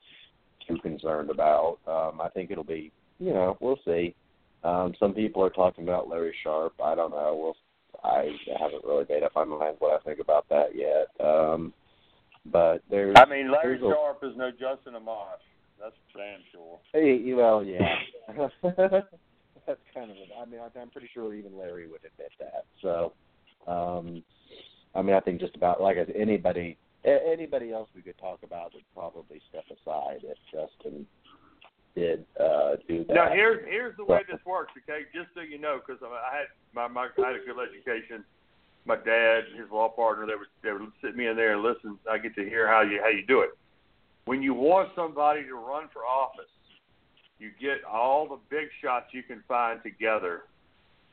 too 0.66 0.78
concerned 0.78 1.30
about. 1.30 1.78
Um, 1.86 2.20
I 2.20 2.28
think 2.30 2.50
it'll 2.50 2.64
be. 2.64 2.90
You 3.20 3.32
know, 3.32 3.56
we'll 3.60 3.78
see. 3.84 4.14
Um, 4.64 4.94
some 4.98 5.12
people 5.12 5.44
are 5.44 5.50
talking 5.50 5.84
about 5.84 6.08
Larry 6.08 6.34
Sharpe. 6.42 6.74
I 6.82 6.94
don't 6.94 7.10
know. 7.10 7.36
Well, 7.36 7.56
I 8.02 8.30
haven't 8.60 8.84
really 8.84 9.04
made 9.08 9.22
up 9.22 9.32
my 9.36 9.44
mind 9.44 9.76
what 9.78 10.00
I 10.00 10.04
think 10.04 10.20
about 10.20 10.48
that 10.48 10.74
yet. 10.74 11.08
Um, 11.24 11.72
but 12.46 12.82
there's. 12.90 13.14
I 13.16 13.26
mean, 13.26 13.52
Larry 13.52 13.78
there's 13.78 13.82
a, 13.82 14.26
is 14.26 14.36
no 14.36 14.50
Justin 14.50 14.94
Amash. 14.94 15.42
That's 15.84 15.96
damn 16.16 16.40
sure. 16.50 16.78
Hey, 16.94 17.34
well, 17.34 17.62
yeah. 17.62 17.96
That's 19.66 19.80
kind 19.92 20.10
of. 20.10 20.16
I 20.40 20.46
mean, 20.46 20.60
I'm 20.80 20.88
pretty 20.88 21.10
sure 21.12 21.34
even 21.34 21.58
Larry 21.58 21.86
would 21.88 22.00
admit 22.00 22.32
that. 22.38 22.64
So, 22.80 23.12
um, 23.70 24.22
I 24.94 25.02
mean, 25.02 25.14
I 25.14 25.20
think 25.20 25.40
just 25.40 25.56
about 25.56 25.82
like 25.82 25.98
anybody, 26.14 26.78
anybody 27.04 27.72
else 27.72 27.90
we 27.94 28.00
could 28.00 28.16
talk 28.16 28.38
about 28.44 28.72
would 28.72 28.84
probably 28.94 29.42
step 29.50 29.64
aside 29.66 30.20
if 30.22 30.38
Justin 30.50 31.06
did 31.94 32.24
uh, 32.40 32.76
do 32.88 33.04
that. 33.04 33.14
Now 33.14 33.28
here's 33.30 33.64
here's 33.68 33.96
the 33.98 34.06
way 34.06 34.20
this 34.30 34.40
works, 34.46 34.72
okay? 34.88 35.02
Just 35.14 35.28
so 35.34 35.42
you 35.42 35.58
know, 35.58 35.80
because 35.86 36.02
I 36.02 36.36
had 36.36 36.46
my, 36.74 36.88
my 36.88 37.08
I 37.22 37.26
had 37.26 37.36
a 37.36 37.44
good 37.44 37.60
education. 37.60 38.24
My 38.86 38.96
dad, 38.96 39.44
his 39.54 39.70
law 39.70 39.90
partner, 39.90 40.26
they 40.26 40.34
would 40.34 40.48
they 40.62 40.72
would 40.72 40.92
sit 41.02 41.14
me 41.14 41.26
in 41.26 41.36
there 41.36 41.52
and 41.52 41.62
listen. 41.62 41.98
I 42.10 42.16
get 42.16 42.34
to 42.36 42.44
hear 42.44 42.66
how 42.68 42.80
you 42.80 43.00
how 43.02 43.10
you 43.10 43.26
do 43.26 43.40
it. 43.40 43.50
When 44.24 44.42
you 44.42 44.54
want 44.54 44.90
somebody 44.96 45.44
to 45.44 45.54
run 45.54 45.88
for 45.92 46.04
office, 46.04 46.50
you 47.38 47.50
get 47.60 47.84
all 47.84 48.26
the 48.26 48.38
big 48.48 48.68
shots 48.82 49.06
you 49.12 49.22
can 49.22 49.42
find 49.46 49.82
together 49.82 50.42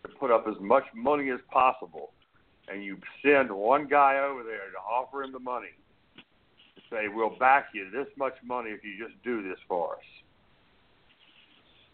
to 0.04 0.10
put 0.20 0.32
up 0.32 0.46
as 0.48 0.56
much 0.62 0.84
money 0.96 1.30
as 1.30 1.40
possible, 1.52 2.12
and 2.68 2.84
you 2.84 2.98
send 3.24 3.52
one 3.52 3.88
guy 3.88 4.20
over 4.20 4.44
there 4.44 4.72
to 4.72 4.78
offer 4.78 5.24
him 5.24 5.32
the 5.32 5.40
money 5.40 5.74
to 6.16 6.82
say, 6.90 7.08
"We'll 7.08 7.38
back 7.38 7.70
you 7.74 7.90
this 7.90 8.08
much 8.18 8.36
money 8.44 8.72
if 8.72 8.84
you 8.84 8.98
just 8.98 9.22
do 9.24 9.44
this 9.44 9.60
for 9.68 9.96
us." 9.96 10.04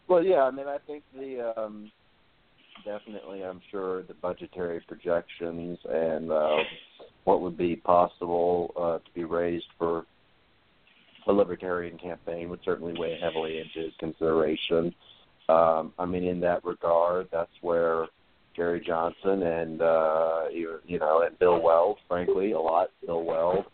Well, 0.08 0.24
yeah, 0.24 0.44
I 0.44 0.52
mean, 0.52 0.68
I 0.68 0.78
think 0.78 1.04
the 1.14 1.54
um, 1.58 1.92
definitely, 2.86 3.44
I'm 3.44 3.62
sure 3.72 4.04
the 4.04 4.14
budgetary 4.14 4.82
projections 4.88 5.80
and 5.90 6.32
uh, 6.32 6.58
what 7.26 7.42
would 7.42 7.58
be 7.58 7.76
possible 7.76 8.74
uh, 8.78 9.00
to 9.00 9.14
be 9.14 9.24
raised 9.24 9.68
for 9.78 10.06
a 11.28 11.34
libertarian 11.34 11.98
campaign 11.98 12.50
would 12.50 12.60
certainly 12.64 12.94
weigh 12.98 13.20
heavily 13.22 13.60
into 13.60 13.90
consideration. 14.00 14.94
Um, 15.50 15.94
I 15.98 16.06
mean, 16.06 16.24
in 16.24 16.40
that 16.42 16.64
regard, 16.66 17.28
that's 17.32 17.52
where 17.62 18.08
Gary 18.56 18.82
Johnson 18.86 19.44
and 19.44 19.82
uh, 19.82 20.44
you, 20.52 20.80
you 20.86 21.00
know 21.00 21.22
and 21.22 21.38
Bill 21.40 21.62
Weld, 21.62 21.98
frankly, 22.08 22.52
a 22.52 22.60
lot. 22.60 22.90
Bill 23.06 23.24
Weld 23.24 23.66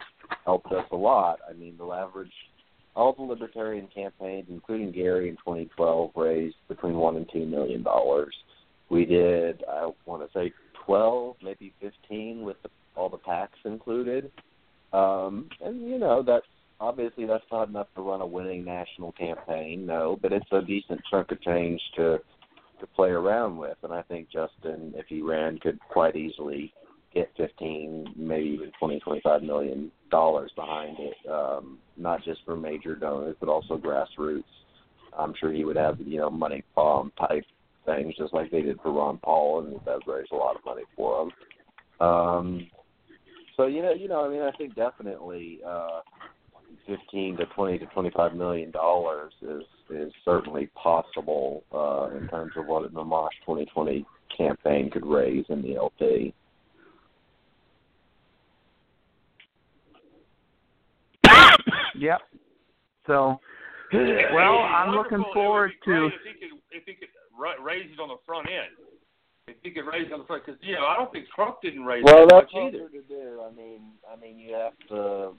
helped 0.45 0.71
us 0.71 0.85
a 0.91 0.95
lot. 0.95 1.39
I 1.49 1.53
mean, 1.53 1.77
the 1.77 1.89
average 1.89 2.31
all 2.95 3.13
the 3.13 3.23
libertarian 3.23 3.87
campaigns, 3.93 4.45
including 4.49 4.91
Gary 4.91 5.29
in 5.29 5.35
2012, 5.37 6.11
raised 6.15 6.55
between 6.67 6.95
one 6.95 7.15
and 7.15 7.27
two 7.31 7.45
million 7.45 7.83
dollars. 7.83 8.35
We 8.89 9.05
did, 9.05 9.63
I 9.67 9.89
want 10.05 10.21
to 10.21 10.37
say, 10.37 10.53
12, 10.85 11.37
maybe 11.41 11.73
15, 11.81 12.43
with 12.43 12.61
the, 12.61 12.69
all 12.95 13.09
the 13.09 13.17
PACs 13.17 13.47
included. 13.65 14.31
Um, 14.91 15.49
and 15.61 15.89
you 15.89 15.97
know, 15.97 16.21
that's 16.21 16.45
obviously 16.83 17.25
that's 17.25 17.45
not 17.49 17.69
enough 17.69 17.87
to 17.95 18.01
run 18.01 18.21
a 18.21 18.27
winning 18.27 18.65
national 18.65 19.13
campaign, 19.13 19.85
no, 19.85 20.19
but 20.21 20.33
it's 20.33 20.45
a 20.51 20.61
decent 20.61 20.99
chunk 21.09 21.31
of 21.31 21.41
change 21.41 21.81
to 21.95 22.19
to 22.79 22.87
play 22.87 23.09
around 23.09 23.57
with. 23.57 23.77
And 23.83 23.93
I 23.93 24.01
think 24.01 24.27
Justin, 24.29 24.93
if 24.97 25.05
he 25.07 25.21
ran, 25.21 25.57
could 25.59 25.79
quite 25.89 26.17
easily 26.17 26.73
get 27.13 27.31
15, 27.37 28.13
maybe 28.17 28.49
even 28.49 28.71
20, 28.77 28.99
25 28.99 29.43
million 29.43 29.91
dollars 30.11 30.51
behind 30.55 30.97
it, 30.99 31.15
um, 31.31 31.77
not 31.95 32.23
just 32.25 32.41
for 32.43 32.57
major 32.57 32.95
donors, 32.95 33.37
but 33.39 33.47
also 33.47 33.77
grassroots. 33.77 34.43
I'm 35.17 35.33
sure 35.39 35.53
he 35.53 35.63
would 35.63 35.77
have, 35.77 35.99
you 36.01 36.17
know, 36.17 36.29
money 36.29 36.63
bomb 36.75 37.13
type 37.17 37.45
things, 37.85 38.15
just 38.17 38.33
like 38.33 38.51
they 38.51 38.61
did 38.61 38.81
for 38.81 38.91
Ron 38.91 39.19
Paul, 39.19 39.63
and 39.63 39.75
that 39.85 39.99
raised 40.07 40.31
a 40.31 40.35
lot 40.35 40.57
of 40.57 40.65
money 40.65 40.83
for 40.97 41.21
him. 41.21 42.05
Um, 42.05 42.67
so 43.55 43.67
you 43.67 43.81
know, 43.81 43.93
you 43.93 44.07
know, 44.07 44.25
I 44.25 44.29
mean, 44.29 44.41
I 44.41 44.51
think 44.57 44.75
definitely 44.75 45.59
uh, 45.65 46.01
15 46.87 47.37
to 47.37 47.45
20 47.47 47.79
to 47.79 47.85
25 47.87 48.35
million 48.35 48.71
dollars 48.71 49.33
is 49.41 49.63
is 49.89 50.11
certainly 50.25 50.69
possible 50.75 51.63
uh, 51.73 52.09
in 52.17 52.27
terms 52.27 52.51
of 52.57 52.65
what 52.65 52.83
an 52.83 52.95
Amash 52.95 53.29
2020 53.45 54.05
campaign 54.35 54.89
could 54.89 55.05
raise 55.05 55.45
in 55.49 55.61
the 55.61 55.75
LP. 55.75 56.33
Yep. 61.95 62.21
So, 63.07 63.39
well, 63.93 64.57
I'm 64.59 64.91
looking 64.95 65.23
forward 65.33 65.71
to. 65.85 66.07
If 66.07 66.13
he 66.23 66.47
could, 66.47 66.59
if 66.71 66.83
he 66.85 66.93
could 66.93 67.09
raise 67.63 67.89
it 67.91 67.99
on 67.99 68.09
the 68.09 68.15
front 68.25 68.47
end, 68.47 68.73
if 69.47 69.55
he 69.61 69.71
could 69.71 69.85
raise 69.85 70.07
it 70.07 70.13
on 70.13 70.19
the 70.19 70.25
front, 70.25 70.45
because 70.45 70.59
you 70.63 70.73
know 70.73 70.85
I 70.85 70.95
don't 70.97 71.11
think 71.11 71.25
Trump 71.35 71.57
didn't 71.61 71.83
raise 71.85 72.03
well, 72.03 72.23
it 72.23 72.29
that's 72.29 72.53
much 72.53 72.73
either. 72.73 72.89
to 72.89 73.01
do. 73.07 73.41
I 73.45 73.53
mean, 73.55 73.81
I 74.11 74.19
mean, 74.19 74.39
you 74.39 74.53
have 74.53 74.73
to. 74.89 75.31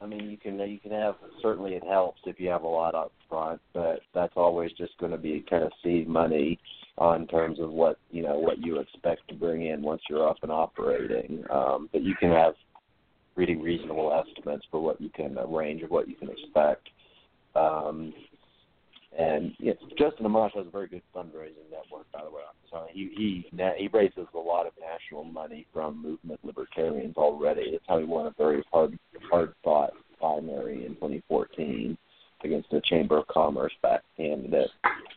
I 0.00 0.06
mean, 0.06 0.30
you 0.30 0.38
can 0.38 0.58
you 0.58 0.78
can 0.78 0.92
have 0.92 1.16
certainly 1.42 1.74
it 1.74 1.84
helps 1.84 2.20
if 2.24 2.40
you 2.40 2.48
have 2.48 2.62
a 2.62 2.68
lot 2.68 2.94
up 2.94 3.12
front, 3.28 3.60
but 3.74 4.00
that's 4.14 4.32
always 4.36 4.72
just 4.72 4.96
going 4.98 5.12
to 5.12 5.18
be 5.18 5.44
kind 5.48 5.62
of 5.62 5.72
seed 5.82 6.08
money 6.08 6.58
on 6.96 7.26
terms 7.26 7.60
of 7.60 7.70
what 7.70 7.98
you 8.10 8.22
know 8.22 8.38
what 8.38 8.58
you 8.58 8.78
expect 8.78 9.28
to 9.28 9.34
bring 9.34 9.66
in 9.66 9.82
once 9.82 10.02
you're 10.08 10.28
up 10.28 10.38
and 10.42 10.50
operating. 10.50 11.44
Um, 11.50 11.88
but 11.92 12.02
you 12.02 12.14
can 12.14 12.30
have 12.30 12.54
pretty 13.34 13.56
reasonable 13.56 14.12
estimates 14.12 14.64
for 14.70 14.82
what 14.82 15.00
you 15.00 15.10
can 15.10 15.36
a 15.36 15.46
range 15.46 15.82
of 15.82 15.90
what 15.90 16.08
you 16.08 16.14
can 16.14 16.30
expect. 16.30 16.88
Um, 17.54 18.14
and 19.18 19.52
yeah, 19.58 19.72
Justin 19.98 20.26
Amash 20.26 20.54
has 20.56 20.66
a 20.66 20.70
very 20.70 20.86
good 20.86 21.02
fundraising 21.14 21.68
network, 21.70 22.10
by 22.12 22.22
the 22.22 22.30
way. 22.30 22.42
So 22.70 22.86
he 22.92 23.10
he 23.16 23.50
he 23.76 23.88
raises 23.88 24.26
a 24.34 24.38
lot 24.38 24.66
of 24.66 24.72
national 24.80 25.24
money 25.24 25.66
from 25.72 26.00
movement 26.00 26.40
libertarians 26.44 27.16
already. 27.16 27.72
That's 27.72 27.84
how 27.88 27.98
he 27.98 28.04
won 28.04 28.26
a 28.26 28.34
very 28.38 28.62
hard 28.72 28.98
hard 29.30 29.54
fought 29.64 29.92
primary 30.18 30.86
in 30.86 30.94
2014 30.94 31.96
against 32.44 32.70
the 32.70 32.80
Chamber 32.84 33.18
of 33.18 33.26
Commerce 33.26 33.72
back 33.82 34.02
candidate. 34.16 34.70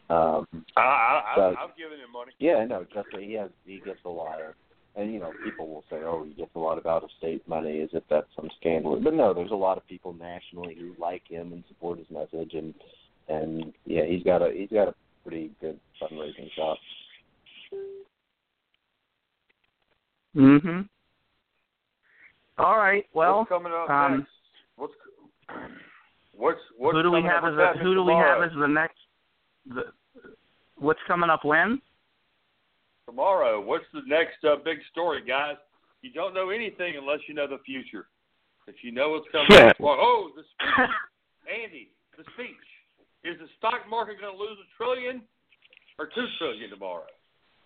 Um, 0.10 0.48
I, 0.76 0.82
I, 0.82 1.34
so, 1.36 1.56
I've 1.60 1.78
given 1.78 1.99
him 1.99 2.11
money. 2.11 2.32
Yeah, 2.40 2.65
no, 2.65 2.86
Justin 2.94 3.22
he 3.22 3.34
has 3.34 3.52
he 3.65 3.80
gets 3.80 3.99
a 4.06 4.10
lot 4.10 4.41
of 4.41 4.56
and 4.95 5.14
you 5.14 5.20
know 5.20 5.32
people 5.44 5.68
will 5.68 5.84
say, 5.90 5.98
"Oh, 5.98 6.26
he 6.28 6.34
gets 6.34 6.53
a 6.56 6.60
lot 6.60 6.78
of 6.78 6.86
out-of-state 6.86 7.48
money," 7.48 7.82
as 7.82 7.90
if 7.94 8.03
that's 8.10 8.28
some 8.36 8.49
scandal. 8.60 8.99
But 8.99 9.14
no, 9.14 9.34
there's 9.34 9.52
a 9.52 9.56
lot 9.56 9.78
of 9.78 9.88
people 9.88 10.14
nationally 10.14 10.76
who 10.76 10.94
like 10.99 11.28
him 11.28 11.53
and 11.53 11.64
support 11.68 11.98
his 11.98 12.10
message, 12.11 12.53
and 12.53 12.74
and 13.30 13.74
yeah, 13.86 14.06
he's 14.06 14.24
got 14.24 14.41
a 14.41 14.52
he's 14.54 14.70
got 14.70 14.88
a 14.88 14.95
pretty 15.24 15.52
good 15.62 15.80
fundraising 16.02 16.52
shop. 16.56 16.78
Mhm. 20.36 20.88
All 22.58 22.78
right. 22.78 23.06
Well, 23.14 23.40
what's 23.40 23.50
coming 23.50 23.74
up 23.74 23.90
um, 23.90 24.18
next? 24.18 24.32
What's 24.76 24.94
what's 26.36 26.60
what's 26.78 26.95
who 26.95 27.04
do 27.04 27.12
we 27.12 27.22
have 27.22 27.44
as 27.45 27.52
with 27.52 27.60
a, 27.60 27.80
who 27.82 27.94
do 27.94 28.04
we 28.04 28.14
have 28.14 28.41
as 28.41 28.52
the 28.58 28.68
next? 28.68 28.98
The, 29.68 29.84
what's 30.78 31.00
coming 31.08 31.30
up 31.30 31.45
when? 31.45 31.82
tomorrow. 33.06 33.60
What's 33.62 33.86
the 33.94 34.02
next 34.08 34.44
uh, 34.44 34.56
big 34.64 34.78
story, 34.91 35.24
guys? 35.26 35.56
You 36.02 36.12
don't 36.12 36.34
know 36.34 36.50
anything 36.50 36.95
unless 36.98 37.20
you 37.28 37.34
know 37.34 37.48
the 37.48 37.60
future. 37.66 38.08
If 38.68 38.76
you 38.82 38.91
know 38.91 39.10
what's 39.12 39.28
coming, 39.32 39.48
Yeah. 39.52 39.74
well, 39.80 39.98
oh, 40.00 40.32
the 40.36 40.44
speech, 40.44 40.90
Andy, 41.64 41.90
the 42.18 42.24
speech. 42.34 42.62
Is 43.64 43.69
the 43.72 43.77
stock 43.77 43.90
market 43.90 44.19
going 44.19 44.35
to 44.35 44.40
lose 44.40 44.57
a 44.60 44.68
trillion 44.77 45.22
or 45.98 46.07
two 46.07 46.26
trillion 46.38 46.69
tomorrow? 46.69 47.03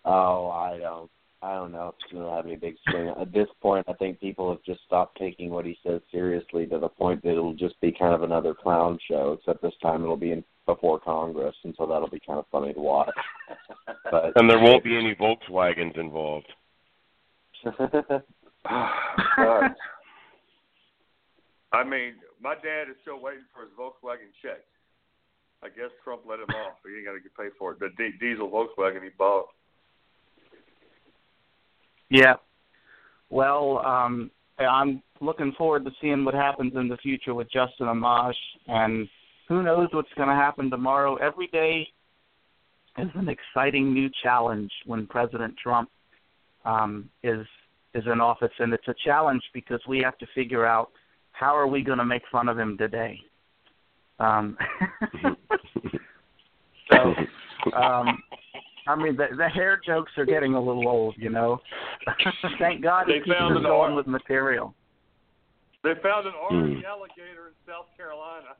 Oh, 0.04 0.48
I 0.50 0.78
don't. 0.78 1.10
I 1.42 1.54
don't 1.54 1.72
know 1.72 1.88
if 1.88 1.94
it's 2.02 2.12
going 2.12 2.24
to 2.24 2.30
have 2.30 2.46
any 2.46 2.56
big 2.56 2.74
swing. 2.88 3.12
At 3.20 3.32
this 3.32 3.48
point, 3.60 3.86
I 3.88 3.92
think 3.94 4.20
people 4.20 4.50
have 4.50 4.62
just 4.64 4.80
stopped 4.86 5.18
taking 5.18 5.50
what 5.50 5.64
he 5.64 5.76
says 5.86 6.00
seriously 6.10 6.66
to 6.66 6.78
the 6.78 6.88
point 6.88 7.22
that 7.22 7.30
it'll 7.30 7.54
just 7.54 7.80
be 7.80 7.92
kind 7.92 8.12
of 8.14 8.22
another 8.22 8.54
clown 8.54 8.98
show. 9.08 9.38
Except 9.38 9.62
this 9.62 9.74
time 9.82 10.02
it'll 10.02 10.16
be 10.16 10.32
in 10.32 10.44
before 10.66 10.98
Congress, 11.00 11.54
and 11.64 11.74
so 11.78 11.86
that'll 11.86 12.10
be 12.10 12.20
kind 12.26 12.38
of 12.38 12.46
funny 12.50 12.72
to 12.74 12.80
watch. 12.80 13.10
But 14.10 14.32
And 14.36 14.48
there 14.48 14.58
won't 14.58 14.84
be 14.84 14.96
any 14.96 15.14
Volkswagens 15.14 15.98
involved. 15.98 16.46
Ah, 18.64 19.14
I 21.72 21.84
mean, 21.84 22.14
my 22.42 22.54
dad 22.54 22.90
is 22.90 22.96
still 23.02 23.20
waiting 23.20 23.44
for 23.54 23.62
his 23.62 23.70
Volkswagen 23.78 24.32
check. 24.42 24.60
I 25.62 25.68
guess 25.68 25.90
Trump 26.04 26.22
let 26.28 26.38
him 26.38 26.48
off. 26.54 26.76
He 26.86 26.96
ain't 26.96 27.06
got 27.06 27.12
to 27.12 27.42
paid 27.42 27.52
for 27.58 27.72
it. 27.72 27.80
The 27.80 27.88
di- 27.96 28.16
diesel 28.20 28.48
Volkswagen 28.48 29.02
he 29.02 29.10
bought. 29.16 29.46
Yeah. 32.10 32.34
Well, 33.30 33.78
um, 33.84 34.30
I'm 34.58 35.02
looking 35.20 35.52
forward 35.58 35.84
to 35.84 35.90
seeing 36.00 36.24
what 36.24 36.34
happens 36.34 36.72
in 36.74 36.88
the 36.88 36.96
future 36.98 37.34
with 37.34 37.50
Justin 37.50 37.86
Amash, 37.86 38.32
and 38.66 39.08
who 39.48 39.62
knows 39.62 39.88
what's 39.92 40.12
going 40.16 40.28
to 40.28 40.34
happen 40.34 40.70
tomorrow. 40.70 41.16
Every 41.16 41.48
day 41.48 41.86
is 42.98 43.08
an 43.14 43.28
exciting 43.28 43.92
new 43.92 44.08
challenge 44.22 44.70
when 44.86 45.06
President 45.06 45.54
Trump 45.62 45.90
um, 46.64 47.08
is 47.22 47.46
is 47.94 48.04
in 48.06 48.20
office, 48.20 48.52
and 48.58 48.72
it's 48.72 48.86
a 48.86 48.94
challenge 49.04 49.42
because 49.54 49.80
we 49.88 50.00
have 50.00 50.18
to 50.18 50.26
figure 50.34 50.66
out 50.66 50.90
how 51.32 51.56
are 51.56 51.66
we 51.66 51.82
going 51.82 51.98
to 51.98 52.04
make 52.04 52.22
fun 52.30 52.48
of 52.48 52.58
him 52.58 52.76
today. 52.76 53.18
Um, 54.20 54.56
so, 56.92 57.14
um, 57.76 58.22
I 58.86 58.96
mean, 58.96 59.16
the, 59.16 59.26
the 59.36 59.48
hair 59.48 59.80
jokes 59.84 60.12
are 60.16 60.24
getting 60.26 60.54
a 60.54 60.60
little 60.60 60.88
old, 60.88 61.14
you 61.18 61.30
know. 61.30 61.60
Thank 62.58 62.82
God 62.82 63.06
They 63.06 63.20
keeps 63.20 63.28
found 63.28 63.56
an 63.56 63.62
going 63.62 63.92
ar- 63.92 63.96
with 63.96 64.06
material. 64.06 64.74
They 65.84 65.92
found 66.02 66.26
an 66.26 66.34
orange 66.34 66.78
Hmm. 66.78 66.84
alligator 66.86 67.48
in 67.48 67.54
South 67.66 67.86
Carolina. 67.96 68.56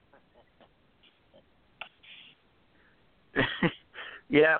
yeah. 4.29 4.59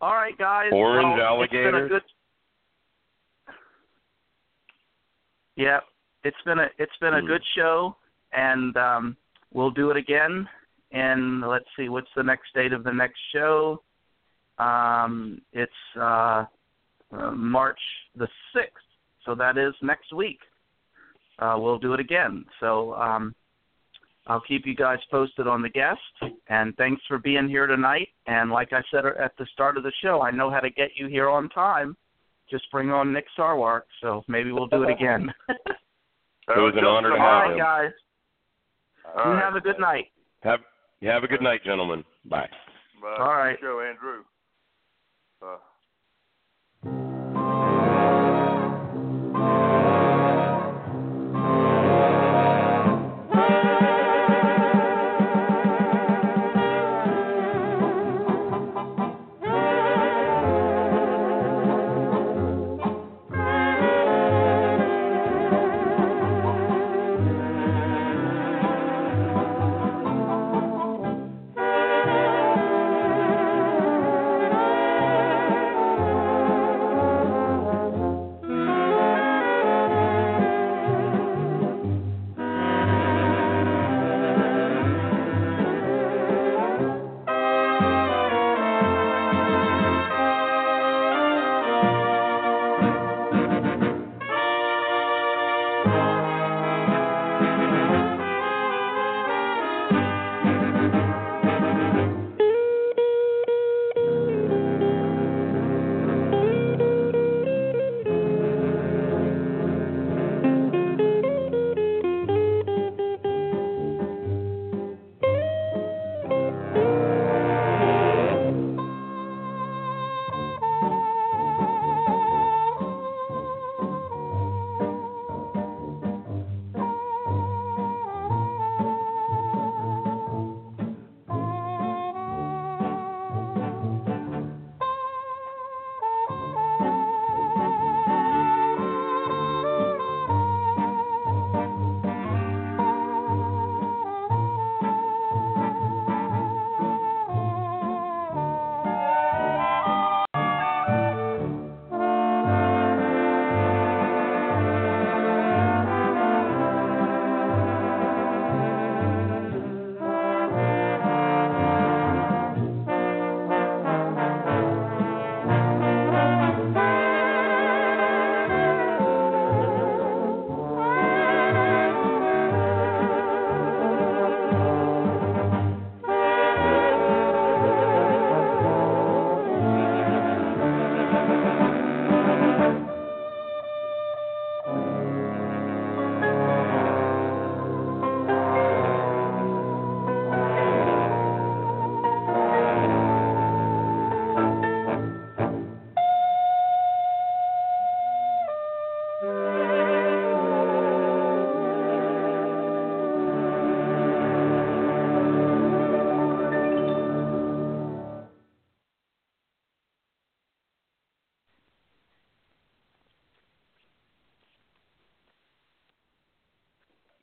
All 0.00 0.14
right, 0.14 0.36
guys. 0.38 0.70
Orange 0.72 1.16
well, 1.18 1.42
It's 1.42 1.52
been 1.52 1.64
alligator? 1.64 1.86
a 1.86 1.88
good. 1.88 2.02
Yeah, 5.56 5.80
it's 6.24 6.36
been 6.44 6.58
a 6.58 6.66
it's 6.78 6.96
been 7.00 7.14
a 7.14 7.20
Hmm. 7.20 7.26
good 7.26 7.42
show, 7.56 7.96
and 8.32 8.76
um, 8.76 9.16
we'll 9.52 9.70
do 9.70 9.90
it 9.90 9.96
again. 9.96 10.48
And 10.92 11.40
let's 11.40 11.64
see, 11.76 11.88
what's 11.88 12.10
the 12.16 12.22
next 12.22 12.52
date 12.54 12.72
of 12.72 12.84
the 12.84 12.92
next 12.92 13.18
show? 13.34 13.82
Um, 14.58 15.40
it's 15.52 15.72
uh, 15.98 16.44
uh, 17.12 17.30
March 17.32 17.80
the 18.16 18.28
sixth, 18.54 18.84
so 19.24 19.34
that 19.34 19.56
is 19.56 19.74
next 19.82 20.12
week. 20.12 20.38
Uh, 21.38 21.54
we'll 21.58 21.78
do 21.78 21.94
it 21.94 22.00
again. 22.00 22.44
So 22.60 22.94
um, 22.94 23.34
I'll 24.26 24.42
keep 24.42 24.66
you 24.66 24.74
guys 24.74 24.98
posted 25.10 25.48
on 25.48 25.62
the 25.62 25.68
guest. 25.70 26.00
And 26.48 26.76
thanks 26.76 27.02
for 27.08 27.18
being 27.18 27.48
here 27.48 27.66
tonight. 27.66 28.08
And 28.26 28.50
like 28.50 28.72
I 28.72 28.82
said 28.92 29.04
at 29.06 29.32
the 29.38 29.46
start 29.52 29.76
of 29.76 29.82
the 29.82 29.92
show, 30.02 30.20
I 30.20 30.30
know 30.30 30.50
how 30.50 30.60
to 30.60 30.70
get 30.70 30.90
you 30.94 31.08
here 31.08 31.28
on 31.28 31.48
time. 31.48 31.96
Just 32.50 32.70
bring 32.70 32.90
on 32.90 33.12
Nick 33.12 33.24
Sarwark. 33.36 33.82
So 34.02 34.22
maybe 34.28 34.52
we'll 34.52 34.68
do 34.68 34.82
it 34.82 34.90
again. 34.90 35.32
It 36.48 36.58
was 36.58 36.74
an 36.76 36.84
honor 36.84 37.10
to 37.10 37.18
have 37.18 37.52
him. 37.52 37.58
guys. 37.58 37.92
All 39.04 39.24
You 39.24 39.30
right. 39.32 39.44
have 39.44 39.54
a 39.56 39.60
good 39.60 39.78
night. 39.78 40.06
Have 40.42 40.60
you 41.00 41.08
have 41.08 41.24
a 41.24 41.28
good 41.28 41.42
night, 41.42 41.64
gentlemen. 41.64 42.04
Bye. 42.24 42.48
Bye. 43.00 43.16
All 43.18 43.34
right. 43.34 43.58
Good 43.60 43.66
show, 43.66 43.80
Andrew. 43.80 44.22
Uh, 45.42 45.56